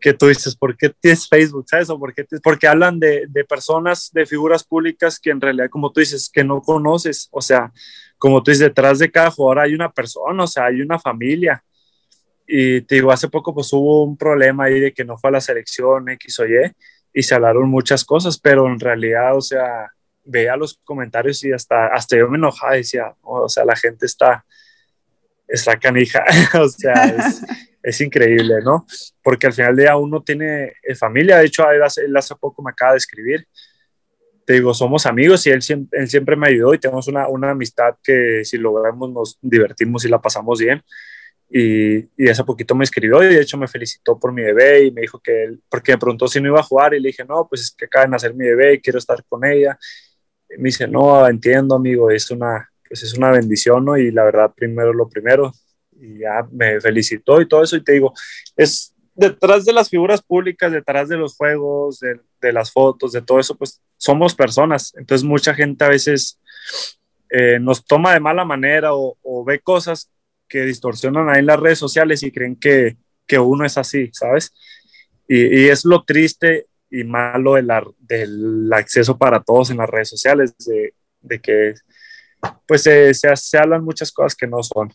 que 0.00 0.14
tú 0.14 0.28
dices, 0.28 0.56
¿por 0.56 0.78
qué 0.78 0.88
tienes 0.88 1.28
Facebook? 1.28 1.66
¿Sabes? 1.68 1.90
¿O 1.90 1.98
por 1.98 2.14
qué 2.14 2.24
porque 2.42 2.66
hablan 2.66 2.98
de, 2.98 3.26
de, 3.28 3.44
personas, 3.44 4.10
de 4.14 4.24
figuras 4.24 4.64
públicas 4.64 5.20
que 5.20 5.28
en 5.28 5.42
realidad, 5.42 5.68
como 5.68 5.92
tú 5.92 6.00
dices, 6.00 6.30
que 6.32 6.42
no 6.42 6.62
conoces. 6.62 7.28
O 7.32 7.42
sea, 7.42 7.70
como 8.16 8.42
tú 8.42 8.50
dices, 8.50 8.68
detrás 8.68 8.98
de 8.98 9.10
cada 9.10 9.30
jugador 9.30 9.58
hay 9.58 9.74
una 9.74 9.92
persona, 9.92 10.44
o 10.44 10.46
sea, 10.46 10.64
hay 10.64 10.80
una 10.80 10.98
familia. 10.98 11.62
Y 12.46 12.80
te 12.80 12.94
digo, 12.94 13.12
hace 13.12 13.28
poco 13.28 13.52
pues 13.52 13.70
hubo 13.74 14.04
un 14.04 14.16
problema 14.16 14.64
ahí 14.64 14.80
de 14.80 14.94
que 14.94 15.04
no 15.04 15.18
fue 15.18 15.28
a 15.28 15.32
la 15.32 15.40
selección 15.42 16.08
X 16.08 16.40
o 16.40 16.46
Y 16.46 16.72
y 17.12 17.22
se 17.22 17.34
hablaron 17.34 17.68
muchas 17.68 18.06
cosas, 18.06 18.38
pero 18.38 18.66
en 18.66 18.80
realidad, 18.80 19.36
o 19.36 19.42
sea, 19.42 19.90
veía 20.24 20.56
los 20.56 20.80
comentarios 20.84 21.44
y 21.44 21.52
hasta, 21.52 21.86
hasta 21.86 22.16
yo 22.16 22.28
me 22.28 22.38
enojaba 22.38 22.74
y 22.74 22.78
decía, 22.78 23.14
o 23.22 23.48
sea, 23.48 23.64
la 23.64 23.76
gente 23.76 24.06
está, 24.06 24.44
está 25.46 25.78
canija, 25.78 26.24
o 26.60 26.68
sea, 26.68 27.04
es, 27.04 27.42
es, 27.82 28.00
increíble, 28.00 28.56
¿no? 28.62 28.86
Porque 29.22 29.46
al 29.46 29.52
final 29.52 29.76
del 29.76 29.86
día 29.86 29.96
uno 29.96 30.22
tiene 30.22 30.72
eh, 30.82 30.94
familia, 30.94 31.38
de 31.38 31.46
hecho, 31.46 31.68
él 31.70 31.82
hace, 31.82 32.04
él 32.04 32.16
hace 32.16 32.34
poco 32.36 32.62
me 32.62 32.70
acaba 32.70 32.92
de 32.92 32.98
escribir, 32.98 33.46
te 34.44 34.54
digo, 34.54 34.74
somos 34.74 35.06
amigos 35.06 35.46
y 35.46 35.50
él 35.50 35.62
siempre, 35.62 36.00
él 36.00 36.08
siempre 36.08 36.36
me 36.36 36.48
ayudó 36.48 36.74
y 36.74 36.78
tenemos 36.78 37.08
una, 37.08 37.28
una 37.28 37.50
amistad 37.50 37.94
que 38.02 38.44
si 38.44 38.58
logramos 38.58 39.10
nos 39.10 39.38
divertimos 39.40 40.04
y 40.04 40.08
la 40.08 40.20
pasamos 40.20 40.58
bien. 40.58 40.82
Y, 41.50 41.98
y, 42.16 42.28
hace 42.28 42.42
poquito 42.42 42.74
me 42.74 42.84
escribió 42.84 43.22
y 43.22 43.34
de 43.34 43.40
hecho 43.40 43.56
me 43.56 43.68
felicitó 43.68 44.18
por 44.18 44.32
mi 44.32 44.42
bebé 44.42 44.86
y 44.86 44.90
me 44.90 45.02
dijo 45.02 45.20
que 45.20 45.44
él, 45.44 45.62
porque 45.68 45.92
me 45.92 45.98
preguntó 45.98 46.26
si 46.26 46.40
no 46.40 46.48
iba 46.48 46.58
a 46.58 46.64
jugar 46.64 46.94
y 46.94 47.00
le 47.00 47.08
dije, 47.08 47.24
no, 47.24 47.46
pues 47.48 47.60
es 47.60 47.70
que 47.70 47.84
acaba 47.84 48.06
de 48.06 48.10
nacer 48.10 48.34
mi 48.34 48.44
bebé 48.44 48.74
y 48.74 48.80
quiero 48.80 48.98
estar 48.98 49.22
con 49.28 49.44
ella. 49.44 49.78
Me 50.58 50.68
dice, 50.68 50.88
no, 50.88 51.26
entiendo, 51.26 51.74
amigo, 51.74 52.10
es 52.10 52.30
una, 52.30 52.70
pues 52.88 53.02
es 53.02 53.14
una 53.14 53.30
bendición, 53.30 53.84
¿no? 53.84 53.96
Y 53.96 54.10
la 54.10 54.24
verdad, 54.24 54.52
primero 54.54 54.92
lo 54.92 55.08
primero. 55.08 55.52
Y 55.92 56.18
ya 56.18 56.46
me 56.50 56.80
felicitó 56.80 57.40
y 57.40 57.48
todo 57.48 57.62
eso. 57.62 57.76
Y 57.76 57.84
te 57.84 57.92
digo, 57.92 58.12
es 58.56 58.94
detrás 59.14 59.64
de 59.64 59.72
las 59.72 59.88
figuras 59.88 60.22
públicas, 60.22 60.72
detrás 60.72 61.08
de 61.08 61.16
los 61.16 61.36
juegos, 61.36 62.00
de, 62.00 62.52
las 62.52 62.72
fotos, 62.72 63.12
de 63.12 63.22
todo 63.22 63.38
eso, 63.38 63.56
pues 63.56 63.80
somos 63.96 64.34
personas. 64.34 64.92
Entonces 64.96 65.24
mucha 65.24 65.54
gente 65.54 65.84
a 65.84 65.88
veces 65.88 66.40
eh, 67.30 67.58
nos 67.60 67.84
toma 67.86 68.12
de 68.12 68.20
mala 68.20 68.44
manera 68.44 68.90
o, 68.92 69.44
ve 69.46 69.60
cosas 69.60 70.10
que 70.48 70.62
distorsionan 70.62 71.30
ahí 71.30 71.42
las 71.42 71.60
redes 71.60 71.78
sociales 71.78 72.22
y 72.22 72.30
creen 72.30 72.56
que, 72.56 72.96
que 73.26 73.38
uno 73.38 73.64
es 73.64 73.78
así, 73.78 74.10
¿sabes? 74.12 74.52
Y, 75.26 75.68
es 75.68 75.84
lo 75.84 76.04
triste 76.04 76.66
y 76.94 77.04
malo 77.04 77.54
del, 77.54 77.68
del 77.98 78.72
acceso 78.72 79.18
para 79.18 79.40
todos 79.40 79.70
en 79.70 79.78
las 79.78 79.90
redes 79.90 80.08
sociales, 80.08 80.54
de, 80.58 80.94
de 81.20 81.40
que 81.40 81.74
pues 82.66 82.82
se, 82.82 83.12
se, 83.14 83.34
se, 83.36 83.58
hablan 83.58 83.84
muchas 83.84 84.12
cosas 84.12 84.34
que 84.34 84.46
no 84.46 84.62
son. 84.62 84.92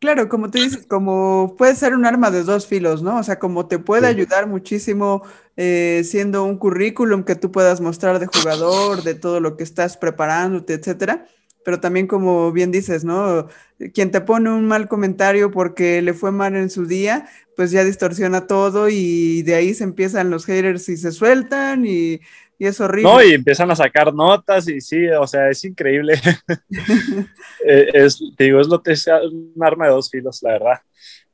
Claro, 0.00 0.28
como 0.28 0.50
tú 0.50 0.58
dices, 0.58 0.86
como 0.86 1.54
puede 1.56 1.74
ser 1.76 1.94
un 1.94 2.04
arma 2.04 2.30
de 2.30 2.42
dos 2.42 2.66
filos, 2.66 3.02
¿no? 3.02 3.18
O 3.18 3.22
sea, 3.22 3.38
como 3.38 3.68
te 3.68 3.78
puede 3.78 4.08
sí. 4.08 4.14
ayudar 4.14 4.46
muchísimo 4.46 5.22
eh, 5.56 6.02
siendo 6.04 6.44
un 6.44 6.58
currículum 6.58 7.22
que 7.22 7.36
tú 7.36 7.52
puedas 7.52 7.80
mostrar 7.80 8.18
de 8.18 8.26
jugador, 8.26 9.02
de 9.02 9.14
todo 9.14 9.40
lo 9.40 9.56
que 9.56 9.64
estás 9.64 9.96
preparándote, 9.96 10.74
etcétera 10.74 11.26
pero 11.64 11.80
también 11.80 12.06
como 12.06 12.52
bien 12.52 12.70
dices, 12.70 13.04
¿no? 13.04 13.48
Quien 13.92 14.10
te 14.10 14.20
pone 14.20 14.50
un 14.50 14.66
mal 14.66 14.86
comentario 14.86 15.50
porque 15.50 16.02
le 16.02 16.12
fue 16.14 16.30
mal 16.30 16.54
en 16.54 16.70
su 16.70 16.86
día, 16.86 17.26
pues 17.56 17.70
ya 17.70 17.84
distorsiona 17.84 18.46
todo 18.46 18.88
y 18.88 19.42
de 19.42 19.54
ahí 19.54 19.74
se 19.74 19.84
empiezan 19.84 20.30
los 20.30 20.46
haters 20.46 20.88
y 20.88 20.96
se 20.96 21.12
sueltan 21.12 21.84
y, 21.86 22.20
y 22.58 22.66
es 22.66 22.80
horrible. 22.80 23.10
No, 23.10 23.22
y 23.22 23.34
empiezan 23.34 23.70
a 23.70 23.76
sacar 23.76 24.12
notas 24.14 24.68
y 24.68 24.80
sí, 24.80 25.06
o 25.08 25.26
sea, 25.26 25.50
es 25.50 25.64
increíble. 25.64 26.14
Eh, 27.66 27.88
es, 27.94 28.22
te 28.36 28.44
digo, 28.44 28.60
es, 28.60 28.66
lo, 28.66 28.82
es 28.84 29.06
un 29.06 29.54
arma 29.62 29.86
de 29.86 29.92
dos 29.92 30.10
filos, 30.10 30.42
la 30.42 30.50
verdad. 30.50 30.80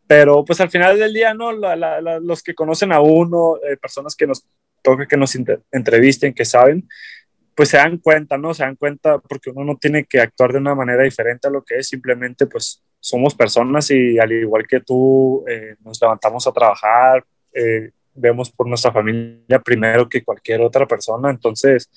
Pero 0.06 0.44
pues 0.44 0.60
al 0.60 0.70
final 0.70 0.96
del 0.96 1.12
día, 1.12 1.34
¿no? 1.34 1.50
La, 1.50 1.74
la, 1.74 2.00
la, 2.00 2.20
los 2.20 2.40
que 2.40 2.54
conocen 2.54 2.92
a 2.92 3.00
uno, 3.00 3.56
eh, 3.68 3.76
personas 3.76 4.14
que 4.14 4.28
nos 4.28 4.46
toca 4.80 5.06
que 5.06 5.16
nos 5.16 5.36
entrevisten, 5.72 6.32
que 6.32 6.44
saben, 6.44 6.88
pues 7.56 7.70
se 7.70 7.78
dan 7.78 7.98
cuenta, 7.98 8.38
¿no? 8.38 8.54
Se 8.54 8.62
dan 8.62 8.76
cuenta 8.76 9.18
porque 9.18 9.50
uno 9.50 9.64
no 9.64 9.76
tiene 9.76 10.04
que 10.04 10.20
actuar 10.20 10.52
de 10.52 10.58
una 10.58 10.76
manera 10.76 11.02
diferente 11.02 11.48
a 11.48 11.50
lo 11.50 11.62
que 11.62 11.78
es, 11.78 11.88
simplemente 11.88 12.46
pues 12.46 12.80
somos 13.00 13.34
personas 13.34 13.90
y 13.90 14.18
al 14.18 14.30
igual 14.30 14.66
que 14.68 14.80
tú 14.80 15.44
eh, 15.48 15.74
nos 15.80 16.00
levantamos 16.00 16.46
a 16.46 16.52
trabajar, 16.52 17.24
eh, 17.52 17.90
vemos 18.14 18.50
por 18.50 18.68
nuestra 18.68 18.92
familia 18.92 19.58
primero 19.58 20.08
que 20.08 20.22
cualquier 20.22 20.60
otra 20.60 20.86
persona, 20.86 21.30
entonces 21.30 21.90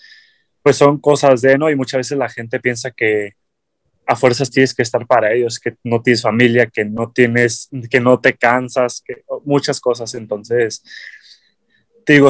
pues 0.61 0.77
son 0.77 0.97
cosas 0.97 1.41
de, 1.41 1.57
¿no? 1.57 1.69
Y 1.69 1.75
muchas 1.75 1.99
veces 1.99 2.17
la 2.17 2.29
gente 2.29 2.59
piensa 2.61 2.89
que 2.89 3.33
a 4.05 4.15
fuerzas 4.15 4.49
tienes 4.49 4.73
que 4.73 4.81
estar 4.81 5.05
para 5.05 5.33
ellos, 5.33 5.59
que 5.59 5.75
no 5.83 6.01
tienes 6.01 6.21
familia, 6.21 6.67
que 6.67 6.85
no 6.85 7.11
tienes, 7.11 7.69
que 7.89 7.99
no 7.99 8.19
te 8.19 8.33
cansas, 8.33 9.03
que 9.05 9.23
muchas 9.43 9.81
cosas, 9.81 10.13
entonces 10.15 10.83
digo, 12.05 12.29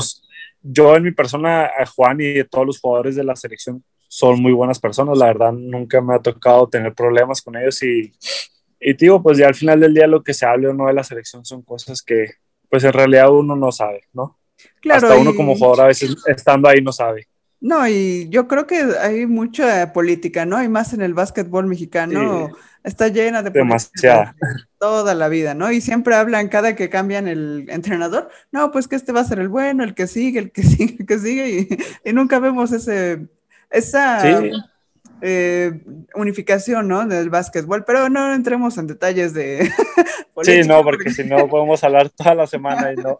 yo 0.63 0.95
en 0.95 1.03
mi 1.03 1.11
persona, 1.11 1.69
Juan 1.95 2.17
y 2.21 2.43
todos 2.45 2.65
los 2.65 2.79
jugadores 2.79 3.15
de 3.15 3.23
la 3.23 3.35
selección 3.35 3.83
son 4.07 4.41
muy 4.41 4.51
buenas 4.51 4.79
personas, 4.79 5.17
la 5.17 5.27
verdad 5.27 5.51
nunca 5.51 6.01
me 6.01 6.15
ha 6.15 6.19
tocado 6.19 6.67
tener 6.67 6.93
problemas 6.93 7.41
con 7.41 7.55
ellos 7.55 7.81
y, 7.83 8.13
y 8.83 8.93
digo, 8.93 9.21
pues 9.21 9.37
ya 9.37 9.47
al 9.47 9.55
final 9.55 9.79
del 9.79 9.93
día 9.93 10.07
lo 10.07 10.23
que 10.23 10.33
se 10.33 10.45
hable 10.45 10.67
o 10.67 10.73
no 10.73 10.87
de 10.87 10.93
la 10.93 11.03
selección 11.03 11.45
son 11.45 11.61
cosas 11.61 12.01
que 12.01 12.31
pues 12.69 12.83
en 12.83 12.93
realidad 12.93 13.31
uno 13.31 13.55
no 13.55 13.71
sabe, 13.71 14.01
¿no? 14.13 14.39
Claro, 14.81 15.07
Hasta 15.07 15.19
uno 15.19 15.31
y... 15.31 15.35
como 15.35 15.55
jugador 15.55 15.81
a 15.81 15.87
veces 15.87 16.15
estando 16.27 16.67
ahí 16.67 16.81
no 16.81 16.91
sabe. 16.91 17.27
No, 17.61 17.87
y 17.87 18.27
yo 18.29 18.47
creo 18.47 18.67
que 18.67 18.83
hay 18.99 19.25
mucha 19.25 19.93
política, 19.93 20.45
¿no? 20.45 20.57
Hay 20.57 20.67
más 20.67 20.93
en 20.93 21.01
el 21.01 21.13
básquetbol 21.13 21.65
mexicano. 21.65 22.49
Sí 22.49 22.59
está 22.83 23.07
llena 23.07 23.41
de 23.41 23.49
demasiada 23.49 24.35
toda 24.79 25.15
la 25.15 25.29
vida, 25.29 25.53
¿no? 25.53 25.71
Y 25.71 25.81
siempre 25.81 26.15
hablan 26.15 26.49
cada 26.49 26.75
que 26.75 26.89
cambian 26.89 27.27
el 27.27 27.65
entrenador, 27.69 28.29
no, 28.51 28.71
pues 28.71 28.87
que 28.87 28.95
este 28.95 29.11
va 29.11 29.21
a 29.21 29.25
ser 29.25 29.39
el 29.39 29.47
bueno, 29.47 29.83
el 29.83 29.93
que 29.93 30.07
sigue, 30.07 30.39
el 30.39 30.51
que 30.51 30.63
sigue, 30.63 30.97
el 30.99 31.05
que 31.05 31.19
sigue, 31.19 31.49
y, 31.49 32.09
y 32.09 32.13
nunca 32.13 32.39
vemos 32.39 32.71
ese, 32.71 33.27
esa, 33.69 34.19
sí. 34.19 34.51
Eh, 35.25 35.79
unificación, 36.15 36.89
¿no? 36.89 37.07
Del 37.07 37.29
básquetbol, 37.29 37.85
pero 37.85 38.09
no 38.09 38.33
entremos 38.33 38.77
en 38.77 38.87
detalles 38.87 39.33
de... 39.33 39.71
sí, 40.43 40.61
no, 40.67 40.83
porque, 40.83 41.11
si 41.11 41.23
no 41.23 41.47
podemos 41.47 41.81
hablar 41.81 42.09
toda 42.09 42.35
la 42.35 42.45
semana 42.45 42.91
y 42.91 42.97
no. 42.97 43.19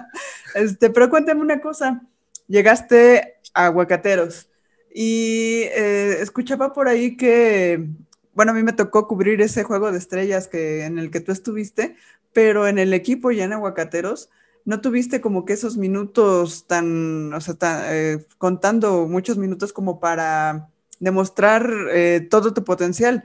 este, 0.54 0.88
pero 0.88 1.10
cuéntame 1.10 1.42
una 1.42 1.60
cosa, 1.60 2.00
llegaste 2.48 3.34
a 3.52 3.66
Aguacateros 3.66 4.48
y 4.94 5.64
eh, 5.74 6.16
escuchaba 6.20 6.72
por 6.72 6.88
ahí 6.88 7.14
que, 7.14 7.88
bueno, 8.32 8.52
a 8.52 8.54
mí 8.54 8.62
me 8.62 8.72
tocó 8.72 9.06
cubrir 9.06 9.42
ese 9.42 9.64
juego 9.64 9.92
de 9.92 9.98
estrellas 9.98 10.48
que, 10.48 10.86
en 10.86 10.98
el 10.98 11.10
que 11.10 11.20
tú 11.20 11.30
estuviste, 11.30 11.96
pero 12.32 12.66
en 12.66 12.78
el 12.78 12.94
equipo 12.94 13.30
ya 13.32 13.44
en 13.44 13.52
Aguacateros, 13.52 14.30
no 14.64 14.80
tuviste 14.80 15.20
como 15.20 15.44
que 15.44 15.52
esos 15.52 15.76
minutos 15.76 16.66
tan, 16.66 17.34
o 17.34 17.40
sea, 17.42 17.54
eh, 17.94 18.24
contando 18.38 19.06
muchos 19.06 19.36
minutos 19.36 19.74
como 19.74 20.00
para 20.00 20.70
demostrar 21.04 21.70
eh, 21.92 22.26
todo 22.30 22.52
tu 22.52 22.64
potencial. 22.64 23.22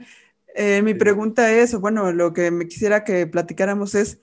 Eh, 0.54 0.82
mi 0.82 0.94
pregunta 0.94 1.52
es, 1.52 1.74
bueno, 1.74 2.12
lo 2.12 2.32
que 2.32 2.50
me 2.50 2.68
quisiera 2.68 3.04
que 3.04 3.26
platicáramos 3.26 3.94
es, 3.94 4.20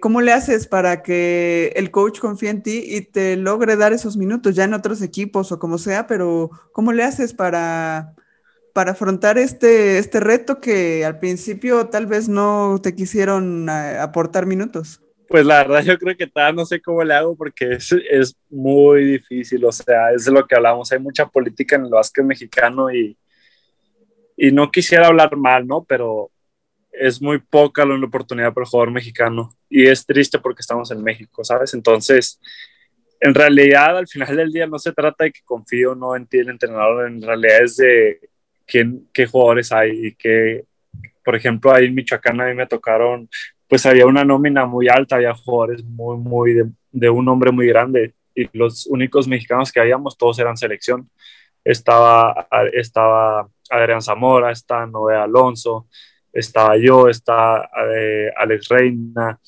¿cómo 0.00 0.22
le 0.22 0.32
haces 0.32 0.66
para 0.66 1.02
que 1.02 1.74
el 1.76 1.90
coach 1.90 2.20
confíe 2.20 2.48
en 2.48 2.62
ti 2.62 2.82
y 2.86 3.02
te 3.02 3.36
logre 3.36 3.76
dar 3.76 3.92
esos 3.92 4.16
minutos 4.16 4.54
ya 4.54 4.64
en 4.64 4.72
otros 4.72 5.02
equipos 5.02 5.52
o 5.52 5.58
como 5.58 5.76
sea, 5.76 6.06
pero 6.06 6.50
¿cómo 6.72 6.92
le 6.92 7.04
haces 7.04 7.34
para, 7.34 8.14
para 8.72 8.92
afrontar 8.92 9.36
este, 9.36 9.98
este 9.98 10.20
reto 10.20 10.60
que 10.60 11.04
al 11.04 11.18
principio 11.18 11.88
tal 11.88 12.06
vez 12.06 12.30
no 12.30 12.80
te 12.82 12.94
quisieron 12.94 13.68
aportar 13.68 14.46
minutos? 14.46 15.02
Pues 15.28 15.44
la 15.44 15.58
verdad 15.58 15.84
yo 15.84 15.98
creo 15.98 16.16
que 16.16 16.26
todavía 16.26 16.54
no 16.54 16.64
sé 16.64 16.80
cómo 16.80 17.04
le 17.04 17.14
hago 17.14 17.36
porque 17.36 17.74
es, 17.74 17.92
es 18.10 18.34
muy 18.48 19.04
difícil, 19.04 19.62
o 19.64 19.72
sea, 19.72 20.10
es 20.12 20.24
de 20.24 20.32
lo 20.32 20.46
que 20.46 20.54
hablamos, 20.54 20.90
hay 20.90 20.98
mucha 20.98 21.26
política 21.26 21.76
en 21.76 21.84
el 21.84 21.90
básquet 21.90 22.24
mexicano 22.24 22.90
y, 22.90 23.16
y 24.36 24.50
no 24.50 24.70
quisiera 24.70 25.06
hablar 25.06 25.36
mal, 25.36 25.66
¿no? 25.66 25.84
Pero 25.84 26.30
es 26.92 27.20
muy 27.20 27.38
poca 27.38 27.84
la 27.84 27.94
oportunidad 27.94 28.54
para 28.54 28.64
el 28.64 28.70
jugador 28.70 28.90
mexicano 28.90 29.54
y 29.68 29.86
es 29.86 30.06
triste 30.06 30.38
porque 30.38 30.60
estamos 30.60 30.90
en 30.90 31.02
México, 31.02 31.44
¿sabes? 31.44 31.74
Entonces, 31.74 32.40
en 33.20 33.34
realidad 33.34 33.98
al 33.98 34.08
final 34.08 34.34
del 34.34 34.50
día 34.50 34.66
no 34.66 34.78
se 34.78 34.92
trata 34.92 35.24
de 35.24 35.32
que 35.32 35.40
confío 35.44 35.92
o 35.92 35.94
no 35.94 36.16
en 36.16 36.26
ti 36.26 36.38
el 36.38 36.48
entrenador, 36.48 37.06
en 37.06 37.20
realidad 37.20 37.64
es 37.64 37.76
de 37.76 38.20
quién, 38.66 39.08
qué 39.12 39.26
jugadores 39.26 39.72
hay 39.72 40.06
y 40.06 40.14
qué, 40.14 40.64
por 41.22 41.36
ejemplo, 41.36 41.74
ahí 41.74 41.86
en 41.86 41.94
Michoacán 41.94 42.40
a 42.40 42.46
mí 42.46 42.54
me 42.54 42.66
tocaron 42.66 43.28
pues 43.68 43.84
había 43.86 44.06
una 44.06 44.24
nómina 44.24 44.66
muy 44.66 44.88
alta, 44.88 45.16
había 45.16 45.34
jugadores 45.34 45.84
muy, 45.84 46.16
muy 46.16 46.54
de, 46.90 47.10
un 47.10 47.24
nombre 47.24 47.52
muy 47.52 47.66
grande 47.66 48.14
y 48.34 48.48
los 48.56 48.86
únicos 48.86 49.28
mexicanos 49.28 49.70
que 49.70 49.80
habíamos 49.80 50.16
todos 50.16 50.38
eran 50.38 50.56
selección. 50.56 51.10
Estaba, 51.64 52.48
estaba 52.72 53.48
Adrián 53.68 54.00
Zamora, 54.00 54.50
está 54.50 54.86
Noé 54.86 55.16
Alonso, 55.16 55.86
estaba 56.32 56.76
yo, 56.78 57.08
está 57.08 57.68
eh, 57.94 58.30
Alex 58.36 58.68
Reina, 58.68 59.38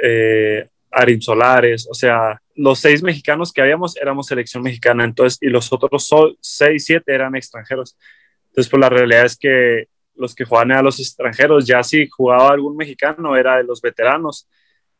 eh, 0.00 0.68
Arim 0.90 1.20
Solares, 1.20 1.88
o 1.90 1.94
sea, 1.94 2.40
los 2.54 2.78
seis 2.78 3.02
mexicanos 3.02 3.52
que 3.52 3.62
habíamos 3.62 3.96
éramos 3.96 4.26
selección 4.26 4.62
mexicana, 4.62 5.04
entonces, 5.04 5.38
y 5.42 5.48
los 5.48 5.72
otros 5.72 6.08
seis, 6.40 6.84
siete 6.84 7.14
eran 7.14 7.34
extranjeros. 7.34 7.96
Entonces, 8.48 8.70
pues 8.70 8.80
la 8.80 8.88
realidad 8.88 9.24
es 9.24 9.36
que 9.36 9.88
los 10.16 10.34
que 10.34 10.44
jugaban 10.44 10.72
a 10.72 10.82
los 10.82 10.98
extranjeros, 10.98 11.66
ya 11.66 11.82
si 11.82 12.08
jugaba 12.08 12.50
algún 12.50 12.76
mexicano 12.76 13.36
era 13.36 13.56
de 13.56 13.64
los 13.64 13.80
veteranos. 13.80 14.48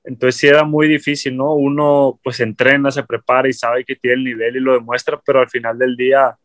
Entonces 0.05 0.41
sí 0.41 0.47
era 0.47 0.65
muy 0.65 0.89
difícil, 0.89 1.37
¿no? 1.37 1.55
Uno 1.55 2.21
pues 2.23 2.41
entrena, 2.41 2.91
se 2.91 3.03
prepara 3.03 3.49
y 3.49 3.53
sabe 3.53 3.85
que 3.85 3.97
tiene 3.97 4.17
el 4.19 4.25
nivel 4.25 4.57
y 4.57 4.61
lo 4.61 4.75
demuestra, 4.75 5.21
pero 5.25 5.41
al 5.41 5.49
final 5.49 5.79
del 5.79 5.97
día 5.97 6.37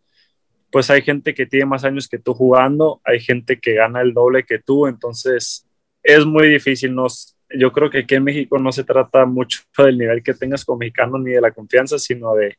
pues 0.72 0.90
hay 0.90 1.02
gente 1.02 1.34
que 1.34 1.46
tiene 1.46 1.66
más 1.66 1.84
años 1.84 2.08
que 2.08 2.18
tú 2.18 2.34
jugando, 2.34 3.02
hay 3.04 3.20
gente 3.20 3.60
que 3.60 3.74
gana 3.74 4.02
el 4.02 4.14
doble 4.14 4.46
que 4.46 4.58
tú, 4.60 4.88
entonces 4.88 5.68
es 6.02 6.26
muy 6.26 6.48
difícil. 6.48 6.96
Nos, 6.96 7.36
yo 7.50 7.72
creo 7.74 7.90
que 7.90 8.00
aquí 8.00 8.16
en 8.16 8.24
México 8.24 8.58
no 8.58 8.72
se 8.72 8.86
trata 8.86 9.26
mucho 9.26 9.60
del 9.78 9.98
nivel 9.98 10.24
que 10.24 10.34
tengas 10.34 10.64
como 10.64 10.80
mexicano 10.80 11.18
ni 11.20 11.32
de 11.32 11.42
la 11.42 11.52
confianza, 11.52 12.00
sino 12.00 12.34
de 12.36 12.58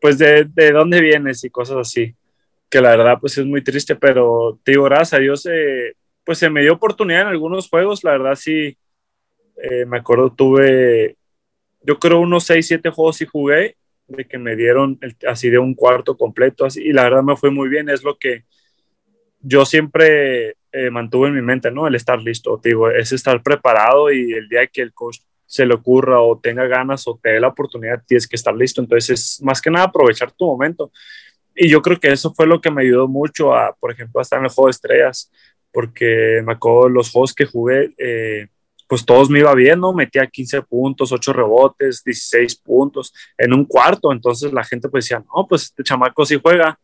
pues 0.00 0.18
de, 0.18 0.44
de 0.44 0.72
dónde 0.72 1.00
vienes 1.00 1.42
y 1.44 1.50
cosas 1.50 1.78
así 1.78 2.14
que 2.74 2.80
la 2.80 2.96
verdad 2.96 3.18
pues 3.20 3.38
es 3.38 3.46
muy 3.46 3.62
triste, 3.62 3.94
pero 3.94 4.58
te 4.64 4.72
digo, 4.72 4.82
gracias 4.82 5.12
a 5.12 5.18
Dios, 5.20 5.46
eh, 5.46 5.94
pues 6.24 6.38
se 6.38 6.50
me 6.50 6.60
dio 6.60 6.72
oportunidad 6.72 7.20
en 7.20 7.28
algunos 7.28 7.68
juegos, 7.68 8.02
la 8.02 8.10
verdad 8.10 8.34
sí, 8.34 8.76
eh, 9.62 9.86
me 9.86 9.98
acuerdo, 9.98 10.32
tuve, 10.32 11.16
yo 11.82 12.00
creo 12.00 12.18
unos 12.18 12.42
6, 12.46 12.66
7 12.66 12.90
juegos 12.90 13.20
y 13.20 13.26
jugué, 13.26 13.76
de 14.08 14.24
que 14.26 14.38
me 14.38 14.56
dieron 14.56 14.98
así 15.28 15.50
de 15.50 15.58
un 15.60 15.76
cuarto 15.76 16.16
completo, 16.16 16.64
así, 16.64 16.82
y 16.82 16.92
la 16.92 17.04
verdad 17.04 17.22
me 17.22 17.36
fue 17.36 17.52
muy 17.52 17.68
bien, 17.68 17.88
es 17.88 18.02
lo 18.02 18.18
que 18.18 18.42
yo 19.38 19.64
siempre 19.64 20.56
eh, 20.72 20.90
mantuve 20.90 21.28
en 21.28 21.36
mi 21.36 21.42
mente, 21.42 21.70
¿no? 21.70 21.86
El 21.86 21.94
estar 21.94 22.20
listo, 22.20 22.58
te 22.60 22.70
digo, 22.70 22.90
es 22.90 23.12
estar 23.12 23.40
preparado 23.40 24.10
y 24.10 24.32
el 24.32 24.48
día 24.48 24.66
que 24.66 24.82
el 24.82 24.92
coach 24.92 25.18
se 25.46 25.64
le 25.64 25.74
ocurra 25.74 26.20
o 26.20 26.40
tenga 26.40 26.66
ganas 26.66 27.06
o 27.06 27.20
te 27.22 27.28
dé 27.28 27.40
la 27.40 27.48
oportunidad, 27.48 28.02
tienes 28.04 28.26
que 28.26 28.34
estar 28.34 28.52
listo. 28.52 28.80
Entonces, 28.80 29.10
es 29.10 29.42
más 29.42 29.62
que 29.62 29.70
nada 29.70 29.84
aprovechar 29.84 30.32
tu 30.32 30.46
momento 30.46 30.90
y 31.54 31.68
yo 31.68 31.82
creo 31.82 31.98
que 31.98 32.12
eso 32.12 32.34
fue 32.34 32.46
lo 32.46 32.60
que 32.60 32.70
me 32.70 32.82
ayudó 32.82 33.08
mucho 33.08 33.54
a, 33.54 33.74
por 33.74 33.92
ejemplo, 33.92 34.18
a 34.18 34.22
estar 34.22 34.38
en 34.38 34.46
el 34.46 34.50
juego 34.50 34.68
de 34.68 34.72
estrellas, 34.72 35.30
porque 35.72 36.42
me 36.44 36.52
acuerdo 36.52 36.88
los 36.88 37.10
juegos 37.10 37.34
que 37.34 37.46
jugué, 37.46 37.94
eh, 37.98 38.48
pues 38.86 39.04
todos 39.04 39.30
me 39.30 39.40
iba 39.40 39.54
bien, 39.54 39.80
¿no? 39.80 39.92
Metía 39.92 40.26
15 40.26 40.62
puntos, 40.62 41.12
8 41.12 41.32
rebotes, 41.32 42.02
16 42.04 42.56
puntos 42.56 43.12
en 43.38 43.52
un 43.52 43.64
cuarto, 43.64 44.12
entonces 44.12 44.52
la 44.52 44.64
gente 44.64 44.88
pues 44.88 45.04
decía, 45.04 45.24
no, 45.34 45.46
pues 45.48 45.64
este 45.64 45.82
chamaco 45.82 46.24
sí 46.24 46.38
juega, 46.40 46.78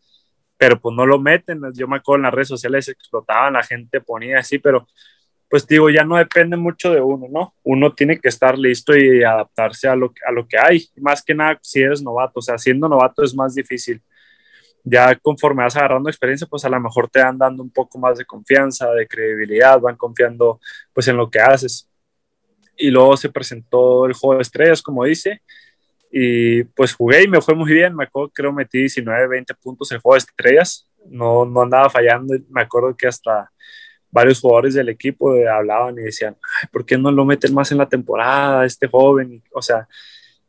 pero 0.56 0.80
pues 0.80 0.94
no 0.94 1.06
lo 1.06 1.18
meten, 1.18 1.60
yo 1.74 1.88
me 1.88 1.96
acuerdo 1.96 2.18
en 2.18 2.22
las 2.24 2.34
redes 2.34 2.48
sociales 2.48 2.88
explotaban, 2.88 3.54
la 3.54 3.62
gente 3.62 4.00
ponía 4.00 4.38
así, 4.38 4.58
pero 4.58 4.86
pues 5.48 5.66
digo, 5.66 5.90
ya 5.90 6.04
no 6.04 6.16
depende 6.16 6.56
mucho 6.56 6.92
de 6.92 7.00
uno, 7.00 7.26
¿no? 7.28 7.54
Uno 7.64 7.92
tiene 7.92 8.20
que 8.20 8.28
estar 8.28 8.56
listo 8.56 8.96
y 8.96 9.24
adaptarse 9.24 9.88
a 9.88 9.96
lo, 9.96 10.12
a 10.26 10.30
lo 10.30 10.46
que 10.46 10.58
hay, 10.58 10.88
más 10.96 11.22
que 11.22 11.34
nada 11.34 11.58
si 11.60 11.80
eres 11.80 12.02
novato, 12.02 12.38
o 12.38 12.42
sea, 12.42 12.56
siendo 12.56 12.88
novato 12.88 13.24
es 13.24 13.34
más 13.34 13.54
difícil 13.54 14.00
ya 14.84 15.14
conforme 15.16 15.62
vas 15.62 15.76
agarrando 15.76 16.08
experiencia, 16.08 16.46
pues 16.46 16.64
a 16.64 16.68
lo 16.68 16.80
mejor 16.80 17.08
te 17.08 17.22
van 17.22 17.38
dando 17.38 17.62
un 17.62 17.70
poco 17.70 17.98
más 17.98 18.18
de 18.18 18.24
confianza, 18.24 18.90
de 18.92 19.06
credibilidad, 19.06 19.80
van 19.80 19.96
confiando 19.96 20.60
pues 20.92 21.08
en 21.08 21.16
lo 21.16 21.30
que 21.30 21.40
haces. 21.40 21.88
Y 22.76 22.90
luego 22.90 23.16
se 23.16 23.28
presentó 23.28 24.06
el 24.06 24.14
juego 24.14 24.36
de 24.36 24.42
estrellas, 24.42 24.82
como 24.82 25.04
dice, 25.04 25.42
y 26.10 26.64
pues 26.64 26.94
jugué 26.94 27.22
y 27.24 27.28
me 27.28 27.40
fue 27.40 27.54
muy 27.54 27.72
bien, 27.72 27.94
me 27.94 28.04
acuerdo 28.04 28.30
creo 28.34 28.52
metí 28.52 28.78
19, 28.78 29.28
20 29.28 29.54
puntos 29.54 29.90
en 29.90 29.96
el 29.96 30.00
juego 30.02 30.14
de 30.14 30.18
estrellas, 30.18 30.88
no, 31.06 31.44
no 31.44 31.62
andaba 31.62 31.88
fallando, 31.90 32.34
me 32.48 32.62
acuerdo 32.62 32.96
que 32.96 33.06
hasta 33.06 33.50
varios 34.10 34.40
jugadores 34.40 34.74
del 34.74 34.88
equipo 34.88 35.32
hablaban 35.48 35.98
y 35.98 36.02
decían, 36.02 36.36
Ay, 36.60 36.68
¿por 36.72 36.84
qué 36.84 36.98
no 36.98 37.10
lo 37.12 37.24
meten 37.24 37.54
más 37.54 37.70
en 37.70 37.78
la 37.78 37.88
temporada, 37.88 38.64
este 38.64 38.88
joven? 38.88 39.42
O 39.52 39.62
sea, 39.62 39.86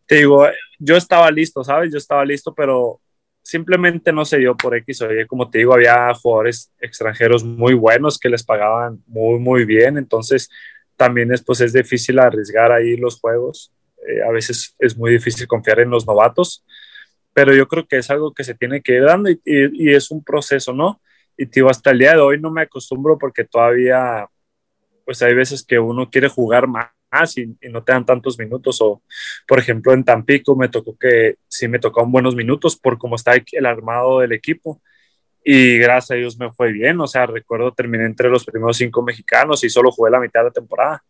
te 0.08 0.16
digo, 0.16 0.46
yo 0.80 0.98
estaba 0.98 1.30
listo, 1.30 1.64
¿sabes? 1.64 1.92
Yo 1.92 1.98
estaba 1.98 2.26
listo, 2.26 2.54
pero 2.54 3.00
simplemente 3.42 4.14
no 4.14 4.26
se 4.26 4.38
dio 4.38 4.56
por 4.56 4.76
X 4.76 5.02
o 5.02 5.14
Y. 5.14 5.26
Como 5.28 5.50
te 5.50 5.60
digo, 5.60 5.74
había 5.74 6.14
jugadores 6.14 6.72
extranjeros 6.80 7.44
muy 7.44 7.74
buenos 7.74 8.20
que 8.20 8.30
les 8.30 8.44
pagaban 8.44 9.04
muy, 9.08 9.40
muy 9.40 9.66
bien. 9.66 9.98
Entonces, 9.98 10.50
también 10.96 11.32
es, 11.32 11.44
pues, 11.44 11.62
es 11.62 11.74
difícil 11.74 12.20
arriesgar 12.20 12.72
ahí 12.72 12.98
los 12.98 13.20
juegos. 13.20 13.74
Eh, 14.08 14.22
a 14.24 14.32
veces 14.32 14.76
es 14.80 14.98
muy 14.98 15.12
difícil 15.12 15.48
confiar 15.48 15.80
en 15.80 15.90
los 15.90 16.06
novatos, 16.08 16.64
pero 17.34 17.54
yo 17.54 17.68
creo 17.68 17.88
que 17.88 17.98
es 17.98 18.10
algo 18.10 18.34
que 18.34 18.44
se 18.44 18.56
tiene 18.56 18.82
que 18.82 18.96
ir 18.96 19.04
dando 19.06 19.30
y, 19.30 19.40
y 19.46 19.94
es 19.94 20.12
un 20.12 20.24
proceso, 20.24 20.74
¿no? 20.74 21.02
Y 21.38 21.46
digo, 21.46 21.70
hasta 21.70 21.92
el 21.92 22.00
día 22.00 22.14
de 22.14 22.20
hoy 22.20 22.40
no 22.40 22.52
me 22.52 22.62
acostumbro 22.62 23.18
porque 23.18 23.46
todavía, 23.46 24.28
pues 25.06 25.22
hay 25.22 25.34
veces 25.34 25.64
que 25.64 25.80
uno 25.80 26.10
quiere 26.10 26.28
jugar 26.28 26.68
más 26.68 26.88
y, 27.38 27.56
y, 27.62 27.70
no 27.70 27.84
te 27.84 27.92
dan 27.92 28.06
tantos 28.06 28.38
minutos. 28.40 28.82
O, 28.82 29.02
por 29.48 29.60
ejemplo, 29.60 29.94
en 29.94 30.04
Tampico 30.04 30.56
me 30.56 30.70
tocó 30.70 30.98
que 30.98 31.36
sí 31.48 31.68
me 31.68 31.80
tocaron 31.80 32.12
buenos 32.12 32.36
minutos 32.36 32.76
por 32.76 32.98
cómo 32.98 33.16
está 33.16 33.34
el 33.52 33.66
armado 33.66 34.20
del 34.20 34.34
equipo. 34.34 34.82
Y 35.44 35.78
gracias 35.80 36.12
a 36.12 36.16
Dios 36.16 36.38
me 36.38 36.52
fue 36.52 36.72
bien. 36.72 37.00
O 37.00 37.08
sea, 37.08 37.26
recuerdo 37.26 37.74
terminé 37.74 38.06
entre 38.06 38.30
los 38.30 38.46
primeros 38.46 38.78
cinco 38.78 39.02
mexicanos 39.02 39.64
y 39.64 39.70
solo 39.70 39.92
jugué 39.92 40.12
la 40.12 40.20
mitad 40.20 40.42
de 40.42 40.46
la 40.46 40.52
temporada. 40.52 41.04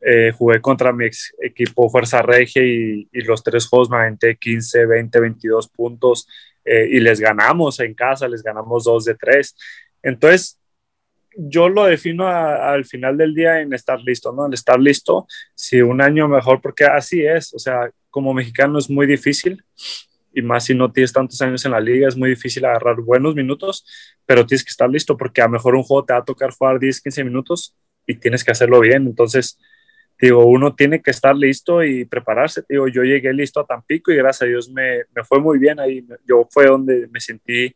Eh, 0.00 0.30
jugué 0.36 0.60
contra 0.60 0.92
mi 0.92 1.06
ex 1.06 1.34
equipo 1.42 1.88
Fuerza 1.88 2.22
Regia 2.22 2.62
y, 2.62 3.08
y, 3.10 3.22
los 3.22 3.42
tres 3.42 3.66
juegos 3.66 3.90
me 3.90 3.96
aventé 3.96 4.36
15, 4.36 4.86
20, 4.86 5.20
22 5.20 5.68
puntos 5.68 6.28
eh, 6.64 6.86
y 6.90 7.00
les 7.00 7.18
ganamos 7.18 7.80
en 7.80 7.94
casa, 7.94 8.28
les 8.28 8.42
ganamos 8.42 8.84
dos 8.84 9.04
de 9.04 9.14
tres. 9.14 9.56
Entonces, 10.02 10.58
yo 11.36 11.68
lo 11.68 11.84
defino 11.84 12.26
al 12.26 12.84
final 12.84 13.16
del 13.16 13.34
día 13.34 13.60
en 13.60 13.72
estar 13.72 14.00
listo, 14.00 14.32
¿no? 14.32 14.46
En 14.46 14.54
estar 14.54 14.80
listo, 14.80 15.26
si 15.54 15.82
un 15.82 16.00
año 16.00 16.28
mejor, 16.28 16.60
porque 16.60 16.84
así 16.84 17.24
es, 17.24 17.54
o 17.54 17.58
sea, 17.58 17.90
como 18.10 18.32
mexicano 18.32 18.78
es 18.78 18.88
muy 18.88 19.06
difícil, 19.06 19.62
y 20.32 20.42
más 20.42 20.64
si 20.64 20.74
no 20.74 20.90
tienes 20.92 21.12
tantos 21.12 21.40
años 21.42 21.64
en 21.64 21.72
la 21.72 21.80
liga, 21.80 22.08
es 22.08 22.16
muy 22.16 22.30
difícil 22.30 22.64
agarrar 22.64 23.00
buenos 23.00 23.34
minutos, 23.34 23.84
pero 24.24 24.46
tienes 24.46 24.64
que 24.64 24.70
estar 24.70 24.88
listo, 24.88 25.16
porque 25.16 25.42
a 25.42 25.44
lo 25.44 25.52
mejor 25.52 25.74
un 25.74 25.82
juego 25.82 26.04
te 26.04 26.12
va 26.12 26.20
a 26.20 26.24
tocar 26.24 26.50
jugar 26.50 26.78
10, 26.78 27.00
15 27.00 27.24
minutos 27.24 27.76
y 28.06 28.14
tienes 28.14 28.42
que 28.42 28.52
hacerlo 28.52 28.80
bien, 28.80 29.06
entonces, 29.06 29.58
digo, 30.18 30.46
uno 30.46 30.74
tiene 30.74 31.02
que 31.02 31.10
estar 31.10 31.36
listo 31.36 31.84
y 31.84 32.06
prepararse, 32.06 32.62
digo, 32.68 32.88
yo 32.88 33.02
llegué 33.02 33.32
listo 33.32 33.60
a 33.60 33.66
Tampico 33.66 34.10
y 34.10 34.16
gracias 34.16 34.42
a 34.42 34.46
Dios 34.46 34.70
me, 34.70 35.04
me 35.14 35.22
fue 35.24 35.40
muy 35.40 35.58
bien 35.58 35.78
ahí, 35.80 36.06
yo 36.26 36.46
fue 36.50 36.66
donde 36.66 37.08
me 37.08 37.20
sentí 37.20 37.74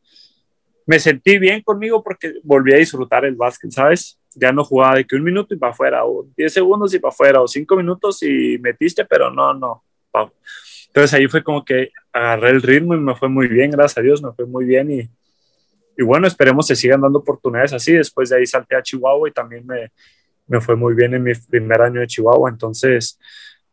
me 0.90 0.98
sentí 0.98 1.38
bien 1.38 1.62
conmigo 1.62 2.02
porque 2.02 2.40
volví 2.42 2.74
a 2.74 2.78
disfrutar 2.78 3.24
el 3.24 3.36
básquet, 3.36 3.70
¿sabes? 3.70 4.18
Ya 4.34 4.50
no 4.50 4.64
jugaba 4.64 4.96
de 4.96 5.06
que 5.06 5.14
un 5.14 5.22
minuto 5.22 5.54
y 5.54 5.56
para 5.56 5.70
afuera, 5.70 6.04
o 6.04 6.26
10 6.36 6.52
segundos 6.52 6.92
y 6.92 6.98
para 6.98 7.12
afuera, 7.12 7.40
o 7.40 7.46
5 7.46 7.76
minutos 7.76 8.20
y 8.24 8.58
metiste, 8.58 9.04
pero 9.04 9.30
no, 9.30 9.54
no. 9.54 9.84
Entonces 10.88 11.14
ahí 11.14 11.28
fue 11.28 11.44
como 11.44 11.64
que 11.64 11.92
agarré 12.12 12.50
el 12.50 12.60
ritmo 12.60 12.96
y 12.96 12.98
me 12.98 13.14
fue 13.14 13.28
muy 13.28 13.46
bien, 13.46 13.70
gracias 13.70 13.98
a 13.98 14.00
Dios, 14.00 14.20
me 14.20 14.32
fue 14.32 14.46
muy 14.46 14.64
bien 14.64 14.90
y, 14.90 15.08
y 15.96 16.02
bueno, 16.02 16.26
esperemos 16.26 16.66
que 16.66 16.74
sigan 16.74 17.02
dando 17.02 17.20
oportunidades 17.20 17.72
así. 17.72 17.92
Después 17.92 18.28
de 18.30 18.38
ahí 18.38 18.46
salté 18.46 18.74
a 18.74 18.82
Chihuahua 18.82 19.28
y 19.28 19.32
también 19.32 19.64
me, 19.64 19.92
me 20.48 20.60
fue 20.60 20.74
muy 20.74 20.94
bien 20.94 21.14
en 21.14 21.22
mi 21.22 21.34
primer 21.48 21.82
año 21.82 22.00
de 22.00 22.08
Chihuahua. 22.08 22.50
Entonces, 22.50 23.16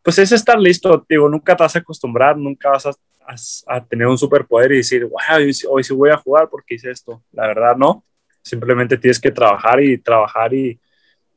pues 0.04 0.20
es 0.20 0.30
estar 0.30 0.56
listo, 0.56 1.04
digo, 1.08 1.28
nunca 1.28 1.56
te 1.56 1.64
vas 1.64 1.74
a 1.74 1.80
acostumbrar, 1.80 2.38
nunca 2.38 2.70
vas 2.70 2.86
a, 2.86 2.92
a, 3.66 3.84
tener 3.84 4.06
un 4.06 4.18
superpoder 4.18 4.72
y 4.72 4.78
decir, 4.78 5.04
wow, 5.04 5.38
hoy, 5.70 5.84
sí 5.84 5.94
voy 5.94 6.10
a 6.10 6.16
jugar 6.16 6.48
porque 6.50 6.74
hice 6.74 6.90
esto. 6.90 7.22
La 7.32 7.46
verdad, 7.46 7.76
no. 7.76 8.04
Simplemente 8.42 8.96
tienes 8.96 9.20
que 9.20 9.30
trabajar 9.30 9.82
y 9.82 9.98
trabajar 9.98 10.54
y, 10.54 10.80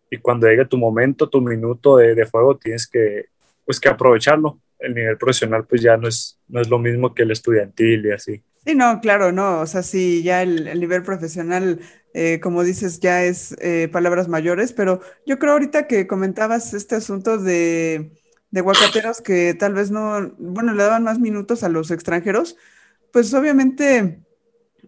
y 0.10 0.18
cuando 0.18 0.48
llegue 0.48 0.66
tu 0.66 0.78
momento, 0.78 1.28
tu 1.30 1.42
minuto 1.42 1.98
de, 1.98 2.16
de 2.16 2.26
juego, 2.26 2.58
tienes 2.58 2.88
que, 2.88 3.26
pues, 3.66 3.80
que 3.80 3.90
aprovecharlo. 3.90 4.60
El 4.80 4.96
nivel 4.96 5.18
profesional, 5.18 5.66
pues 5.68 5.82
ya 5.82 5.98
no 5.98 6.08
es, 6.08 6.40
no 6.48 6.62
es 6.62 6.70
lo 6.70 6.80
mismo 6.80 7.14
que 7.14 7.24
el 7.24 7.32
estudiantil 7.32 8.06
y 8.06 8.12
así. 8.12 8.44
Sí, 8.66 8.76
no, 8.76 9.00
claro, 9.02 9.32
no. 9.32 9.60
O 9.60 9.68
sea, 9.68 9.84
sí, 9.84 10.24
ya 10.24 10.42
el, 10.42 10.80
nivel 10.80 11.04
profesional, 11.04 11.80
eh, 12.14 12.40
como 12.42 12.64
dices, 12.64 13.00
ya 13.00 13.24
es 13.24 13.56
eh, 13.60 13.90
palabras 13.92 14.28
mayores, 14.28 14.74
pero 14.74 15.02
yo 15.26 15.38
creo 15.40 15.54
ahorita 15.54 15.88
que 15.88 16.08
comentabas 16.08 16.74
este 16.74 16.96
asunto 16.96 17.38
de, 17.38 18.12
de 18.52 18.62
Guacateros 18.62 19.22
que 19.22 19.54
tal 19.54 19.74
vez 19.74 19.92
no, 19.92 20.32
bueno, 20.38 20.74
le 20.74 20.84
daban 20.84 21.04
más 21.04 21.20
minutos 21.20 21.64
a 21.64 21.70
los 21.70 21.90
extranjeros, 21.92 22.58
pues 23.12 23.34
obviamente 23.34 24.20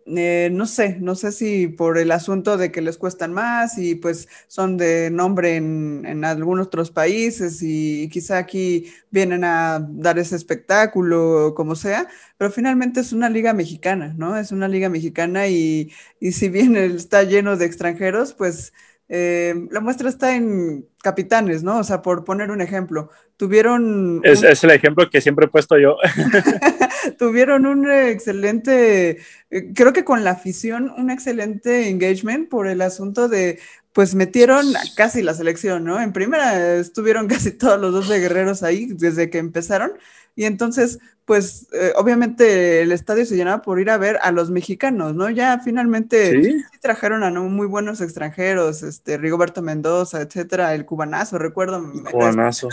eh, 0.05 0.49
no 0.51 0.65
sé, 0.65 0.97
no 0.99 1.15
sé 1.15 1.31
si 1.31 1.67
por 1.67 1.97
el 1.97 2.11
asunto 2.11 2.57
de 2.57 2.71
que 2.71 2.81
les 2.81 2.97
cuestan 2.97 3.31
más 3.31 3.77
y 3.77 3.95
pues 3.95 4.27
son 4.47 4.75
de 4.75 5.09
nombre 5.09 5.55
en, 5.55 6.25
algunos 6.25 6.67
otros 6.67 6.91
países 6.91 7.59
y 7.61 8.09
quizá 8.09 8.37
aquí 8.37 8.91
vienen 9.11 9.43
a 9.45 9.79
dar 9.89 10.19
ese 10.19 10.35
espectáculo, 10.35 11.53
como 11.55 11.75
sea, 11.75 12.07
pero 12.37 12.51
finalmente 12.51 12.99
es 12.99 13.13
una 13.13 13.29
liga 13.29 13.53
mexicana, 13.53 14.13
¿no? 14.17 14.37
Es 14.37 14.51
una 14.51 14.67
liga 14.67 14.89
mexicana 14.89 15.47
y, 15.47 15.91
y 16.19 16.33
si 16.33 16.49
bien 16.49 16.75
está 16.77 17.23
lleno 17.23 17.55
de 17.57 17.65
extranjeros, 17.65 18.33
pues 18.33 18.73
eh, 19.15 19.67
la 19.69 19.79
muestra 19.79 20.09
está 20.09 20.35
en 20.35 20.87
capitanes, 21.03 21.61
¿no? 21.61 21.77
O 21.77 21.83
sea, 21.83 22.01
por 22.01 22.23
poner 22.23 22.49
un 22.49 22.61
ejemplo, 22.61 23.11
tuvieron... 23.37 24.21
Es, 24.23 24.63
el 24.63 24.71
ejemplo 24.71 25.07
que 25.11 25.21
siempre 25.21 25.45
he 25.45 25.49
puesto 25.49 25.77
yo. 25.77 25.97
tuvieron 27.19 27.67
un 27.67 27.91
excelente, 27.91 29.19
eh, 29.51 29.71
creo 29.75 29.93
que 29.93 30.03
con 30.03 30.23
la 30.23 30.31
afición, 30.31 30.91
un 30.97 31.11
excelente 31.11 31.89
engagement 31.89 32.49
por 32.49 32.67
el 32.67 32.81
asunto 32.81 33.27
de, 33.29 33.59
pues 33.93 34.15
metieron 34.15 34.65
casi 34.95 35.21
la 35.21 35.35
selección, 35.35 35.83
¿no? 35.83 36.01
En 36.01 36.11
primera 36.11 36.77
estuvieron 36.77 37.27
casi 37.27 37.51
todos 37.51 37.79
los 37.79 37.93
dos 37.93 38.09
de 38.09 38.19
guerreros 38.19 38.63
ahí 38.63 38.87
desde 38.93 39.29
que 39.29 39.37
empezaron. 39.37 39.91
Y 40.35 40.45
entonces, 40.45 40.97
pues 41.25 41.69
eh, 41.73 41.93
obviamente 41.95 42.81
el 42.81 42.91
estadio 42.91 43.25
se 43.25 43.35
llenaba 43.35 43.61
por 43.61 43.79
ir 43.79 43.89
a 43.89 43.97
ver 43.97 44.19
a 44.21 44.31
los 44.31 44.49
mexicanos, 44.49 45.15
¿no? 45.15 45.29
Ya 45.29 45.59
finalmente 45.59 46.43
¿Sí? 46.43 46.63
trajeron 46.81 47.23
a 47.23 47.31
muy 47.31 47.67
buenos 47.67 48.01
extranjeros, 48.01 48.83
este 48.83 49.17
Rigoberto 49.17 49.61
Mendoza, 49.61 50.21
etcétera, 50.21 50.75
el 50.75 50.85
cubanazo, 50.85 51.37
recuerdo, 51.37 51.81
cubanazo. 52.11 52.69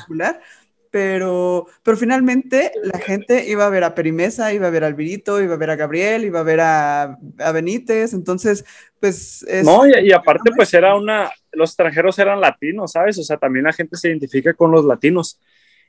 Pero, 0.92 1.68
pero 1.84 1.96
finalmente 1.96 2.72
la 2.82 2.98
gente 2.98 3.48
iba 3.48 3.64
a 3.64 3.70
ver 3.70 3.84
a 3.84 3.94
Perimesa, 3.94 4.53
iba 4.53 4.66
a 4.66 4.70
ver 4.70 4.82
a 4.82 4.88
Alvirito, 4.88 5.40
iba 5.40 5.55
a 5.55 5.59
ver 5.59 5.70
a 5.70 5.76
Gabriel, 5.76 6.24
iba 6.24 6.40
a 6.40 6.42
ver 6.42 6.61
a, 6.61 7.16
Benítez, 7.55 8.12
entonces, 8.12 8.64
pues... 8.98 9.46
no, 9.62 9.86
y, 9.86 10.09
y 10.09 10.12
aparte, 10.12 10.51
pues 10.57 10.74
era 10.74 10.96
una, 10.96 11.30
los 11.53 11.70
extranjeros 11.70 12.18
eran 12.18 12.40
latinos, 12.40 12.90
¿sabes? 12.90 13.16
O 13.18 13.22
sea, 13.22 13.36
también 13.36 13.66
la 13.66 13.72
gente 13.72 13.96
se 13.96 14.09
identifica 14.09 14.53
con 14.55 14.72
los 14.72 14.84
latinos 14.84 15.38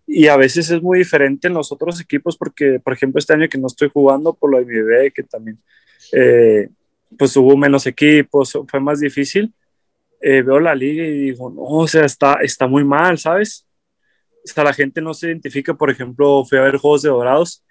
y 0.07 0.27
a 0.27 0.37
veces 0.37 0.69
es 0.69 0.81
muy 0.81 0.99
diferente 0.99 1.47
en 1.47 1.53
los 1.53 1.71
otros 1.71 2.01
equipos 2.01 2.37
porque, 2.37 2.79
por 2.79 2.93
ejemplo, 2.93 3.19
este 3.19 3.33
año 3.33 3.47
que 3.47 3.57
no 3.57 3.67
estoy 3.67 3.89
jugando 3.89 4.33
por 4.33 4.51
lo 4.51 4.57
de 4.57 4.65
mi 4.65 4.73
bebé, 4.73 5.11
que 5.11 5.23
también, 5.23 5.59
eh, 6.11 6.69
pues 7.17 7.35
hubo 7.37 7.55
menos 7.55 7.85
equipos, 7.87 8.57
fue 8.67 8.79
más 8.79 8.99
difícil, 8.99 9.53
eh, 10.21 10.41
veo 10.41 10.59
la 10.59 10.75
liga 10.75 11.03
y 11.03 11.11
digo, 11.11 11.49
no, 11.49 11.61
o 11.61 11.87
sea, 11.87 12.05
está, 12.05 12.35
está 12.41 12.67
muy 12.67 12.83
mal, 12.83 13.17
¿sabes? 13.17 13.65
O 14.43 14.47
sea, 14.47 14.63
la 14.63 14.73
gente 14.73 15.01
no 15.01 15.13
se 15.13 15.27
identifica, 15.27 15.73
por 15.73 15.89
ejemplo, 15.89 16.43
fui 16.45 16.57
a 16.57 16.61
ver 16.61 16.77
Juegos 16.77 17.03
de 17.03 17.09
Dorados 17.09 17.63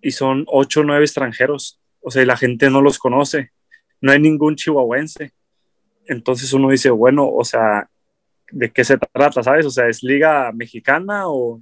y 0.00 0.10
son 0.10 0.44
ocho 0.48 0.80
o 0.80 0.84
nueve 0.84 1.04
extranjeros, 1.04 1.80
o 2.00 2.10
sea, 2.10 2.22
y 2.22 2.26
la 2.26 2.36
gente 2.36 2.70
no 2.70 2.82
los 2.82 2.98
conoce, 2.98 3.50
no 4.00 4.12
hay 4.12 4.20
ningún 4.20 4.56
chihuahuense. 4.56 5.32
Entonces 6.06 6.52
uno 6.52 6.70
dice, 6.70 6.90
bueno, 6.90 7.28
o 7.28 7.44
sea, 7.44 7.88
de 8.52 8.70
qué 8.70 8.84
se 8.84 8.98
trata, 8.98 9.42
¿sabes? 9.42 9.66
O 9.66 9.70
sea, 9.70 9.88
¿es 9.88 10.02
liga 10.02 10.52
mexicana 10.52 11.28
o...? 11.28 11.58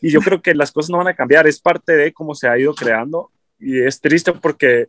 Y 0.00 0.10
yo 0.10 0.20
creo 0.20 0.40
que 0.40 0.54
las 0.54 0.72
cosas 0.72 0.90
no 0.90 0.98
van 0.98 1.08
a 1.08 1.14
cambiar, 1.14 1.46
es 1.46 1.60
parte 1.60 1.92
de 1.92 2.12
cómo 2.12 2.34
se 2.34 2.48
ha 2.48 2.58
ido 2.58 2.74
creando 2.74 3.30
y 3.58 3.80
es 3.80 4.00
triste 4.00 4.32
porque 4.32 4.88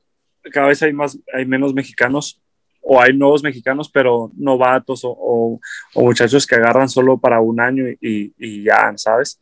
cada 0.53 0.67
vez 0.67 0.81
hay, 0.83 0.93
más, 0.93 1.17
hay 1.33 1.45
menos 1.45 1.73
mexicanos 1.73 2.41
o 2.81 3.01
hay 3.01 3.13
nuevos 3.13 3.43
mexicanos, 3.43 3.89
pero 3.89 4.31
novatos 4.35 5.01
o, 5.03 5.59
o, 5.93 6.01
muchachos 6.01 6.47
que 6.47 6.55
agarran 6.55 6.87
solo 6.87 7.17
para 7.17 7.41
un 7.41 7.59
año 7.59 7.85
y, 8.01 8.33
y, 8.37 8.63
ya, 8.63 8.93
¿sabes? 8.95 9.39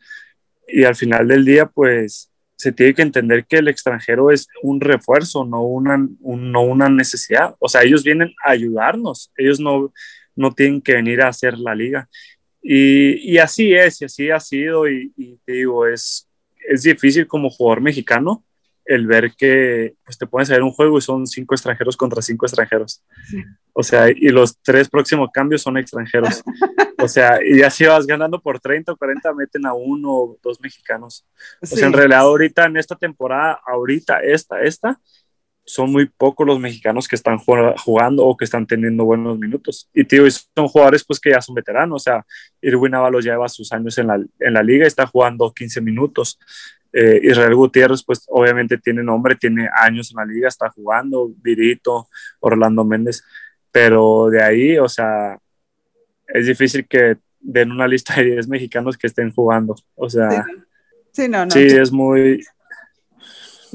Y 0.68 0.84
al 0.84 0.96
final 0.96 1.28
del 1.28 1.46
día, 1.46 1.68
pues 1.68 2.32
se 2.56 2.72
tiene 2.72 2.96
que 2.96 3.04
entender 3.04 3.46
que 3.46 3.58
el 3.58 3.68
extranjero 3.68 4.32
es 4.32 4.48
un 4.64 4.82
refuerzo, 4.82 5.46
no 5.46 5.62
una, 5.62 5.98
no 5.98 6.62
una 6.64 6.90
necesidad. 6.90 7.56
O 7.60 7.70
sea, 7.70 7.84
ellos 7.84 8.04
vienen 8.04 8.34
a 8.44 8.52
ayudarnos, 8.52 9.32
ellos 9.38 9.60
no, 9.60 9.94
no 10.38 10.54
tienen 10.54 10.82
que 10.82 10.94
venir 10.94 11.22
a 11.22 11.28
hacer 11.28 11.58
la 11.58 11.76
liga. 11.76 12.08
Y, 12.62 13.34
y 13.34 13.38
así 13.38 13.74
es, 13.74 14.02
y 14.02 14.06
así 14.06 14.30
ha 14.30 14.40
sido, 14.40 14.90
y, 14.90 15.40
te 15.46 15.54
digo, 15.54 15.88
es, 15.88 16.30
es 16.70 16.84
difícil 16.84 17.28
como 17.28 17.50
jugador 17.50 17.82
mexicano 17.82 18.44
el 18.88 19.06
ver 19.06 19.34
que 19.38 19.96
pues, 20.06 20.18
te 20.18 20.26
a 20.26 20.56
ver 20.56 20.64
un 20.64 20.72
juego 20.72 20.98
y 20.98 21.02
son 21.02 21.28
cinco 21.28 21.54
extranjeros 21.54 21.98
contra 21.98 22.22
cinco 22.22 22.46
extranjeros. 22.46 23.04
O 23.74 23.84
sea, 23.84 24.10
y 24.10 24.30
los 24.30 24.58
tres 24.62 24.90
próximos 24.90 25.30
cambios 25.34 25.62
son 25.62 25.78
extranjeros. 25.78 26.42
O 27.00 27.08
sea, 27.08 27.40
y 27.46 27.62
así 27.62 27.86
vas 27.86 28.08
ganando 28.08 28.42
por 28.42 28.60
30 28.60 28.92
o 28.92 28.98
40, 28.98 29.34
meten 29.34 29.66
a 29.68 29.74
uno 29.74 30.12
o 30.12 30.40
dos 30.42 30.60
mexicanos. 30.60 31.28
O 31.62 31.66
sea, 31.68 31.86
en 31.86 31.94
realidad 31.94 32.22
ahorita 32.22 32.66
en 32.66 32.78
esta 32.78 32.96
temporada, 32.96 33.60
ahorita, 33.68 34.22
esta, 34.22 34.62
esta, 34.62 35.00
son 35.68 35.92
muy 35.92 36.06
pocos 36.06 36.48
los 36.48 36.60
mexicanos 36.60 37.10
que 37.10 37.18
están 37.18 37.38
jugando 37.38 38.26
o 38.26 38.38
que 38.38 38.46
están 38.46 38.66
teniendo 38.66 39.04
buenos 39.04 39.38
minutos. 39.38 39.90
Y 39.94 40.06
tío, 40.06 40.24
son 40.32 40.70
jugadores 40.70 41.04
pues 41.04 41.20
que 41.20 41.32
ya 41.32 41.42
son 41.42 41.56
veteranos, 41.56 42.02
o 42.02 42.04
sea, 42.04 42.26
Irwin 42.62 42.96
Ábalos 42.96 43.26
ya 43.26 43.34
lleva 43.34 43.50
sus 43.50 43.74
años 43.74 43.98
en 43.98 44.08
la, 44.08 44.16
en 44.16 44.54
la 44.54 44.64
liga, 44.64 44.88
está 44.88 45.06
jugando 45.06 45.54
15 45.54 45.82
minutos. 45.82 46.40
Eh, 46.94 47.20
Israel 47.22 47.54
Gutiérrez 47.54 48.02
pues 48.02 48.24
obviamente 48.30 48.78
tiene 48.78 49.04
nombre, 49.04 49.36
tiene 49.36 49.70
años 49.76 50.10
en 50.12 50.18
la 50.18 50.26
liga, 50.26 50.48
está 50.48 50.70
jugando, 50.70 51.30
Virito, 51.44 52.08
Orlando 52.40 52.86
Méndez, 52.86 53.24
pero 53.70 54.30
de 54.30 54.42
ahí, 54.42 54.78
o 54.78 54.88
sea, 54.88 55.38
es 56.28 56.48
difícil 56.48 56.88
que 56.88 57.18
den 57.42 57.74
una 57.74 57.90
lista 57.90 58.16
de 58.16 58.24
10 58.24 58.48
mexicanos 58.48 58.98
que 58.98 59.08
estén 59.08 59.34
jugando, 59.34 59.76
o 59.96 60.10
sea, 60.10 60.46
sí, 61.12 61.28
no, 61.28 61.44
no. 61.44 61.52
sí 61.52 61.60
es 61.60 61.92
muy, 61.92 62.42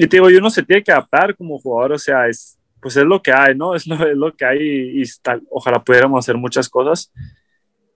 y 0.02 0.08
te 0.08 0.16
digo, 0.16 0.26
uno 0.26 0.50
se 0.50 0.62
tiene 0.62 0.82
que 0.82 0.90
adaptar 0.90 1.36
como 1.36 1.58
jugador, 1.58 1.92
o 1.92 1.98
sea, 1.98 2.26
es, 2.26 2.58
pues 2.80 2.96
es 2.96 3.04
lo 3.04 3.22
que 3.22 3.32
hay, 3.32 3.54
¿no? 3.54 3.74
Es 3.76 3.86
lo, 3.86 3.94
es 4.06 4.16
lo 4.16 4.34
que 4.34 4.44
hay 4.44 5.00
y, 5.00 5.04
ojalá 5.50 5.82
pudiéramos 5.82 6.24
hacer 6.24 6.36
muchas 6.36 6.68
cosas 6.68 7.12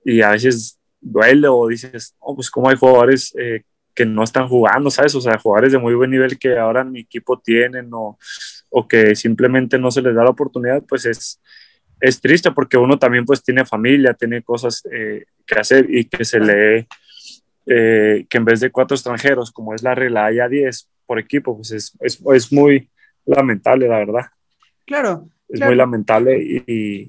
y 0.04 0.22
a 0.22 0.30
veces 0.30 0.78
duele 1.00 1.48
o 1.48 1.66
dices, 1.66 2.14
oh, 2.20 2.34
pues 2.36 2.50
como 2.50 2.68
hay 2.68 2.76
jugadores 2.76 3.34
eh, 3.38 3.62
que 3.92 4.06
no 4.06 4.22
están 4.22 4.46
jugando, 4.46 4.88
¿sabes? 4.90 5.14
O 5.16 5.20
sea, 5.20 5.38
jugadores 5.38 5.72
de 5.72 5.78
muy 5.78 5.94
buen 5.94 6.10
nivel 6.10 6.38
que 6.38 6.56
ahora 6.56 6.84
mi 6.84 7.00
equipo 7.00 7.40
tienen 7.40 7.88
o, 7.92 8.18
o 8.70 8.86
que 8.86 9.16
simplemente 9.16 9.78
no 9.78 9.90
se 9.90 10.02
les 10.02 10.14
da 10.14 10.22
la 10.22 10.30
oportunidad, 10.30 10.84
pues 10.84 11.06
es, 11.06 11.40
es 12.00 12.20
triste 12.20 12.52
porque 12.52 12.76
uno 12.76 12.98
también 12.98 13.24
pues 13.24 13.42
tiene 13.42 13.64
familia, 13.64 14.14
tiene 14.14 14.42
cosas 14.42 14.86
eh, 14.92 15.24
que 15.44 15.58
hacer 15.58 15.86
y 15.88 16.04
que 16.04 16.24
se 16.24 16.38
lee, 16.38 16.86
eh, 17.66 18.26
que 18.28 18.36
en 18.38 18.44
vez 18.44 18.60
de 18.60 18.70
cuatro 18.70 18.94
extranjeros, 18.94 19.50
como 19.50 19.74
es 19.74 19.82
la 19.82 19.94
regla, 19.94 20.26
haya 20.26 20.48
diez, 20.48 20.88
por 21.06 21.18
equipo, 21.18 21.56
pues 21.56 21.72
es, 21.72 21.96
es, 22.00 22.20
es 22.34 22.52
muy 22.52 22.90
lamentable, 23.24 23.88
la 23.88 23.98
verdad. 23.98 24.26
Claro. 24.84 25.28
Es 25.48 25.60
muy 25.60 25.76
lamentable 25.76 26.38
y, 26.42 27.06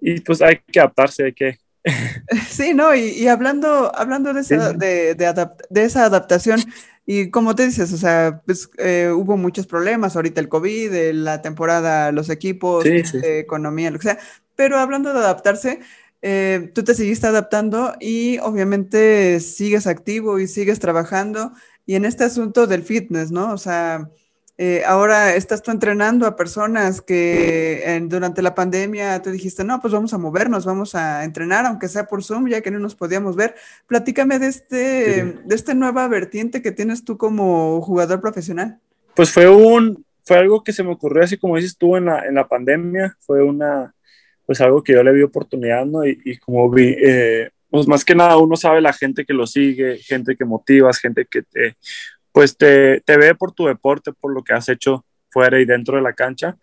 y, 0.00 0.20
pues 0.20 0.42
hay 0.42 0.58
que 0.58 0.80
adaptarse, 0.80 1.24
hay 1.24 1.32
que... 1.32 1.58
Sí, 2.48 2.74
no, 2.74 2.94
y, 2.94 3.10
y 3.10 3.28
hablando, 3.28 3.94
hablando 3.96 4.34
de 4.34 4.40
esa, 4.40 4.72
de, 4.72 5.14
de, 5.14 5.48
de, 5.70 5.84
esa 5.84 6.04
adaptación, 6.04 6.60
y 7.06 7.30
como 7.30 7.54
te 7.54 7.66
dices, 7.66 7.92
o 7.92 7.96
sea, 7.96 8.42
pues 8.44 8.68
eh, 8.78 9.10
hubo 9.14 9.36
muchos 9.36 9.66
problemas, 9.66 10.16
ahorita 10.16 10.40
el 10.40 10.48
COVID, 10.48 11.12
la 11.12 11.40
temporada, 11.40 12.12
los 12.12 12.28
equipos, 12.28 12.84
sí, 12.84 13.04
sí. 13.04 13.18
economía, 13.22 13.90
lo 13.90 13.98
que 13.98 14.08
sea, 14.08 14.18
pero 14.56 14.78
hablando 14.78 15.12
de 15.12 15.20
adaptarse, 15.20 15.80
eh, 16.20 16.72
tú 16.74 16.82
te 16.82 16.94
seguiste 16.94 17.28
adaptando 17.28 17.94
y 18.00 18.38
obviamente 18.38 19.38
sigues 19.38 19.86
activo 19.86 20.40
y 20.40 20.48
sigues 20.48 20.80
trabajando 20.80 21.52
y 21.88 21.94
en 21.94 22.04
este 22.04 22.22
asunto 22.22 22.66
del 22.66 22.82
fitness, 22.82 23.30
¿no? 23.30 23.50
O 23.50 23.56
sea, 23.56 24.10
eh, 24.58 24.82
ahora 24.84 25.34
estás 25.34 25.62
tú 25.62 25.70
entrenando 25.70 26.26
a 26.26 26.36
personas 26.36 27.00
que 27.00 27.98
durante 28.10 28.42
la 28.42 28.54
pandemia 28.54 29.22
tú 29.22 29.30
dijiste, 29.30 29.64
no, 29.64 29.80
pues 29.80 29.94
vamos 29.94 30.12
a 30.12 30.18
movernos, 30.18 30.66
vamos 30.66 30.94
a 30.94 31.24
entrenar, 31.24 31.64
aunque 31.64 31.88
sea 31.88 32.04
por 32.04 32.22
Zoom, 32.22 32.46
ya 32.46 32.60
que 32.60 32.70
no 32.70 32.78
nos 32.78 32.94
podíamos 32.94 33.36
ver. 33.36 33.54
Platícame 33.86 34.38
de, 34.38 34.48
este, 34.48 35.38
de 35.42 35.54
esta 35.54 35.72
nueva 35.72 36.06
vertiente 36.08 36.60
que 36.60 36.72
tienes 36.72 37.06
tú 37.06 37.16
como 37.16 37.80
jugador 37.80 38.20
profesional. 38.20 38.78
Pues 39.16 39.32
fue 39.32 39.48
un, 39.48 40.04
fue 40.26 40.36
algo 40.36 40.62
que 40.62 40.74
se 40.74 40.84
me 40.84 40.92
ocurrió 40.92 41.24
así 41.24 41.38
como 41.38 41.56
dices 41.56 41.78
tú 41.78 41.96
en 41.96 42.04
la, 42.04 42.26
en 42.26 42.34
la 42.34 42.46
pandemia, 42.46 43.16
fue 43.20 43.42
una, 43.42 43.94
pues 44.44 44.60
algo 44.60 44.84
que 44.84 44.92
yo 44.92 45.02
le 45.02 45.14
vi 45.14 45.22
oportunidad, 45.22 45.86
¿no? 45.86 46.06
Y, 46.06 46.36
como 46.36 46.68
vi, 46.68 46.94
eh, 47.02 47.48
pues 47.70 47.86
más 47.86 48.04
que 48.04 48.14
nada 48.14 48.36
uno 48.38 48.56
sabe 48.56 48.80
la 48.80 48.92
gente 48.92 49.24
que 49.24 49.34
lo 49.34 49.46
sigue, 49.46 49.98
gente 49.98 50.36
que 50.36 50.44
motivas, 50.44 50.98
gente 50.98 51.26
que 51.30 51.42
te, 51.42 51.76
pues 52.32 52.56
te, 52.56 53.00
te 53.00 53.16
ve 53.16 53.34
por 53.34 53.52
tu 53.52 53.66
deporte, 53.66 54.12
por 54.12 54.32
lo 54.32 54.42
que 54.42 54.54
has 54.54 54.68
hecho 54.68 55.04
fuera 55.30 55.60
y 55.60 55.64
dentro 55.64 55.96
de 55.96 56.02
la 56.02 56.12
cancha. 56.12 56.56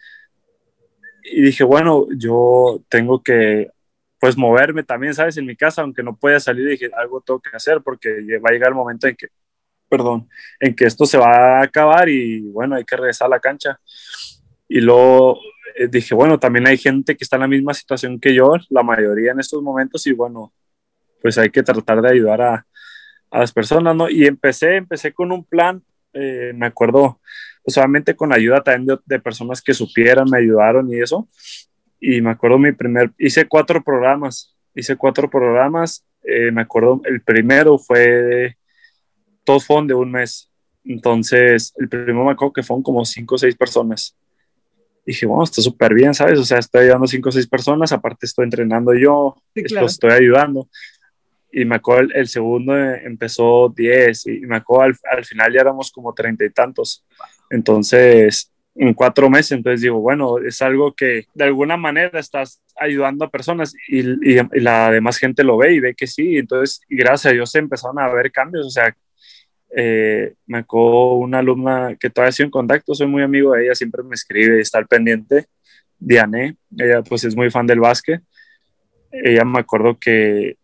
Y 1.23 1.41
dije, 1.41 1.63
bueno, 1.63 2.07
yo 2.17 2.83
tengo 2.89 3.21
que 3.21 3.69
pues 4.19 4.37
moverme 4.37 4.83
también, 4.83 5.13
¿sabes? 5.13 5.37
En 5.37 5.45
mi 5.45 5.55
casa, 5.55 5.81
aunque 5.81 6.01
no 6.01 6.15
pueda 6.15 6.39
salir, 6.39 6.67
dije, 6.67 6.89
algo 6.97 7.21
tengo 7.21 7.39
que 7.39 7.55
hacer 7.55 7.81
porque 7.83 8.39
va 8.39 8.49
a 8.49 8.53
llegar 8.53 8.69
el 8.69 8.75
momento 8.75 9.07
en 9.07 9.15
que, 9.15 9.27
perdón, 9.87 10.27
en 10.59 10.75
que 10.75 10.85
esto 10.85 11.05
se 11.05 11.17
va 11.17 11.59
a 11.59 11.63
acabar 11.63 12.09
y 12.09 12.41
bueno, 12.41 12.75
hay 12.75 12.83
que 12.85 12.95
regresar 12.95 13.27
a 13.27 13.29
la 13.29 13.39
cancha. 13.39 13.79
Y 14.67 14.81
luego 14.81 15.39
eh, 15.75 15.87
dije, 15.87 16.15
bueno, 16.15 16.39
también 16.39 16.65
hay 16.65 16.77
gente 16.77 17.15
que 17.15 17.23
está 17.23 17.35
en 17.35 17.41
la 17.41 17.47
misma 17.47 17.73
situación 17.73 18.19
que 18.19 18.33
yo, 18.33 18.53
la 18.69 18.81
mayoría 18.81 19.31
en 19.31 19.39
estos 19.39 19.61
momentos, 19.61 20.07
y 20.07 20.13
bueno, 20.13 20.53
pues 21.25 21.39
hay 21.39 21.49
que 21.49 21.63
tratar 21.63 22.03
de 22.03 22.11
ayudar 22.11 22.39
a, 22.39 22.67
a 23.31 23.39
las 23.39 23.51
personas, 23.51 23.95
¿no? 23.95 24.07
Y 24.11 24.27
empecé, 24.27 24.75
empecé 24.75 25.11
con 25.11 25.31
un 25.31 25.43
plan, 25.43 25.81
eh, 26.13 26.51
me 26.53 26.67
acuerdo, 26.67 27.19
pues 27.63 27.73
solamente 27.73 28.15
con 28.15 28.31
ayuda 28.31 28.61
también 28.61 28.99
de, 29.07 29.19
personas 29.19 29.59
que 29.59 29.73
supieran, 29.73 30.29
me 30.29 30.37
ayudaron 30.37 30.87
y 30.93 31.01
eso. 31.01 31.27
Y 31.99 32.21
me 32.21 32.29
acuerdo 32.29 32.59
mi 32.59 32.73
primer, 32.73 33.11
hice 33.17 33.47
cuatro 33.47 33.83
programas, 33.83 34.55
hice 34.75 34.95
cuatro 34.97 35.27
programas, 35.27 36.05
eh, 36.21 36.51
me 36.51 36.61
acuerdo, 36.61 37.01
el 37.05 37.23
primero 37.23 37.79
fue, 37.79 38.55
todos 39.43 39.65
fueron 39.65 39.87
de 39.87 39.95
un 39.95 40.11
mes. 40.11 40.51
Entonces, 40.83 41.73
el 41.77 41.89
primero 41.89 42.23
me 42.23 42.33
acuerdo 42.33 42.53
que 42.53 42.61
fueron 42.61 42.83
como 42.83 43.03
cinco 43.03 43.33
o 43.33 43.37
seis 43.39 43.55
personas. 43.55 44.15
Dije, 45.07 45.25
bueno, 45.25 45.43
está 45.43 45.59
súper 45.59 45.95
bien, 45.95 46.13
¿sabes? 46.13 46.37
O 46.37 46.45
sea, 46.45 46.59
estoy 46.59 46.83
ayudando 46.83 47.07
cinco 47.07 47.29
o 47.29 47.31
seis 47.31 47.47
personas, 47.47 47.91
aparte 47.91 48.27
estoy 48.27 48.43
entrenando 48.43 48.93
yo, 48.93 49.35
estoy 49.55 50.11
ayudando 50.11 50.69
y 51.57 51.63
me 51.63 51.77
acuerdo 51.77 52.09
el, 52.13 52.27
segundo 52.27 52.77
empezó 52.77 53.73
10 53.73 54.27
y 54.27 54.41
me 54.41 54.57
acuerdo 54.57 54.99
al, 55.09 55.23
final 55.23 55.53
ya 55.53 55.61
éramos 55.61 55.89
como 55.89 56.13
treinta 56.13 56.43
y 56.43 56.49
tantos. 56.49 57.05
Entonces, 57.49 58.51
en 58.75 58.93
cuatro 58.93 59.29
meses, 59.29 59.53
entonces 59.53 59.79
digo, 59.79 60.01
bueno, 60.01 60.37
es 60.39 60.61
algo 60.61 60.93
que 60.93 61.27
de 61.33 61.45
alguna 61.45 61.77
manera 61.77 62.19
estás 62.19 62.61
ayudando 62.75 63.23
a 63.23 63.29
personas 63.29 63.73
y, 63.87 64.03
la 64.59 64.91
demás 64.91 65.17
gente 65.17 65.45
lo 65.45 65.55
ve 65.55 65.75
y 65.75 65.79
ve 65.79 65.95
que 65.95 66.07
sí, 66.07 66.37
entonces, 66.37 66.81
y 66.89 66.97
gracias 66.97 67.31
a 67.31 67.33
Dios 67.33 67.49
se 67.49 67.59
empezaron 67.59 67.99
a 67.99 68.13
ver 68.13 68.33
cambios, 68.33 68.67
o 68.67 68.69
sea, 68.69 68.93
eh, 69.77 70.33
me 70.47 70.57
acuerdo 70.57 71.13
una 71.13 71.39
alumna 71.39 71.95
que 71.97 72.09
todavía 72.09 72.33
sido 72.33 72.47
en 72.47 72.51
contacto, 72.51 72.93
soy 72.93 73.07
muy 73.07 73.23
amigo 73.23 73.53
de 73.53 73.63
ella, 73.63 73.75
siempre 73.75 74.03
me 74.03 74.15
escribe, 74.15 74.59
está 74.59 74.79
al 74.79 74.87
pendiente, 74.87 75.45
Diane, 75.97 76.57
ella 76.77 77.01
pues 77.01 77.23
es 77.23 77.33
muy 77.33 77.49
fan 77.49 77.65
del 77.65 77.79
básquet, 77.79 78.21
ella 79.09 79.45
me 79.45 79.59
acuerdo 79.59 79.97
que 79.97 80.57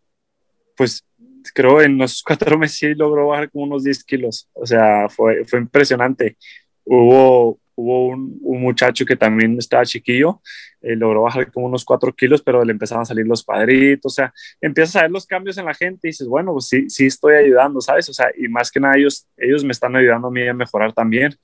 pues 0.82 1.06
creo 1.54 1.80
en 1.80 2.00
los 2.00 2.24
cuatro 2.26 2.58
meses 2.58 2.78
sí 2.80 2.96
logró 2.96 3.28
bajar 3.28 3.52
como 3.52 3.66
unos 3.66 3.84
10 3.84 4.04
kilos. 4.04 4.50
O 4.54 4.66
sea, 4.66 5.08
fue, 5.10 5.46
fue 5.46 5.60
impresionante. 5.60 6.38
Hubo, 6.84 7.60
hubo 7.76 8.08
un, 8.08 8.40
muchacho 8.42 9.06
que 9.06 9.16
también 9.16 9.60
estaba 9.60 9.86
chiquillo, 9.86 10.42
eh, 10.82 10.96
logró 10.96 11.22
bajar 11.22 11.52
como 11.52 11.68
unos 11.68 11.86
4 11.86 12.14
kilos, 12.16 12.42
pero 12.42 12.66
le 12.66 12.72
empezaron 12.72 13.04
a 13.04 13.06
salir 13.06 13.28
los 13.28 13.44
padritos. 13.44 14.12
O 14.12 14.16
sea, 14.16 14.34
empiezas 14.60 14.96
a 14.96 15.02
ver 15.04 15.12
los 15.12 15.28
cambios 15.28 15.56
en 15.60 15.66
la 15.66 15.76
gente 15.76 16.08
y 16.08 16.10
dices, 16.10 16.28
bueno, 16.28 16.52
pues 16.54 16.68
sí, 16.68 16.90
sí 16.90 17.06
estoy 17.06 17.36
ayudando, 17.36 17.80
¿sabes? 17.80 18.10
O 18.10 18.14
sea, 18.14 18.32
y 18.36 18.48
más 18.48 18.72
que 18.72 18.80
nada 18.80 18.98
ellos, 18.98 19.28
ellos 19.38 19.64
me 19.64 19.72
están 19.72 19.96
ayudando 19.96 20.30
a 20.30 20.32
mí 20.32 20.48
a 20.48 20.54
mejorar 20.56 20.94
también. 20.94 21.36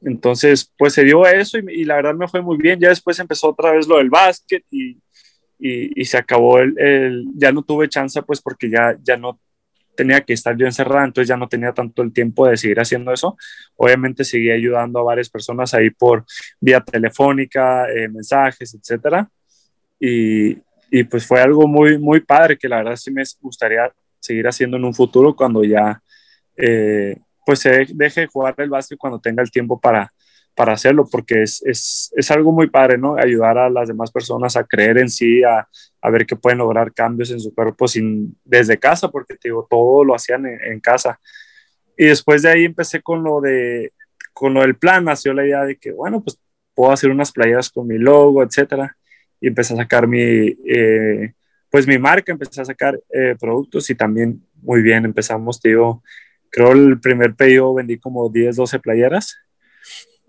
Entonces, 0.00 0.72
pues 0.78 0.94
se 0.94 1.04
dio 1.04 1.26
eso 1.26 1.58
y, 1.58 1.82
y 1.82 1.84
la 1.84 1.96
verdad 1.96 2.14
me 2.14 2.28
fue 2.28 2.40
muy 2.40 2.56
bien. 2.56 2.80
Ya 2.80 2.88
después 2.88 3.18
empezó 3.18 3.50
otra 3.50 3.72
vez 3.72 3.86
lo 3.86 3.98
del 3.98 4.08
básquet 4.08 4.64
y 4.70 4.96
y, 5.60 6.04
se 6.04 6.16
acabó 6.16 6.58
el, 6.58 7.26
ya 7.34 7.52
no 7.52 7.62
tuve 7.62 7.88
chance 7.88 8.22
pues 8.22 8.40
porque 8.40 8.70
ya, 8.70 8.96
ya 9.02 9.16
no 9.16 9.38
tenía 9.94 10.22
que 10.22 10.32
estar 10.32 10.56
yo 10.56 10.64
encerrada, 10.64 11.04
entonces 11.04 11.28
ya 11.28 11.36
no 11.36 11.48
tenía 11.48 11.72
tanto 11.72 12.02
el 12.02 12.12
tiempo 12.12 12.46
de 12.46 12.56
seguir 12.56 12.80
haciendo 12.80 13.12
eso. 13.12 13.36
Obviamente 13.76 14.24
seguí 14.24 14.50
ayudando 14.50 15.00
a 15.00 15.02
varias 15.02 15.28
personas 15.28 15.74
ahí 15.74 15.90
por 15.90 16.24
vía 16.58 16.80
telefónica, 16.80 17.86
eh, 17.90 18.08
mensajes, 18.08 18.74
etcétera. 18.74 19.28
Y, 19.98 20.56
y, 20.90 21.04
pues 21.04 21.26
fue 21.26 21.40
algo 21.40 21.68
muy, 21.68 21.98
muy 21.98 22.20
padre 22.20 22.56
que 22.56 22.68
la 22.68 22.78
verdad 22.78 22.96
sí 22.96 23.10
me 23.10 23.22
gustaría 23.40 23.92
seguir 24.18 24.48
haciendo 24.48 24.78
en 24.78 24.84
un 24.84 24.94
futuro 24.94 25.36
cuando 25.36 25.62
ya 25.64 26.02
eh, 26.56 27.16
pues 27.44 27.58
se 27.58 27.86
deje 27.90 28.22
de 28.22 28.26
jugar 28.26 28.54
el 28.58 28.70
básquet 28.70 28.98
cuando 28.98 29.18
tenga 29.18 29.42
el 29.42 29.50
tiempo 29.50 29.80
para, 29.80 30.12
para 30.54 30.72
hacerlo, 30.72 31.06
porque 31.10 31.42
es, 31.42 31.62
es, 31.64 32.12
es, 32.16 32.30
algo 32.30 32.52
muy 32.52 32.68
padre, 32.68 32.98
¿no? 32.98 33.16
Ayudar 33.16 33.56
a 33.58 33.70
las 33.70 33.88
demás 33.88 34.10
personas 34.10 34.56
a 34.56 34.64
creer 34.64 34.98
en 34.98 35.08
sí, 35.08 35.42
a, 35.42 35.66
a 36.02 36.10
ver 36.10 36.26
que 36.26 36.36
pueden 36.36 36.58
lograr 36.58 36.92
cambios 36.92 37.30
en 37.30 37.40
su 37.40 37.54
cuerpo 37.54 37.88
sin, 37.88 38.36
desde 38.44 38.78
casa, 38.78 39.08
porque 39.08 39.34
te 39.36 39.48
digo, 39.48 39.66
todo 39.68 40.04
lo 40.04 40.14
hacían 40.14 40.46
en, 40.46 40.80
casa. 40.80 41.18
Y 41.96 42.06
después 42.06 42.42
de 42.42 42.50
ahí 42.50 42.64
empecé 42.64 43.00
con 43.02 43.22
lo, 43.22 43.40
de, 43.40 43.92
con 44.32 44.54
lo 44.54 44.60
del 44.62 44.76
plan, 44.76 45.04
nació 45.04 45.32
la 45.32 45.46
idea 45.46 45.64
de 45.64 45.76
que, 45.76 45.92
bueno, 45.92 46.22
pues 46.22 46.38
puedo 46.74 46.92
hacer 46.92 47.10
unas 47.10 47.32
playeras 47.32 47.70
con 47.70 47.86
mi 47.86 47.98
logo, 47.98 48.42
etcétera. 48.42 48.96
Y 49.40 49.48
empecé 49.48 49.74
a 49.74 49.78
sacar 49.78 50.06
mi, 50.06 50.56
eh, 50.66 51.32
pues 51.70 51.86
mi 51.86 51.98
marca, 51.98 52.32
empecé 52.32 52.60
a 52.60 52.64
sacar 52.64 53.00
eh, 53.12 53.36
productos 53.38 53.88
y 53.90 53.94
también 53.94 54.42
muy 54.62 54.82
bien 54.82 55.04
empezamos, 55.04 55.60
te 55.60 55.70
digo, 55.70 56.02
creo 56.50 56.72
el 56.72 57.00
primer 57.00 57.34
pedido 57.34 57.72
vendí 57.72 57.98
como 57.98 58.28
10, 58.28 58.56
12 58.56 58.78
playeras 58.80 59.38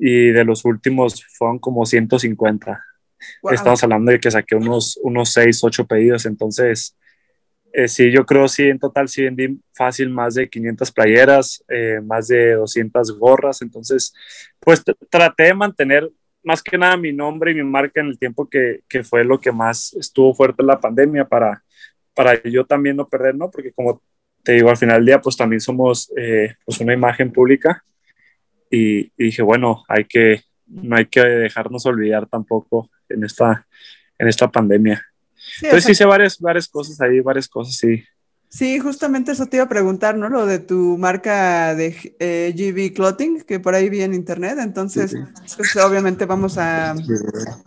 y 0.04 0.32
de 0.32 0.44
los 0.44 0.66
últimos 0.66 1.24
fueron 1.38 1.60
como 1.60 1.86
150. 1.86 2.84
Estamos 3.52 3.84
hablando 3.84 4.12
de 4.12 4.20
que 4.20 4.32
saqué 4.32 4.56
unos, 4.56 5.00
unos 5.04 5.32
6, 5.32 5.64
8 5.64 5.86
pedidos, 5.86 6.26
entonces 6.26 6.98
eh, 7.72 7.88
sí, 7.88 8.12
yo 8.12 8.26
creo 8.26 8.48
sí, 8.48 8.64
en 8.64 8.80
total 8.80 9.08
sí 9.08 9.24
vendí 9.24 9.62
fácil 9.76 10.10
más 10.10 10.34
de 10.34 10.50
500 10.50 10.92
playeras, 10.92 11.64
eh, 11.70 12.02
más 12.04 12.30
de 12.30 12.54
200 12.54 13.20
gorras, 13.20 13.62
entonces 13.62 14.12
pues 14.60 14.84
traté 15.12 15.44
de 15.44 15.54
mantener 15.54 16.10
más 16.44 16.64
que 16.64 16.80
nada 16.80 16.98
mi 16.98 17.14
nombre 17.14 17.52
y 17.52 17.56
mi 17.56 17.64
marca 17.64 18.02
en 18.02 18.08
el 18.08 18.18
tiempo 18.18 18.50
que, 18.50 18.80
que 18.90 19.04
fue 19.04 19.24
lo 19.24 19.40
que 19.40 19.52
más 19.52 19.94
estuvo 19.94 20.34
fuerte 20.34 20.64
en 20.64 20.68
la 20.68 20.80
pandemia 20.80 21.26
para, 21.26 21.64
para 22.16 22.42
yo 22.42 22.66
también 22.66 22.96
no 22.96 23.08
perder, 23.08 23.36
¿no? 23.36 23.52
Porque 23.52 23.72
como 23.72 24.02
te 24.42 24.54
digo, 24.54 24.72
al 24.72 24.78
final 24.78 24.98
del 24.98 25.06
día 25.06 25.22
pues 25.22 25.38
también 25.38 25.60
somos 25.60 26.12
eh, 26.18 26.56
pues 26.66 26.80
una 26.80 26.96
imagen 26.96 27.32
pública 27.32 27.84
y, 28.72 29.12
dije, 29.18 29.42
bueno, 29.42 29.84
hay 29.88 30.06
que, 30.06 30.42
no 30.66 30.96
hay 30.96 31.06
que 31.06 31.22
dejarnos 31.22 31.86
olvidar 31.86 32.26
tampoco 32.28 32.90
en 33.10 33.26
esta, 33.26 33.68
en 34.18 34.28
esta 34.30 34.50
pandemia. 34.50 35.06
Entonces 35.62 35.92
hice 35.92 36.06
varias, 36.06 36.40
varias 36.40 36.68
cosas 36.68 37.00
ahí, 37.02 37.20
varias 37.20 37.48
cosas, 37.48 37.76
sí. 37.76 38.04
Sí, 38.48 38.80
justamente 38.80 39.32
eso 39.32 39.46
te 39.46 39.58
iba 39.58 39.64
a 39.64 39.70
preguntar, 39.70 40.18
¿no? 40.18 40.28
Lo 40.28 40.46
de 40.46 40.60
tu 40.60 40.98
marca 40.98 41.74
de 41.74 41.96
eh, 42.20 42.54
GB 42.54 42.94
Clothing, 42.94 43.42
que 43.44 43.62
por 43.62 43.76
ahí 43.76 43.90
vi 43.90 44.02
en 44.02 44.14
internet. 44.14 44.58
Entonces, 44.60 45.16
pues, 45.56 45.76
obviamente 45.78 46.26
vamos 46.26 46.58
a, 46.58 46.94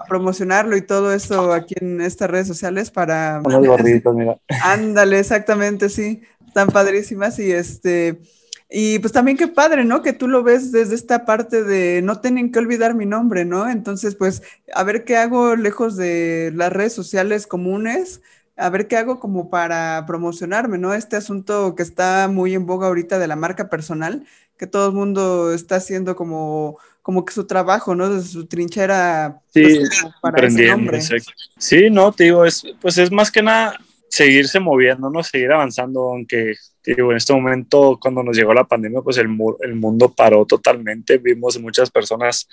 promocionarlo 0.07 0.76
y 0.76 0.82
todo 0.82 1.14
eso 1.14 1.55
aquí 1.55 1.74
en 1.80 2.02
estas 2.02 2.28
redes 2.28 2.48
sociales 2.48 2.90
para... 2.90 3.40
Los 3.40 3.66
gorditos, 3.66 4.14
mira. 4.14 4.36
Ándale, 4.62 5.18
exactamente, 5.20 5.88
sí. 5.88 6.20
Están 6.46 6.68
padrísimas 6.68 7.38
y 7.38 7.50
este... 7.50 8.20
Y 8.76 8.98
pues 8.98 9.12
también 9.12 9.36
qué 9.36 9.46
padre, 9.46 9.84
¿no? 9.84 10.02
Que 10.02 10.12
tú 10.12 10.26
lo 10.26 10.42
ves 10.42 10.72
desde 10.72 10.96
esta 10.96 11.24
parte 11.24 11.62
de 11.62 12.02
no 12.02 12.20
tienen 12.20 12.50
que 12.50 12.58
olvidar 12.58 12.96
mi 12.96 13.06
nombre, 13.06 13.44
¿no? 13.44 13.70
Entonces, 13.70 14.16
pues, 14.16 14.42
a 14.74 14.82
ver 14.82 15.04
qué 15.04 15.16
hago 15.16 15.54
lejos 15.54 15.96
de 15.96 16.50
las 16.56 16.72
redes 16.72 16.92
sociales 16.92 17.46
comunes, 17.46 18.20
a 18.56 18.70
ver 18.70 18.88
qué 18.88 18.96
hago 18.96 19.20
como 19.20 19.48
para 19.48 20.04
promocionarme, 20.08 20.76
¿no? 20.78 20.92
Este 20.92 21.14
asunto 21.14 21.76
que 21.76 21.84
está 21.84 22.26
muy 22.26 22.52
en 22.52 22.66
boga 22.66 22.88
ahorita 22.88 23.20
de 23.20 23.28
la 23.28 23.36
marca 23.36 23.70
personal, 23.70 24.26
que 24.58 24.66
todo 24.66 24.88
el 24.88 24.94
mundo 24.94 25.54
está 25.54 25.76
haciendo 25.76 26.16
como, 26.16 26.76
como 27.00 27.24
que 27.24 27.32
su 27.32 27.46
trabajo, 27.46 27.94
¿no? 27.94 28.08
Desde 28.08 28.28
su 28.28 28.46
trinchera 28.46 29.40
sí, 29.52 29.62
pues, 29.62 30.04
para 30.20 30.48
ese 30.48 30.66
nombre. 30.66 31.00
Sí, 31.58 31.90
no, 31.90 32.10
te 32.10 32.24
digo, 32.24 32.44
es, 32.44 32.64
pues 32.80 32.98
es 32.98 33.12
más 33.12 33.30
que 33.30 33.40
nada 33.40 33.78
seguirse 34.14 34.60
moviendo, 34.60 35.10
¿no? 35.10 35.24
Seguir 35.24 35.50
avanzando, 35.50 36.12
aunque 36.12 36.54
digo, 36.84 37.10
en 37.10 37.16
este 37.16 37.32
momento 37.32 37.98
cuando 38.00 38.22
nos 38.22 38.36
llegó 38.36 38.54
la 38.54 38.62
pandemia, 38.62 39.00
pues 39.00 39.18
el, 39.18 39.26
el 39.62 39.74
mundo 39.74 40.14
paró 40.14 40.46
totalmente, 40.46 41.18
vimos 41.18 41.60
muchas 41.60 41.90
personas 41.90 42.48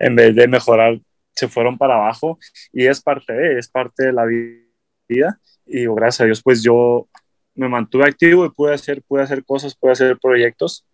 en 0.00 0.16
vez 0.16 0.34
de 0.34 0.48
mejorar 0.48 1.00
se 1.36 1.46
fueron 1.46 1.78
para 1.78 1.94
abajo 1.94 2.38
y 2.72 2.86
es 2.86 3.00
parte 3.00 3.32
de, 3.32 3.58
es 3.60 3.68
parte 3.68 4.06
de 4.06 4.12
la 4.12 4.24
vida 4.26 5.38
y 5.66 5.86
gracias 5.86 6.22
a 6.22 6.24
Dios 6.24 6.42
pues 6.42 6.64
yo 6.64 7.08
me 7.54 7.68
mantuve 7.68 8.06
activo 8.06 8.44
y 8.44 8.50
pude 8.50 8.74
hacer, 8.74 9.00
pude 9.02 9.22
hacer 9.22 9.44
cosas, 9.44 9.76
pude 9.76 9.92
hacer 9.92 10.18
proyectos 10.18 10.84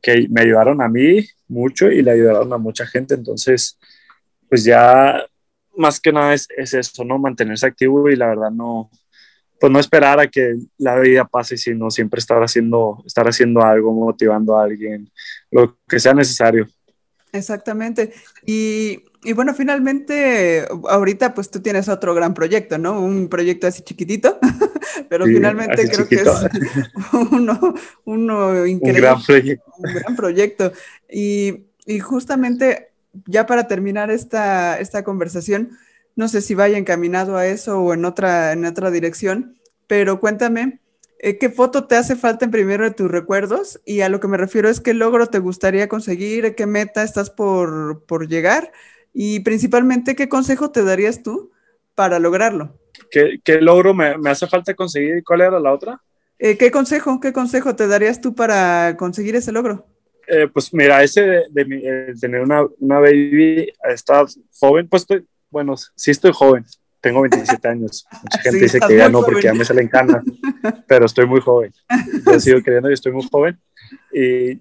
que 0.00 0.26
me 0.30 0.40
ayudaron 0.40 0.80
a 0.80 0.88
mí 0.88 1.26
mucho 1.48 1.90
y 1.90 2.00
le 2.00 2.12
ayudaron 2.12 2.50
a 2.52 2.58
mucha 2.58 2.86
gente. 2.86 3.14
Entonces, 3.14 3.78
pues 4.48 4.64
ya 4.64 5.22
más 5.76 6.00
que 6.00 6.12
nada 6.12 6.32
es, 6.32 6.48
es 6.56 6.72
eso, 6.72 7.04
¿no? 7.04 7.18
Mantenerse 7.18 7.66
activo 7.66 8.08
y 8.08 8.16
la 8.16 8.28
verdad 8.28 8.50
no, 8.50 8.90
pues 9.58 9.72
no 9.72 9.78
esperar 9.78 10.20
a 10.20 10.28
que 10.28 10.56
la 10.78 10.98
vida 10.98 11.24
pase, 11.26 11.56
sino 11.56 11.90
siempre 11.90 12.18
estar 12.18 12.42
haciendo, 12.42 13.02
estar 13.06 13.26
haciendo 13.26 13.62
algo, 13.62 13.92
motivando 13.92 14.56
a 14.56 14.64
alguien, 14.64 15.10
lo 15.50 15.78
que 15.88 15.98
sea 15.98 16.14
necesario. 16.14 16.66
Exactamente. 17.32 18.12
Y, 18.44 19.04
y, 19.24 19.32
bueno, 19.32 19.54
finalmente, 19.54 20.66
ahorita 20.88 21.34
pues 21.34 21.50
tú 21.50 21.60
tienes 21.60 21.88
otro 21.88 22.14
gran 22.14 22.34
proyecto, 22.34 22.78
¿no? 22.78 23.00
Un 23.00 23.28
proyecto 23.28 23.66
así 23.66 23.82
chiquitito, 23.82 24.38
pero 25.08 25.24
finalmente 25.26 25.88
creo 25.88 26.08
que 26.08 26.16
es 26.16 26.28
uno, 27.30 27.74
uno 28.04 28.66
increíble. 28.66 29.00
Un 29.00 29.06
gran 29.06 29.22
proyecto. 29.22 29.72
Un 29.78 29.94
gran 29.94 30.16
proyecto. 30.16 30.72
Y, 31.10 31.66
y 31.86 31.98
justamente, 31.98 32.90
ya 33.26 33.46
para 33.46 33.66
terminar 33.66 34.10
esta, 34.10 34.78
esta 34.78 35.04
conversación, 35.04 35.70
no 36.16 36.28
sé 36.28 36.40
si 36.40 36.54
vaya 36.54 36.78
encaminado 36.78 37.36
a 37.36 37.46
eso 37.46 37.80
o 37.80 37.94
en 37.94 38.04
otra, 38.04 38.52
en 38.52 38.64
otra 38.64 38.90
dirección, 38.90 39.56
pero 39.86 40.18
cuéntame, 40.18 40.80
eh, 41.18 41.38
¿qué 41.38 41.50
foto 41.50 41.86
te 41.86 41.96
hace 41.96 42.16
falta 42.16 42.46
en 42.46 42.50
primero 42.50 42.84
de 42.84 42.90
tus 42.90 43.10
recuerdos? 43.10 43.80
Y 43.84 44.00
a 44.00 44.08
lo 44.08 44.18
que 44.18 44.28
me 44.28 44.38
refiero 44.38 44.68
es 44.68 44.80
qué 44.80 44.94
logro 44.94 45.26
te 45.26 45.38
gustaría 45.38 45.88
conseguir, 45.88 46.54
qué 46.54 46.66
meta 46.66 47.02
estás 47.02 47.30
por, 47.30 48.28
llegar 48.28 48.72
y 49.12 49.40
principalmente 49.40 50.16
qué 50.16 50.28
consejo 50.28 50.70
te 50.70 50.82
darías 50.82 51.22
tú 51.22 51.52
para 51.94 52.18
lograrlo. 52.18 52.78
¿Qué, 53.10 53.60
logro 53.60 53.94
me, 53.94 54.14
hace 54.28 54.46
falta 54.46 54.74
conseguir? 54.74 55.22
¿Cuál 55.22 55.42
era 55.42 55.60
la 55.60 55.72
otra? 55.72 56.00
Eh, 56.38 56.56
¿Qué 56.56 56.70
consejo, 56.70 57.20
qué 57.20 57.32
consejo 57.32 57.76
te 57.76 57.86
darías 57.86 58.20
tú 58.20 58.34
para 58.34 58.96
conseguir 58.98 59.36
ese 59.36 59.52
logro? 59.52 59.86
Eh, 60.26 60.48
pues 60.52 60.74
mira, 60.74 61.02
ese 61.02 61.44
de, 61.50 62.14
tener 62.20 62.40
una, 62.40 62.66
una 62.80 62.98
baby, 62.98 63.72
estar 63.88 64.26
joven, 64.58 64.88
pues 64.88 65.06
bueno, 65.56 65.74
sí 65.94 66.10
estoy 66.10 66.32
joven, 66.34 66.66
tengo 67.00 67.22
27 67.22 67.66
años. 67.66 68.06
Mucha 68.22 68.38
gente 68.42 68.58
dice 68.58 68.78
que 68.78 68.94
ya 68.94 69.08
no 69.08 69.22
porque 69.22 69.44
ya 69.44 69.54
me 69.54 69.64
sale 69.64 69.80
en 69.80 69.88
cana, 69.88 70.22
pero 70.86 71.06
estoy 71.06 71.24
muy 71.24 71.40
joven. 71.40 71.72
Yo 72.26 72.38
sigo 72.40 72.60
creyendo 72.60 72.90
y 72.90 72.92
estoy 72.92 73.12
muy 73.12 73.26
joven. 73.32 73.58
Y 74.12 74.60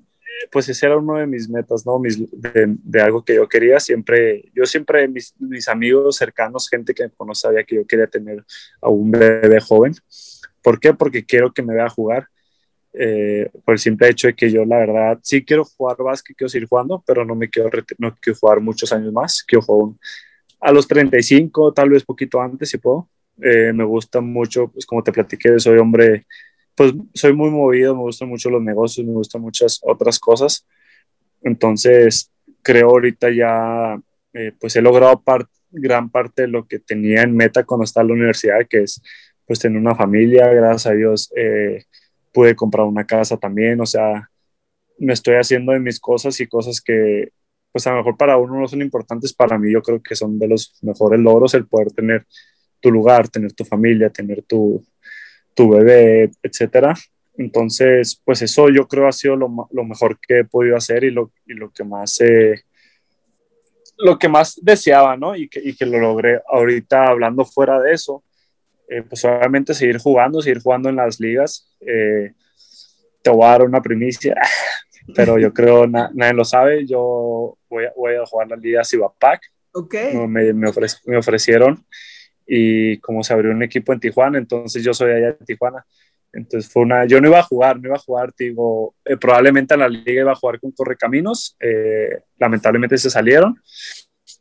pues 0.50 0.70
ese 0.70 0.86
era 0.86 0.96
uno 0.96 1.18
de 1.18 1.28
mis 1.28 1.50
metas, 1.50 1.86
¿no? 1.86 2.00
Mis, 2.00 2.18
de, 2.32 3.02
algo 3.02 3.26
que 3.26 3.36
yo 3.36 3.50
quería. 3.50 3.78
Siempre, 3.82 4.46
yo 4.54 4.66
siempre, 4.66 5.06
mis, 5.10 5.34
mis 5.38 5.68
amigos 5.68 6.16
cercanos, 6.16 6.70
gente 6.70 6.94
que 6.94 7.04
me 7.04 7.10
conoce, 7.10 7.42
sabía 7.42 7.66
que 7.66 7.76
yo 7.76 7.86
quería 7.86 8.08
tener 8.08 8.46
a 8.80 8.88
un 8.88 9.12
bebé 9.12 9.60
joven. 9.60 9.96
¿Por 10.62 10.80
qué? 10.80 10.94
Porque 10.94 11.26
quiero 11.26 11.52
que 11.52 11.62
me 11.62 11.74
vea 11.74 11.90
jugar. 11.90 12.30
Eh, 12.98 13.50
por 13.66 13.74
el 13.74 13.80
simple 13.80 14.08
hecho 14.08 14.28
de 14.28 14.34
que 14.34 14.50
yo, 14.50 14.64
la 14.64 14.78
verdad, 14.78 15.20
sí 15.22 15.44
quiero 15.44 15.66
jugar 15.66 15.98
básquet, 15.98 16.38
quiero 16.38 16.48
seguir 16.48 16.70
jugando, 16.70 17.04
pero 17.06 17.26
no 17.26 17.36
me 17.36 17.50
quiero, 17.50 17.70
no 17.98 18.16
quiero 18.16 18.40
jugar 18.40 18.62
muchos 18.62 18.94
años 18.94 19.12
más. 19.12 19.44
Quiero 19.46 19.62
jugar 19.62 19.88
un, 19.90 20.00
a 20.66 20.72
los 20.72 20.88
35, 20.88 21.74
tal 21.74 21.92
vez 21.92 22.04
poquito 22.04 22.42
antes, 22.42 22.70
si 22.70 22.80
puedo. 22.80 23.08
Eh, 23.40 23.72
me 23.72 23.84
gusta 23.84 24.20
mucho, 24.20 24.68
pues 24.70 24.86
como 24.88 25.04
te 25.04 25.12
platiqué, 25.12 25.60
soy 25.60 25.78
hombre, 25.78 26.26
pues 26.74 26.92
soy 27.14 27.34
muy 27.34 27.52
movido, 27.52 27.94
me 27.96 28.02
gustan 28.02 28.30
mucho 28.30 28.50
los 28.50 28.64
negocios, 28.64 29.06
me 29.06 29.14
gustan 29.14 29.44
muchas 29.44 29.80
otras 29.84 30.18
cosas. 30.20 30.66
Entonces, 31.44 32.32
creo 32.64 32.90
ahorita 32.90 33.30
ya, 33.30 34.02
eh, 34.34 34.54
pues 34.60 34.76
he 34.76 34.82
logrado 34.82 35.22
gran 35.70 36.10
parte 36.10 36.44
de 36.44 36.48
lo 36.48 36.66
que 36.68 36.80
tenía 36.80 37.22
en 37.22 37.36
meta 37.36 37.64
cuando 37.64 37.84
estaba 37.84 38.02
en 38.02 38.08
la 38.08 38.14
universidad, 38.16 38.66
que 38.68 38.82
es 38.84 39.00
pues 39.46 39.60
tener 39.60 39.80
una 39.80 39.94
familia, 39.94 40.48
gracias 40.48 40.88
a 40.88 40.96
Dios 40.96 41.32
eh, 41.36 41.84
pude 42.34 42.56
comprar 42.56 42.88
una 42.88 43.06
casa 43.06 43.38
también, 43.38 43.80
o 43.82 43.86
sea, 43.86 44.32
me 44.98 45.14
estoy 45.14 45.36
haciendo 45.36 45.74
de 45.74 45.80
mis 45.80 46.00
cosas 46.00 46.40
y 46.40 46.48
cosas 46.48 46.82
que 46.82 47.30
pues 47.76 47.88
a 47.88 47.92
lo 47.92 47.98
mejor 47.98 48.16
para 48.16 48.38
uno 48.38 48.58
no 48.58 48.70
son 48.70 48.82
importantes, 48.82 49.34
para 49.34 49.60
mí 49.60 49.70
yo 49.70 49.82
creo 49.82 50.02
que 50.02 50.16
son 50.16 50.40
de 50.40 50.48
los 50.48 50.80
mejores 50.82 51.20
logros 51.20 51.56
el 51.56 51.68
poder 51.68 51.92
tener 51.92 52.26
tu 52.80 52.90
lugar, 52.90 53.28
tener 53.28 53.52
tu 53.52 53.66
familia, 53.66 54.10
tener 54.10 54.44
tu, 54.44 54.82
tu 55.54 55.72
bebé, 55.72 56.32
etcétera. 56.42 56.96
Entonces, 57.38 58.22
pues 58.24 58.42
eso 58.44 58.70
yo 58.70 58.88
creo 58.88 59.10
ha 59.10 59.12
sido 59.12 59.36
lo, 59.36 59.68
lo 59.72 59.84
mejor 59.84 60.18
que 60.26 60.40
he 60.40 60.46
podido 60.46 60.78
hacer 60.78 61.04
y 61.04 61.12
lo, 61.12 61.34
y 61.46 61.54
lo 61.54 61.70
que 61.70 61.84
más 61.84 62.22
eh, 62.22 62.62
lo 63.98 64.18
que 64.18 64.30
más 64.30 64.58
deseaba, 64.62 65.18
¿no? 65.18 65.36
Y 65.36 65.50
que, 65.50 65.60
y 65.62 65.76
que, 65.76 65.86
lo 65.86 66.00
logré 66.00 66.40
ahorita 66.48 67.08
hablando 67.08 67.44
fuera 67.44 67.78
de 67.82 67.92
eso, 67.92 68.24
eh, 68.88 69.02
pues 69.02 69.26
obviamente 69.26 69.74
seguir 69.74 69.98
jugando, 69.98 70.42
seguir 70.42 70.62
jugando 70.62 70.88
en 70.88 70.96
las 70.96 71.20
ligas. 71.20 71.70
Eh, 71.82 72.32
te 73.22 73.30
voy 73.30 73.44
a 73.44 73.50
dar 73.50 73.64
una 73.64 73.82
primicia 73.82 74.34
pero 75.14 75.38
yo 75.38 75.54
creo 75.54 75.88
nadie 75.88 76.34
lo 76.34 76.46
sabe. 76.46 76.86
Yo 76.86 77.58
voy 77.70 77.86
a, 77.86 77.94
voy 77.96 78.16
a 78.16 78.26
jugar 78.26 78.50
la 78.50 78.56
Liga 78.56 78.84
Cibapac. 78.84 79.42
Okay. 79.72 80.16
Me, 80.16 80.54
me, 80.54 80.70
me, 81.06 81.18
ofrecieron 81.18 81.86
y 82.48 82.98
como 83.00 83.24
se 83.24 83.34
abrió 83.34 83.52
un 83.52 83.62
equipo 83.62 83.92
en 83.92 84.00
Tijuana, 84.00 84.38
entonces 84.38 84.82
yo 84.84 84.94
soy 84.94 85.12
allá 85.12 85.34
de 85.34 85.46
Tijuana. 85.46 85.86
Entonces 86.32 86.72
fue 86.72 86.84
una, 86.84 87.06
yo 87.06 87.20
no 87.20 87.28
iba 87.28 87.40
a 87.40 87.44
jugar, 87.44 87.80
no 87.80 87.90
iba 87.90 87.96
a 87.96 88.00
jugar, 88.00 88.34
digo, 88.38 88.96
eh, 89.04 89.18
probablemente 89.18 89.74
en 89.74 89.82
la 89.82 89.90
liga 89.90 90.22
iba 90.22 90.32
a 90.32 90.36
jugar 90.36 90.60
con 90.60 90.72
Correcaminos, 90.72 91.58
eh, 91.60 92.20
lamentablemente 92.38 92.98
se 92.98 93.10
salieron. 93.10 93.62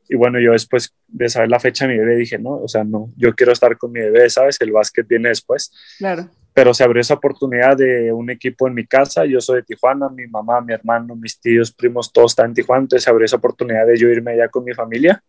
Y 0.08 0.16
bueno, 0.16 0.38
yo 0.38 0.52
después 0.52 0.94
de 1.08 1.28
saber 1.28 1.48
la 1.48 1.60
fecha 1.60 1.86
de 1.86 1.94
mi 1.94 1.98
bebé 1.98 2.16
dije, 2.16 2.38
no, 2.38 2.50
o 2.50 2.68
sea, 2.68 2.84
no, 2.84 3.12
yo 3.16 3.34
quiero 3.34 3.52
estar 3.52 3.76
con 3.76 3.90
mi 3.90 4.00
bebé, 4.00 4.30
¿sabes? 4.30 4.60
El 4.60 4.70
básquet 4.70 5.06
viene 5.08 5.30
después. 5.30 5.72
Claro 5.98 6.30
pero 6.54 6.72
se 6.72 6.84
abrió 6.84 7.00
esa 7.00 7.14
oportunidad 7.14 7.76
de 7.76 8.12
un 8.12 8.30
equipo 8.30 8.68
en 8.68 8.74
mi 8.74 8.86
casa. 8.86 9.26
Yo 9.26 9.40
soy 9.40 9.56
de 9.56 9.62
Tijuana, 9.64 10.08
mi 10.08 10.26
mamá, 10.28 10.60
mi 10.60 10.72
hermano, 10.72 11.16
mis 11.16 11.40
tíos, 11.40 11.72
primos, 11.72 12.12
todos 12.12 12.32
están 12.32 12.46
en 12.46 12.54
Tijuana. 12.54 12.82
Entonces 12.82 13.04
se 13.04 13.10
abrió 13.10 13.26
esa 13.26 13.36
oportunidad 13.36 13.86
de 13.86 13.98
yo 13.98 14.08
irme 14.08 14.32
allá 14.32 14.48
con 14.48 14.64
mi 14.64 14.72
familia. 14.72 15.22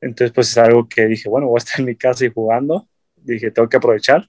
Entonces, 0.00 0.32
pues 0.34 0.50
es 0.50 0.58
algo 0.58 0.88
que 0.88 1.06
dije, 1.06 1.28
bueno, 1.28 1.46
voy 1.46 1.56
a 1.56 1.58
estar 1.58 1.80
en 1.80 1.86
mi 1.86 1.96
casa 1.96 2.24
y 2.24 2.32
jugando 2.32 2.88
dije, 3.22 3.50
tengo 3.50 3.68
que 3.68 3.76
aprovechar. 3.76 4.28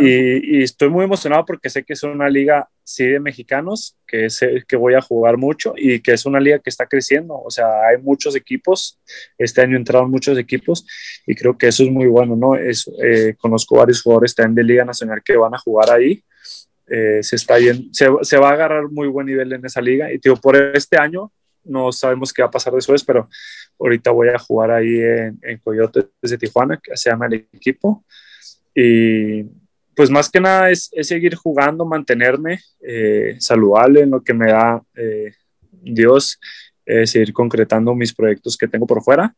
Y, 0.00 0.62
estoy 0.62 0.88
muy 0.88 1.04
emocionado 1.04 1.44
porque 1.44 1.70
sé 1.70 1.84
que 1.84 1.92
es 1.92 2.02
una 2.02 2.28
liga, 2.28 2.68
sí, 2.82 3.06
de 3.06 3.20
mexicanos, 3.20 3.96
que, 4.06 4.30
sé 4.30 4.64
que 4.66 4.76
voy 4.76 4.94
a 4.94 5.00
jugar 5.00 5.36
mucho 5.36 5.74
y 5.76 6.00
que 6.00 6.12
es 6.12 6.26
una 6.26 6.40
liga 6.40 6.58
que 6.58 6.70
está 6.70 6.86
creciendo. 6.86 7.34
O 7.34 7.50
sea, 7.50 7.66
hay 7.88 7.98
muchos 8.02 8.34
equipos, 8.36 9.00
este 9.38 9.60
año 9.62 9.76
entraron 9.76 10.10
muchos 10.10 10.38
equipos 10.38 10.86
y 11.26 11.34
creo 11.34 11.56
que 11.56 11.68
eso 11.68 11.82
es 11.84 11.90
muy 11.90 12.06
bueno, 12.06 12.36
¿no? 12.36 12.56
Es, 12.56 12.90
eh, 13.02 13.34
conozco 13.38 13.76
varios 13.76 14.02
jugadores 14.02 14.34
también 14.34 14.54
de 14.54 14.64
Liga 14.64 14.84
Nacional 14.84 15.22
que 15.24 15.36
van 15.36 15.54
a 15.54 15.58
jugar 15.58 15.90
ahí. 15.90 16.22
Eh, 16.88 17.20
se, 17.22 17.36
está 17.36 17.56
bien, 17.56 17.88
se, 17.92 18.06
se, 18.22 18.38
va 18.38 18.50
a 18.50 18.52
agarrar 18.52 18.88
muy 18.90 19.08
buen 19.08 19.26
nivel 19.26 19.52
en 19.52 19.66
esa 19.66 19.80
liga 19.80 20.12
y 20.12 20.18
digo, 20.18 20.36
por 20.36 20.54
este 20.54 20.96
año 20.96 21.32
no 21.64 21.90
sabemos 21.90 22.32
qué 22.32 22.42
va 22.42 22.48
a 22.48 22.50
pasar 22.50 22.72
después, 22.72 23.04
pero 23.04 23.28
ahorita 23.78 24.10
voy 24.10 24.28
a 24.28 24.38
jugar 24.38 24.70
ahí 24.70 25.00
en, 25.00 25.38
en 25.42 25.58
Coyotes 25.58 26.06
de 26.22 26.38
Tijuana, 26.38 26.80
que 26.82 26.96
se 26.96 27.10
llama 27.10 27.26
el 27.26 27.34
equipo. 27.52 28.04
Y 28.78 29.44
pues 29.94 30.10
más 30.10 30.28
que 30.28 30.38
nada 30.38 30.70
es, 30.70 30.90
seguir 31.00 31.34
jugando, 31.34 31.86
mantenerme 31.86 32.60
eh, 32.80 33.36
saludable 33.40 34.02
en 34.02 34.10
lo 34.10 34.22
que 34.22 34.34
me 34.34 34.52
da 34.52 34.82
eh, 34.94 35.32
Dios, 35.70 36.38
seguir 37.04 37.32
concretando 37.32 37.96
mis 37.96 38.14
proyectos 38.14 38.56
que 38.56 38.68
tengo 38.68 38.86
por 38.86 39.02
fuera. 39.02 39.34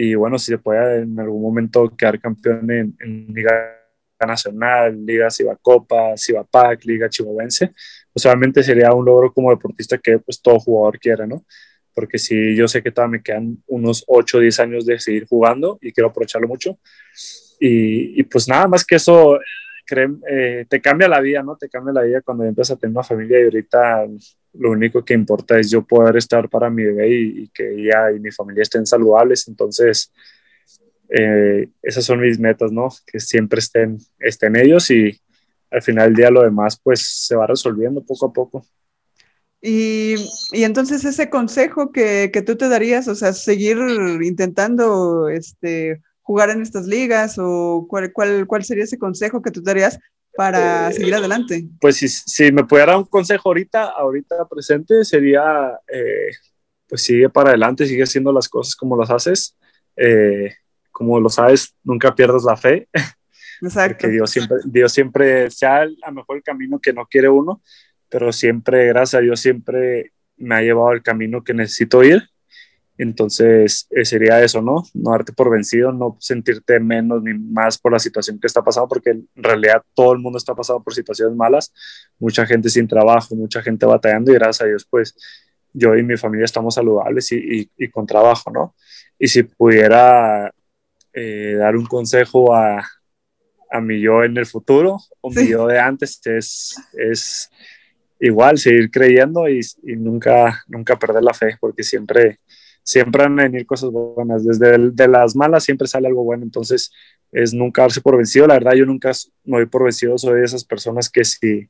Y 0.00 0.14
bueno, 0.14 0.38
si 0.38 0.52
se 0.52 0.58
puede 0.58 1.02
en 1.02 1.18
algún 1.18 1.42
momento 1.42 1.92
quedar 1.96 2.20
campeón 2.20 2.70
en, 2.70 3.26
Liga 3.34 3.76
Nacional, 4.24 5.04
Liga 5.04 5.28
Cibacopa, 5.28 6.16
Cibapac, 6.16 6.84
Liga 6.84 7.08
Chihuahuense, 7.08 7.72
pues 8.12 8.24
obviamente 8.24 8.62
sería 8.62 8.92
un 8.92 9.04
logro 9.04 9.32
como 9.32 9.50
deportista 9.50 9.98
que 9.98 10.20
pues 10.20 10.40
todo 10.40 10.60
jugador 10.60 11.00
quiera, 11.00 11.26
¿no? 11.26 11.44
Porque 11.92 12.16
si 12.16 12.54
yo 12.54 12.68
sé 12.68 12.80
que 12.80 12.92
todavía 12.92 13.18
me 13.18 13.22
quedan 13.24 13.60
unos 13.66 14.04
8 14.06 14.38
o 14.38 14.40
10 14.40 14.60
años 14.60 14.86
de 14.86 15.00
seguir 15.00 15.26
jugando 15.26 15.78
y 15.82 15.92
quiero 15.92 16.10
aprovecharlo 16.10 16.46
mucho, 16.46 16.78
y, 17.60 18.22
pues 18.24 18.48
nada 18.48 18.68
más 18.68 18.84
que 18.84 18.96
eso, 18.96 19.38
eh, 19.40 20.66
te 20.68 20.80
cambia 20.80 21.08
la 21.08 21.20
vida, 21.20 21.42
¿no? 21.42 21.56
Te 21.56 21.68
cambia 21.68 21.92
la 21.92 22.02
vida 22.02 22.20
cuando 22.20 22.44
empiezas 22.44 22.76
a 22.76 22.80
tener 22.80 22.94
una 22.94 23.02
familia 23.02 23.40
y 23.40 23.44
ahorita 23.44 24.06
lo 24.54 24.70
único 24.70 25.04
que 25.04 25.14
importa 25.14 25.58
es 25.58 25.70
yo 25.70 25.82
poder 25.82 26.16
estar 26.16 26.48
para 26.48 26.70
mi 26.70 26.84
bebé 26.84 27.10
y, 27.10 27.48
que 27.48 27.74
ella 27.74 28.10
y 28.12 28.20
mi 28.20 28.30
familia 28.30 28.62
estén 28.62 28.86
saludables. 28.86 29.48
Entonces, 29.48 30.12
eh, 31.08 31.68
esas 31.82 32.04
son 32.04 32.20
mis 32.20 32.38
metas, 32.38 32.70
¿no? 32.70 32.88
Que 33.06 33.20
siempre 33.20 33.60
estén, 33.60 33.98
estén 34.18 34.56
ellos 34.56 34.90
y 34.90 35.20
al 35.70 35.82
final 35.82 36.08
del 36.08 36.16
día 36.16 36.30
lo 36.30 36.42
demás 36.42 36.80
pues 36.82 37.26
se 37.26 37.36
va 37.36 37.46
resolviendo 37.46 38.04
poco 38.04 38.26
a 38.26 38.32
poco. 38.32 38.66
Y, 39.60 40.14
y, 40.52 40.62
entonces 40.62 41.04
ese 41.04 41.30
consejo 41.30 41.90
que, 41.90 42.30
que, 42.32 42.42
tú 42.42 42.56
te 42.56 42.68
darías, 42.68 43.08
o 43.08 43.16
sea, 43.16 43.32
seguir 43.32 43.76
intentando 44.22 45.28
este, 45.28 46.00
jugar 46.28 46.50
en 46.50 46.60
estas 46.60 46.86
ligas 46.86 47.36
o 47.38 47.86
cuál, 47.88 48.12
cuál, 48.12 48.46
cuál 48.46 48.62
sería 48.62 48.84
ese 48.84 48.98
consejo 48.98 49.40
que 49.40 49.50
tú 49.50 49.62
darías 49.62 49.98
para 50.36 50.90
eh, 50.90 50.92
seguir 50.92 51.14
adelante? 51.14 51.66
Pues 51.80 51.96
si, 51.96 52.06
si, 52.06 52.52
me 52.52 52.64
pudiera 52.64 52.92
dar 52.92 52.98
un 52.98 53.06
consejo 53.06 53.48
ahorita, 53.48 53.84
ahorita 53.84 54.46
presente, 54.46 55.06
sería, 55.06 55.80
eh, 55.90 56.28
pues 56.86 57.00
sigue 57.00 57.30
para 57.30 57.48
adelante, 57.48 57.86
sigue 57.86 58.02
haciendo 58.02 58.30
las 58.30 58.46
cosas 58.46 58.76
como 58.76 58.94
las 58.94 59.08
haces. 59.08 59.56
Eh, 59.96 60.52
como 60.92 61.18
lo 61.18 61.30
sabes, 61.30 61.74
nunca 61.82 62.14
pierdas 62.14 62.44
la 62.44 62.58
fe. 62.58 62.90
Exacto. 63.62 63.96
Porque 63.96 64.08
Dios 64.08 64.30
siempre, 64.30 64.58
Dios 64.66 64.92
siempre 64.92 65.50
sea 65.50 65.80
a 65.80 65.86
lo 65.86 66.12
mejor 66.12 66.36
el 66.36 66.42
camino 66.42 66.78
que 66.78 66.92
no 66.92 67.06
quiere 67.06 67.30
uno, 67.30 67.62
pero 68.10 68.32
siempre, 68.32 68.86
gracias 68.88 69.20
a 69.20 69.22
Dios, 69.22 69.40
siempre 69.40 70.12
me 70.36 70.56
ha 70.56 70.60
llevado 70.60 70.90
al 70.90 71.02
camino 71.02 71.42
que 71.42 71.54
necesito 71.54 72.04
ir. 72.04 72.28
Entonces, 72.98 73.86
eh, 73.90 74.04
sería 74.04 74.42
eso, 74.42 74.60
¿no? 74.60 74.82
No 74.92 75.12
darte 75.12 75.32
por 75.32 75.50
vencido, 75.50 75.92
no 75.92 76.16
sentirte 76.18 76.80
menos 76.80 77.22
ni 77.22 77.32
más 77.32 77.78
por 77.78 77.92
la 77.92 78.00
situación 78.00 78.40
que 78.40 78.48
está 78.48 78.62
pasando, 78.62 78.88
porque 78.88 79.10
en 79.10 79.28
realidad 79.36 79.82
todo 79.94 80.12
el 80.12 80.18
mundo 80.18 80.36
está 80.36 80.54
pasando 80.54 80.82
por 80.82 80.92
situaciones 80.92 81.36
malas, 81.36 81.72
mucha 82.18 82.44
gente 82.44 82.68
sin 82.68 82.88
trabajo, 82.88 83.36
mucha 83.36 83.62
gente 83.62 83.86
batallando 83.86 84.32
y 84.32 84.34
gracias 84.34 84.62
a 84.62 84.66
Dios, 84.66 84.86
pues 84.90 85.14
yo 85.72 85.96
y 85.96 86.02
mi 86.02 86.16
familia 86.16 86.44
estamos 86.44 86.74
saludables 86.74 87.30
y, 87.30 87.70
y, 87.76 87.88
con 87.88 88.04
trabajo, 88.04 88.50
¿no? 88.50 88.74
Y 89.16 89.28
si 89.28 89.44
pudiera 89.44 90.52
eh, 91.12 91.54
dar 91.56 91.76
un 91.76 91.86
consejo 91.86 92.52
a, 92.52 92.84
a 93.70 93.80
mi 93.80 94.00
yo 94.00 94.24
en 94.24 94.36
el 94.36 94.46
futuro 94.46 94.98
o 95.20 95.30
mi 95.30 95.48
yo 95.48 95.66
de 95.66 95.78
antes, 95.78 96.20
es, 96.24 96.74
es 96.94 97.50
igual 98.20 98.58
seguir 98.58 98.90
creyendo 98.90 99.48
y, 99.48 99.60
y, 99.84 99.96
nunca, 99.96 100.64
nunca 100.66 100.98
perder 100.98 101.22
la 101.22 101.34
fe, 101.34 101.56
porque 101.60 101.82
siempre, 101.82 102.40
siempre 102.88 103.22
van 103.22 103.38
a 103.38 103.42
venir 103.42 103.66
cosas 103.66 103.90
buenas. 103.90 104.46
Desde 104.46 104.78
de 104.78 105.08
las 105.08 105.36
malas 105.36 105.62
siempre 105.62 105.86
sale 105.86 106.08
algo 106.08 106.24
bueno, 106.24 106.42
entonces 106.42 106.90
es 107.30 107.52
nunca 107.52 107.82
darse 107.82 108.00
por 108.00 108.16
vencido. 108.16 108.46
La 108.46 108.54
verdad, 108.54 108.72
yo 108.72 108.86
nunca 108.86 109.12
me 109.44 109.58
doy 109.58 109.66
por 109.66 109.84
vencido, 109.84 110.16
soy 110.16 110.40
de 110.40 110.46
esas 110.46 110.64
personas 110.64 111.10
que 111.10 111.22
si, 111.22 111.68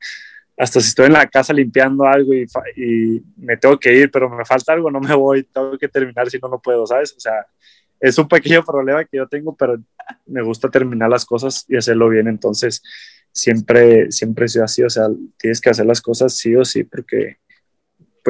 hasta 0.57 0.79
si 0.79 0.87
estoy 0.87 1.07
en 1.07 1.13
la 1.13 1.27
casa 1.27 1.51
limpiando 1.51 2.05
algo 2.05 2.33
y, 2.33 2.45
y 2.77 3.21
me 3.35 3.57
tengo 3.57 3.77
que 3.77 3.93
ir, 3.93 4.09
pero 4.09 4.29
me 4.29 4.45
falta 4.45 4.71
algo, 4.71 4.89
no 4.89 5.01
me 5.01 5.13
voy, 5.13 5.43
tengo 5.43 5.77
que 5.77 5.89
terminar 5.89 6.29
si 6.29 6.39
no, 6.39 6.47
no 6.47 6.61
puedo, 6.61 6.87
¿sabes? 6.87 7.13
O 7.17 7.19
sea, 7.19 7.45
es 7.99 8.17
un 8.17 8.29
pequeño 8.29 8.63
problema 8.63 9.03
que 9.03 9.17
yo 9.17 9.27
tengo, 9.27 9.53
pero 9.57 9.77
me 10.25 10.41
gusta 10.41 10.69
terminar 10.69 11.09
las 11.09 11.25
cosas 11.25 11.65
y 11.67 11.75
hacerlo 11.75 12.07
bien, 12.07 12.29
entonces 12.29 12.81
siempre, 13.33 14.09
siempre 14.09 14.45
he 14.45 14.47
sido 14.47 14.63
así, 14.63 14.83
o 14.83 14.89
sea, 14.89 15.07
tienes 15.37 15.59
que 15.59 15.69
hacer 15.69 15.85
las 15.85 16.01
cosas 16.01 16.33
sí 16.33 16.55
o 16.55 16.63
sí, 16.63 16.85
porque 16.85 17.39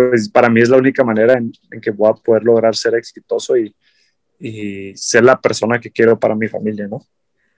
pues 0.10 0.30
para 0.30 0.50
mí 0.50 0.62
es 0.62 0.70
la 0.70 0.78
única 0.78 1.04
manera 1.04 1.38
en, 1.38 1.52
que 1.82 1.92
voy 1.92 2.10
a 2.10 2.14
poder 2.14 2.44
lograr 2.44 2.76
ser 2.76 2.96
exitoso 2.96 3.58
y, 3.58 3.76
y, 4.40 4.96
ser 4.96 5.24
la 5.24 5.40
persona 5.40 5.80
que 5.80 5.92
quiero 5.92 6.20
para 6.20 6.36
mi 6.36 6.48
familia, 6.48 6.88
¿no? 6.88 7.06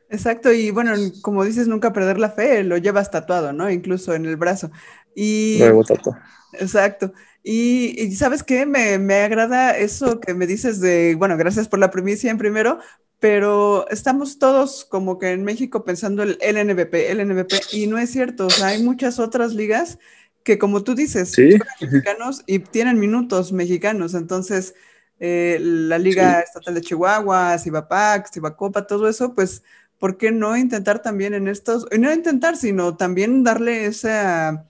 Exacto, 0.10 0.52
y 0.52 0.72
bueno, 0.72 0.94
como 1.22 1.46
dices, 1.46 1.68
nunca 1.68 1.94
perder 1.94 2.20
la 2.20 2.32
fe, 2.32 2.64
lo 2.64 2.78
llevas 2.78 3.12
tatuado, 3.12 3.54
¿no? 3.54 3.72
Incluso 3.72 4.14
en 4.14 4.26
el 4.26 4.36
brazo. 4.36 4.70
Y... 5.16 5.60
Luego 5.60 5.84
tatuado. 5.84 6.20
Exacto. 6.54 7.14
Y, 7.44 8.12
¿sabes 8.16 8.44
qué? 8.44 8.66
Me, 8.66 9.00
me, 9.00 9.16
agrada 9.16 9.78
eso 9.78 10.20
que 10.20 10.34
me 10.34 10.46
dices 10.46 10.80
de, 10.80 11.16
bueno, 11.18 11.38
gracias 11.38 11.68
por 11.68 11.80
la 11.80 11.90
primicia 11.90 12.30
en 12.30 12.38
primero, 12.38 12.80
pero 13.20 13.88
estamos 13.90 14.38
todos 14.38 14.86
como 14.86 15.18
que 15.18 15.32
en 15.32 15.44
México 15.44 15.84
pensando 15.84 16.24
el 16.24 16.38
LNBP, 16.42 16.94
el 17.10 17.28
NBP, 17.28 17.54
y 17.72 17.88
no 17.88 17.98
es 17.98 18.12
cierto, 18.12 18.48
o 18.48 18.50
sea, 18.50 18.68
hay 18.68 18.84
muchas 18.84 19.20
otras 19.20 19.54
ligas 19.54 19.98
que 20.44 20.58
como 20.58 20.84
tú 20.84 20.96
dices, 20.96 21.32
¿Sí? 21.32 21.52
son 21.52 21.60
mexicanos 21.82 22.44
y 22.46 22.60
tienen 22.60 23.00
minutos 23.00 23.52
mexicanos, 23.52 24.14
entonces 24.14 24.76
eh, 25.20 25.60
la 25.62 26.00
Liga 26.00 26.40
Estatal 26.40 26.74
de 26.74 26.82
Chihuahua, 26.82 27.58
Cibapac, 27.60 28.32
Cibacopa, 28.34 28.88
todo 28.88 29.08
eso, 29.08 29.36
pues, 29.36 29.64
¿por 30.00 30.18
qué 30.18 30.32
no 30.32 30.58
intentar 30.58 31.02
también 31.02 31.36
en 31.36 31.48
estos, 31.48 31.86
y 31.92 32.00
no 32.00 32.12
intentar, 32.12 32.58
sino 32.58 32.98
también 32.98 33.44
darle 33.44 33.86
esa... 33.86 34.66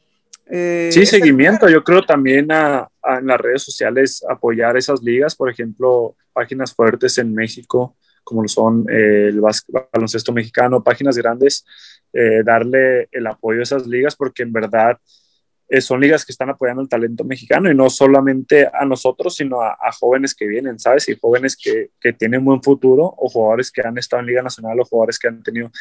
Eh, 0.48 0.90
sí, 0.92 1.06
seguimiento, 1.06 1.70
yo 1.70 1.82
creo 1.86 2.02
también 2.02 2.52
a, 2.52 2.90
en 3.18 3.28
las 3.28 3.40
redes 3.40 3.64
sociales 3.64 4.26
apoyar 4.30 4.76
esas 4.76 5.02
ligas, 5.02 5.36
por 5.36 5.50
ejemplo, 5.50 6.18
páginas 6.34 6.74
fuertes 6.74 7.18
en 7.18 7.34
México, 7.34 7.96
como 8.26 8.42
lo 8.42 8.50
son 8.50 8.86
eh, 8.90 9.30
el 9.30 9.40
baloncesto 9.40 10.34
mexicano, 10.34 10.84
páginas 10.84 11.18
grandes, 11.18 11.66
eh, 12.12 12.44
darle 12.44 13.08
el 13.12 13.26
apoyo 13.28 13.62
a 13.62 13.64
esas 13.64 13.88
ligas 13.88 14.18
porque 14.18 14.44
en 14.44 14.52
verdad 14.52 15.00
eh, 15.72 15.82
son 15.82 16.02
ligas 16.02 16.26
que 16.26 16.32
están 16.32 16.50
apoyando 16.50 16.82
el 16.82 16.90
talento 16.90 17.24
mexicano 17.24 17.72
y 17.72 17.76
no 17.76 17.90
solamente 17.90 18.70
a 18.72 18.86
nosotros, 18.86 19.36
sino 19.36 19.62
a, 19.62 19.78
jóvenes 20.00 20.36
que 20.36 20.46
vienen, 20.48 20.80
¿sabes? 20.80 21.08
Y 21.10 21.18
jóvenes 21.20 21.56
que, 21.56 21.92
que, 22.00 22.14
tienen 22.14 22.44
buen 22.44 22.62
futuro 22.62 23.14
o 23.18 23.30
jugadores 23.30 23.72
que 23.72 23.82
han 23.82 23.98
estado 23.98 24.22
en 24.22 24.28
Liga 24.28 24.42
Nacional 24.42 24.80
o 24.80 24.86
jugadores 24.86 25.18
que 25.18 25.28
han 25.28 25.42
tenido 25.42 25.72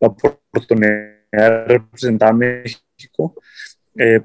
la 0.00 0.08
oportunidad 0.08 0.90
de 1.32 1.64
representar 1.66 2.30
a 2.30 2.32
México, 2.32 3.34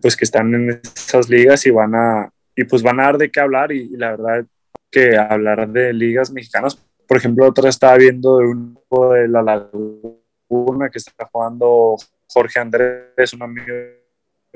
pues 0.01 0.15
que 0.15 0.25
están 0.25 0.53
en 0.53 0.81
esas 0.95 1.29
ligas 1.29 1.65
y 1.65 1.71
van 1.71 1.95
a, 1.95 2.31
y 2.55 2.63
pues 2.63 2.81
van 2.81 2.99
a 2.99 3.03
dar 3.03 3.17
de 3.17 3.31
qué 3.31 3.39
hablar 3.39 3.71
y, 3.71 3.81
y 3.81 3.97
la 3.97 4.11
verdad 4.11 4.45
que 4.91 5.17
hablar 5.17 5.67
de 5.69 5.93
ligas 5.93 6.31
mexicanas 6.31 6.77
por 7.07 7.17
ejemplo, 7.17 7.47
otra 7.47 7.69
estaba 7.69 7.97
viendo 7.97 8.37
de 8.39 8.47
un 8.47 8.79
de 9.13 9.27
la 9.27 9.41
Laguna 9.41 10.89
que 10.89 10.97
está 10.97 11.29
jugando 11.31 11.95
Jorge 12.27 12.59
Andrés, 12.59 13.33
un 13.33 13.43
amigo 13.43 13.73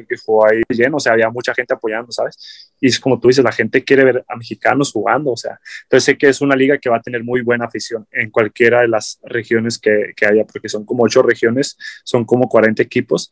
que 0.06 0.18
jugó 0.18 0.48
ahí 0.48 0.62
lleno, 0.70 0.98
o 0.98 1.00
sea, 1.00 1.14
había 1.14 1.30
mucha 1.30 1.54
gente 1.54 1.74
apoyando, 1.74 2.12
¿sabes? 2.12 2.72
Y 2.80 2.88
es 2.88 3.00
como 3.00 3.20
tú 3.20 3.28
dices, 3.28 3.44
la 3.44 3.52
gente 3.52 3.84
quiere 3.84 4.04
ver 4.04 4.26
a 4.28 4.36
mexicanos 4.36 4.92
jugando, 4.92 5.32
o 5.32 5.38
sea, 5.38 5.60
entonces 5.84 6.04
sé 6.04 6.18
que 6.18 6.30
es 6.30 6.42
una 6.42 6.56
liga 6.56 6.78
que 6.78 6.90
va 6.90 6.98
a 6.98 7.02
tener 7.02 7.24
muy 7.24 7.42
buena 7.42 7.66
afición 7.66 8.08
en 8.12 8.30
cualquiera 8.30 8.82
de 8.82 8.88
las 8.88 9.20
regiones 9.24 9.80
que, 9.80 10.14
que 10.16 10.26
haya, 10.26 10.46
porque 10.46 10.70
son 10.70 10.86
como 10.86 11.04
ocho 11.04 11.22
regiones, 11.22 11.78
son 12.04 12.26
como 12.26 12.48
40 12.48 12.84
equipos, 12.84 13.32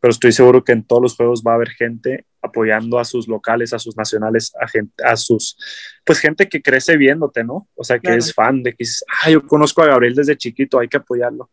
pero 0.00 0.12
estoy 0.12 0.32
seguro 0.32 0.62
que 0.62 0.72
en 0.72 0.84
todos 0.84 1.02
los 1.02 1.16
juegos 1.16 1.42
va 1.46 1.52
a 1.52 1.54
haber 1.56 1.70
gente 1.70 2.26
apoyando 2.42 2.98
a 2.98 3.04
sus 3.04 3.28
locales, 3.28 3.72
a 3.72 3.78
sus 3.78 3.96
nacionales, 3.96 4.52
a, 4.60 4.68
gente, 4.68 4.92
a 5.04 5.16
sus, 5.16 5.56
pues 6.04 6.18
gente 6.18 6.48
que 6.48 6.62
crece 6.62 6.96
viéndote, 6.96 7.42
¿no? 7.42 7.68
O 7.74 7.82
sea, 7.82 7.98
que 7.98 8.14
es 8.14 8.32
fan 8.32 8.62
de 8.62 8.70
que 8.70 8.78
dices, 8.80 9.04
ah, 9.08 9.30
yo 9.30 9.46
conozco 9.46 9.82
a 9.82 9.86
Gabriel 9.86 10.14
desde 10.14 10.36
chiquito, 10.36 10.78
hay 10.78 10.88
que 10.88 10.98
apoyarlo. 10.98 11.50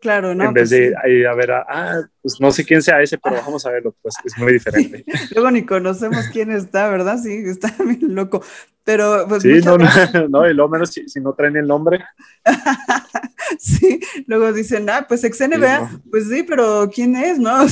Claro, 0.00 0.32
¿no? 0.32 0.44
En 0.44 0.54
vez 0.54 0.70
pues 0.70 0.70
de 0.70 0.94
ir 1.10 1.26
a 1.26 1.34
ver 1.34 1.50
a, 1.50 1.66
ah, 1.68 2.08
pues 2.22 2.40
no 2.40 2.52
sé 2.52 2.64
quién 2.64 2.82
sea 2.82 3.02
ese, 3.02 3.18
pero 3.18 3.36
vamos 3.36 3.66
a 3.66 3.70
verlo, 3.70 3.96
pues 4.00 4.14
es 4.24 4.38
muy 4.38 4.52
diferente. 4.52 5.04
Luego 5.34 5.50
ni 5.50 5.66
conocemos 5.66 6.26
quién 6.32 6.52
está, 6.52 6.88
¿verdad? 6.88 7.18
Sí, 7.18 7.42
está 7.46 7.74
bien 7.84 8.14
loco. 8.14 8.42
Pero 8.84 9.26
pues. 9.28 9.42
Sí, 9.42 9.60
no, 9.64 9.76
no, 9.76 9.88
no, 10.28 10.48
y 10.48 10.54
luego 10.54 10.70
menos 10.70 10.90
si, 10.90 11.08
si 11.08 11.20
no 11.20 11.32
traen 11.32 11.56
el 11.56 11.66
nombre. 11.66 12.04
sí, 13.58 14.00
luego 14.26 14.52
dicen, 14.52 14.88
ah, 14.88 15.04
pues 15.08 15.24
ex 15.24 15.40
NBA, 15.40 15.90
pues 16.10 16.28
sí, 16.28 16.44
pero 16.44 16.88
¿quién 16.94 17.16
es, 17.16 17.38
no? 17.40 17.66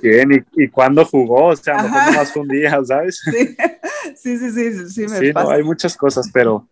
¿Quién 0.00 0.46
y, 0.56 0.68
cuándo 0.68 1.04
jugó? 1.04 1.48
O 1.48 1.56
sea, 1.56 1.82
no 1.82 1.88
fue 1.90 2.16
más 2.16 2.34
un 2.34 2.48
día, 2.48 2.80
¿sabes? 2.82 3.20
Sí, 3.24 3.56
sí, 4.16 4.38
sí, 4.38 4.50
sí, 4.50 4.88
sí, 4.88 5.00
me 5.02 5.18
sí 5.18 5.32
No, 5.34 5.50
hay 5.50 5.62
muchas 5.62 5.96
cosas, 5.96 6.30
pero 6.32 6.66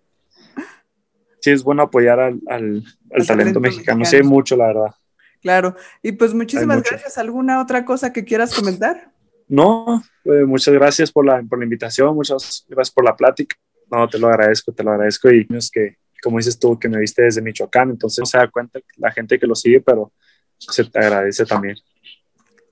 sí 1.42 1.50
es 1.50 1.62
bueno 1.62 1.82
apoyar 1.82 2.20
al, 2.20 2.40
al, 2.48 3.26
talento, 3.26 3.60
mexicano. 3.60 4.04
Sí, 4.04 4.16
hay 4.16 4.22
mucho, 4.22 4.56
la 4.56 4.68
verdad. 4.68 4.94
Claro, 5.40 5.74
y 6.02 6.12
pues 6.12 6.32
muchísimas 6.32 6.82
gracias. 6.82 7.18
¿Alguna 7.18 7.60
otra 7.60 7.84
cosa 7.84 8.12
que 8.12 8.24
quieras 8.24 8.54
comentar? 8.54 9.10
No, 9.48 10.02
pues, 10.22 10.46
muchas 10.46 10.72
gracias 10.72 11.10
por 11.10 11.26
la, 11.26 11.42
por 11.42 11.58
la 11.58 11.64
invitación, 11.64 12.14
muchas 12.14 12.64
gracias 12.68 12.94
por 12.94 13.04
la 13.04 13.16
plática. 13.16 13.56
No, 13.90 14.08
te 14.08 14.18
lo 14.18 14.28
agradezco, 14.28 14.72
te 14.72 14.84
lo 14.84 14.92
agradezco. 14.92 15.30
Y 15.30 15.46
es 15.50 15.68
que, 15.68 15.96
como 16.22 16.38
dices 16.38 16.58
tú, 16.58 16.78
que 16.78 16.88
me 16.88 16.98
viste 16.98 17.22
desde 17.22 17.42
Michoacán, 17.42 17.90
entonces 17.90 18.20
no 18.20 18.26
se 18.26 18.38
da 18.38 18.48
cuenta 18.48 18.78
la 18.96 19.10
gente 19.10 19.38
que 19.38 19.46
lo 19.46 19.56
sigue, 19.56 19.80
pero 19.80 20.12
se 20.58 20.84
te 20.84 20.98
agradece 21.00 21.44
también. 21.44 21.76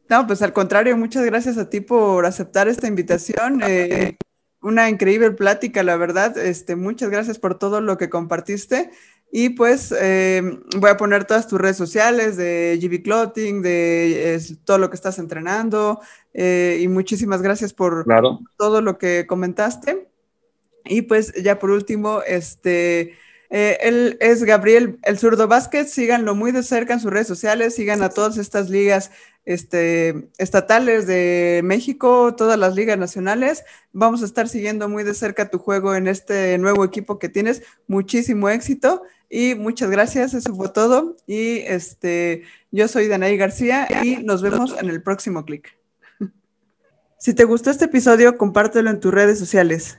No, 0.09 0.27
pues 0.27 0.41
al 0.43 0.53
contrario, 0.53 0.97
muchas 0.97 1.25
gracias 1.25 1.59
a 1.59 1.69
ti 1.69 1.81
por 1.81 2.25
aceptar 2.25 2.69
esta 2.69 2.87
invitación. 2.87 3.63
Eh, 3.67 4.17
una 4.63 4.89
increíble 4.89 5.31
plática, 5.33 5.83
la 5.83 5.97
verdad. 5.97 6.37
Este, 6.39 6.77
muchas 6.77 7.11
gracias 7.11 7.39
por 7.39 7.59
todo 7.59 7.81
lo 7.81 7.99
que 7.99 8.11
compartiste. 8.11 8.91
Y 9.33 9.51
pues 9.51 9.95
eh, 9.97 10.43
voy 10.77 10.91
a 10.91 10.97
poner 10.97 11.25
todas 11.25 11.47
tus 11.47 11.61
redes 11.61 11.77
sociales 11.77 12.37
de 12.37 12.79
GB 12.83 13.03
Clothing, 13.03 13.63
de 13.63 14.41
todo 14.65 14.79
lo 14.79 14.91
que 14.91 14.97
estás 14.97 15.19
entrenando. 15.19 16.01
Eh, 16.35 16.81
y 16.83 16.89
muchísimas 16.89 17.41
gracias 17.41 17.73
por 17.73 18.05
todo 18.57 18.83
lo 18.83 18.99
que 18.99 19.27
comentaste. 19.29 20.09
Y 20.85 21.03
pues 21.03 21.33
ya 21.35 21.59
por 21.59 21.71
último, 21.71 22.23
este, 22.27 23.15
eh, 23.51 23.79
él 23.83 24.17
es 24.21 24.45
Gabriel 24.45 24.99
El 25.03 25.19
Zurdo 25.19 25.49
Vázquez, 25.49 25.91
síganlo 25.91 26.37
muy 26.37 26.53
de 26.53 26.63
cerca 26.63 26.95
en 26.95 27.01
sus 27.01 27.11
redes 27.11 27.27
sociales, 27.27 27.75
sigan 27.75 28.01
a 28.03 28.09
todas 28.11 28.39
estas 28.39 28.71
ligas 28.71 29.11
este, 29.45 30.31
estatales 30.39 31.09
de 31.09 31.61
México, 31.65 32.37
todas 32.37 32.57
las 32.57 32.77
ligas 32.77 32.97
nacionales. 32.97 33.65
Vamos 33.93 34.23
a 34.23 34.27
estar 34.27 34.49
siguiendo 34.49 34.89
muy 34.89 35.03
de 35.03 35.15
cerca 35.15 35.51
tu 35.51 35.59
juego 35.59 35.97
en 35.97 36.07
este 36.07 36.57
nuevo 36.59 36.85
equipo 36.85 37.19
que 37.19 37.29
tienes. 37.29 37.63
Muchísimo 37.89 38.49
éxito 38.49 39.03
y 39.29 39.57
muchas 39.57 39.91
gracias. 39.91 40.33
Eso 40.33 40.55
fue 40.55 40.69
todo. 40.69 41.17
Y 41.27 41.59
este, 41.67 42.45
yo 42.71 42.87
soy 42.87 43.09
Danaí 43.09 43.37
García 43.37 43.89
y 44.05 44.23
nos 44.23 44.43
vemos 44.43 44.77
en 44.81 44.89
el 44.91 45.03
próximo 45.03 45.45
clic. 45.45 45.77
Si 47.23 47.35
te 47.35 47.45
gustó 47.45 47.71
este 47.71 47.85
episodio, 47.85 48.39
compártelo 48.39 48.89
en 48.89 48.99
tus 48.99 49.13
redes 49.13 49.39
sociales. 49.39 49.99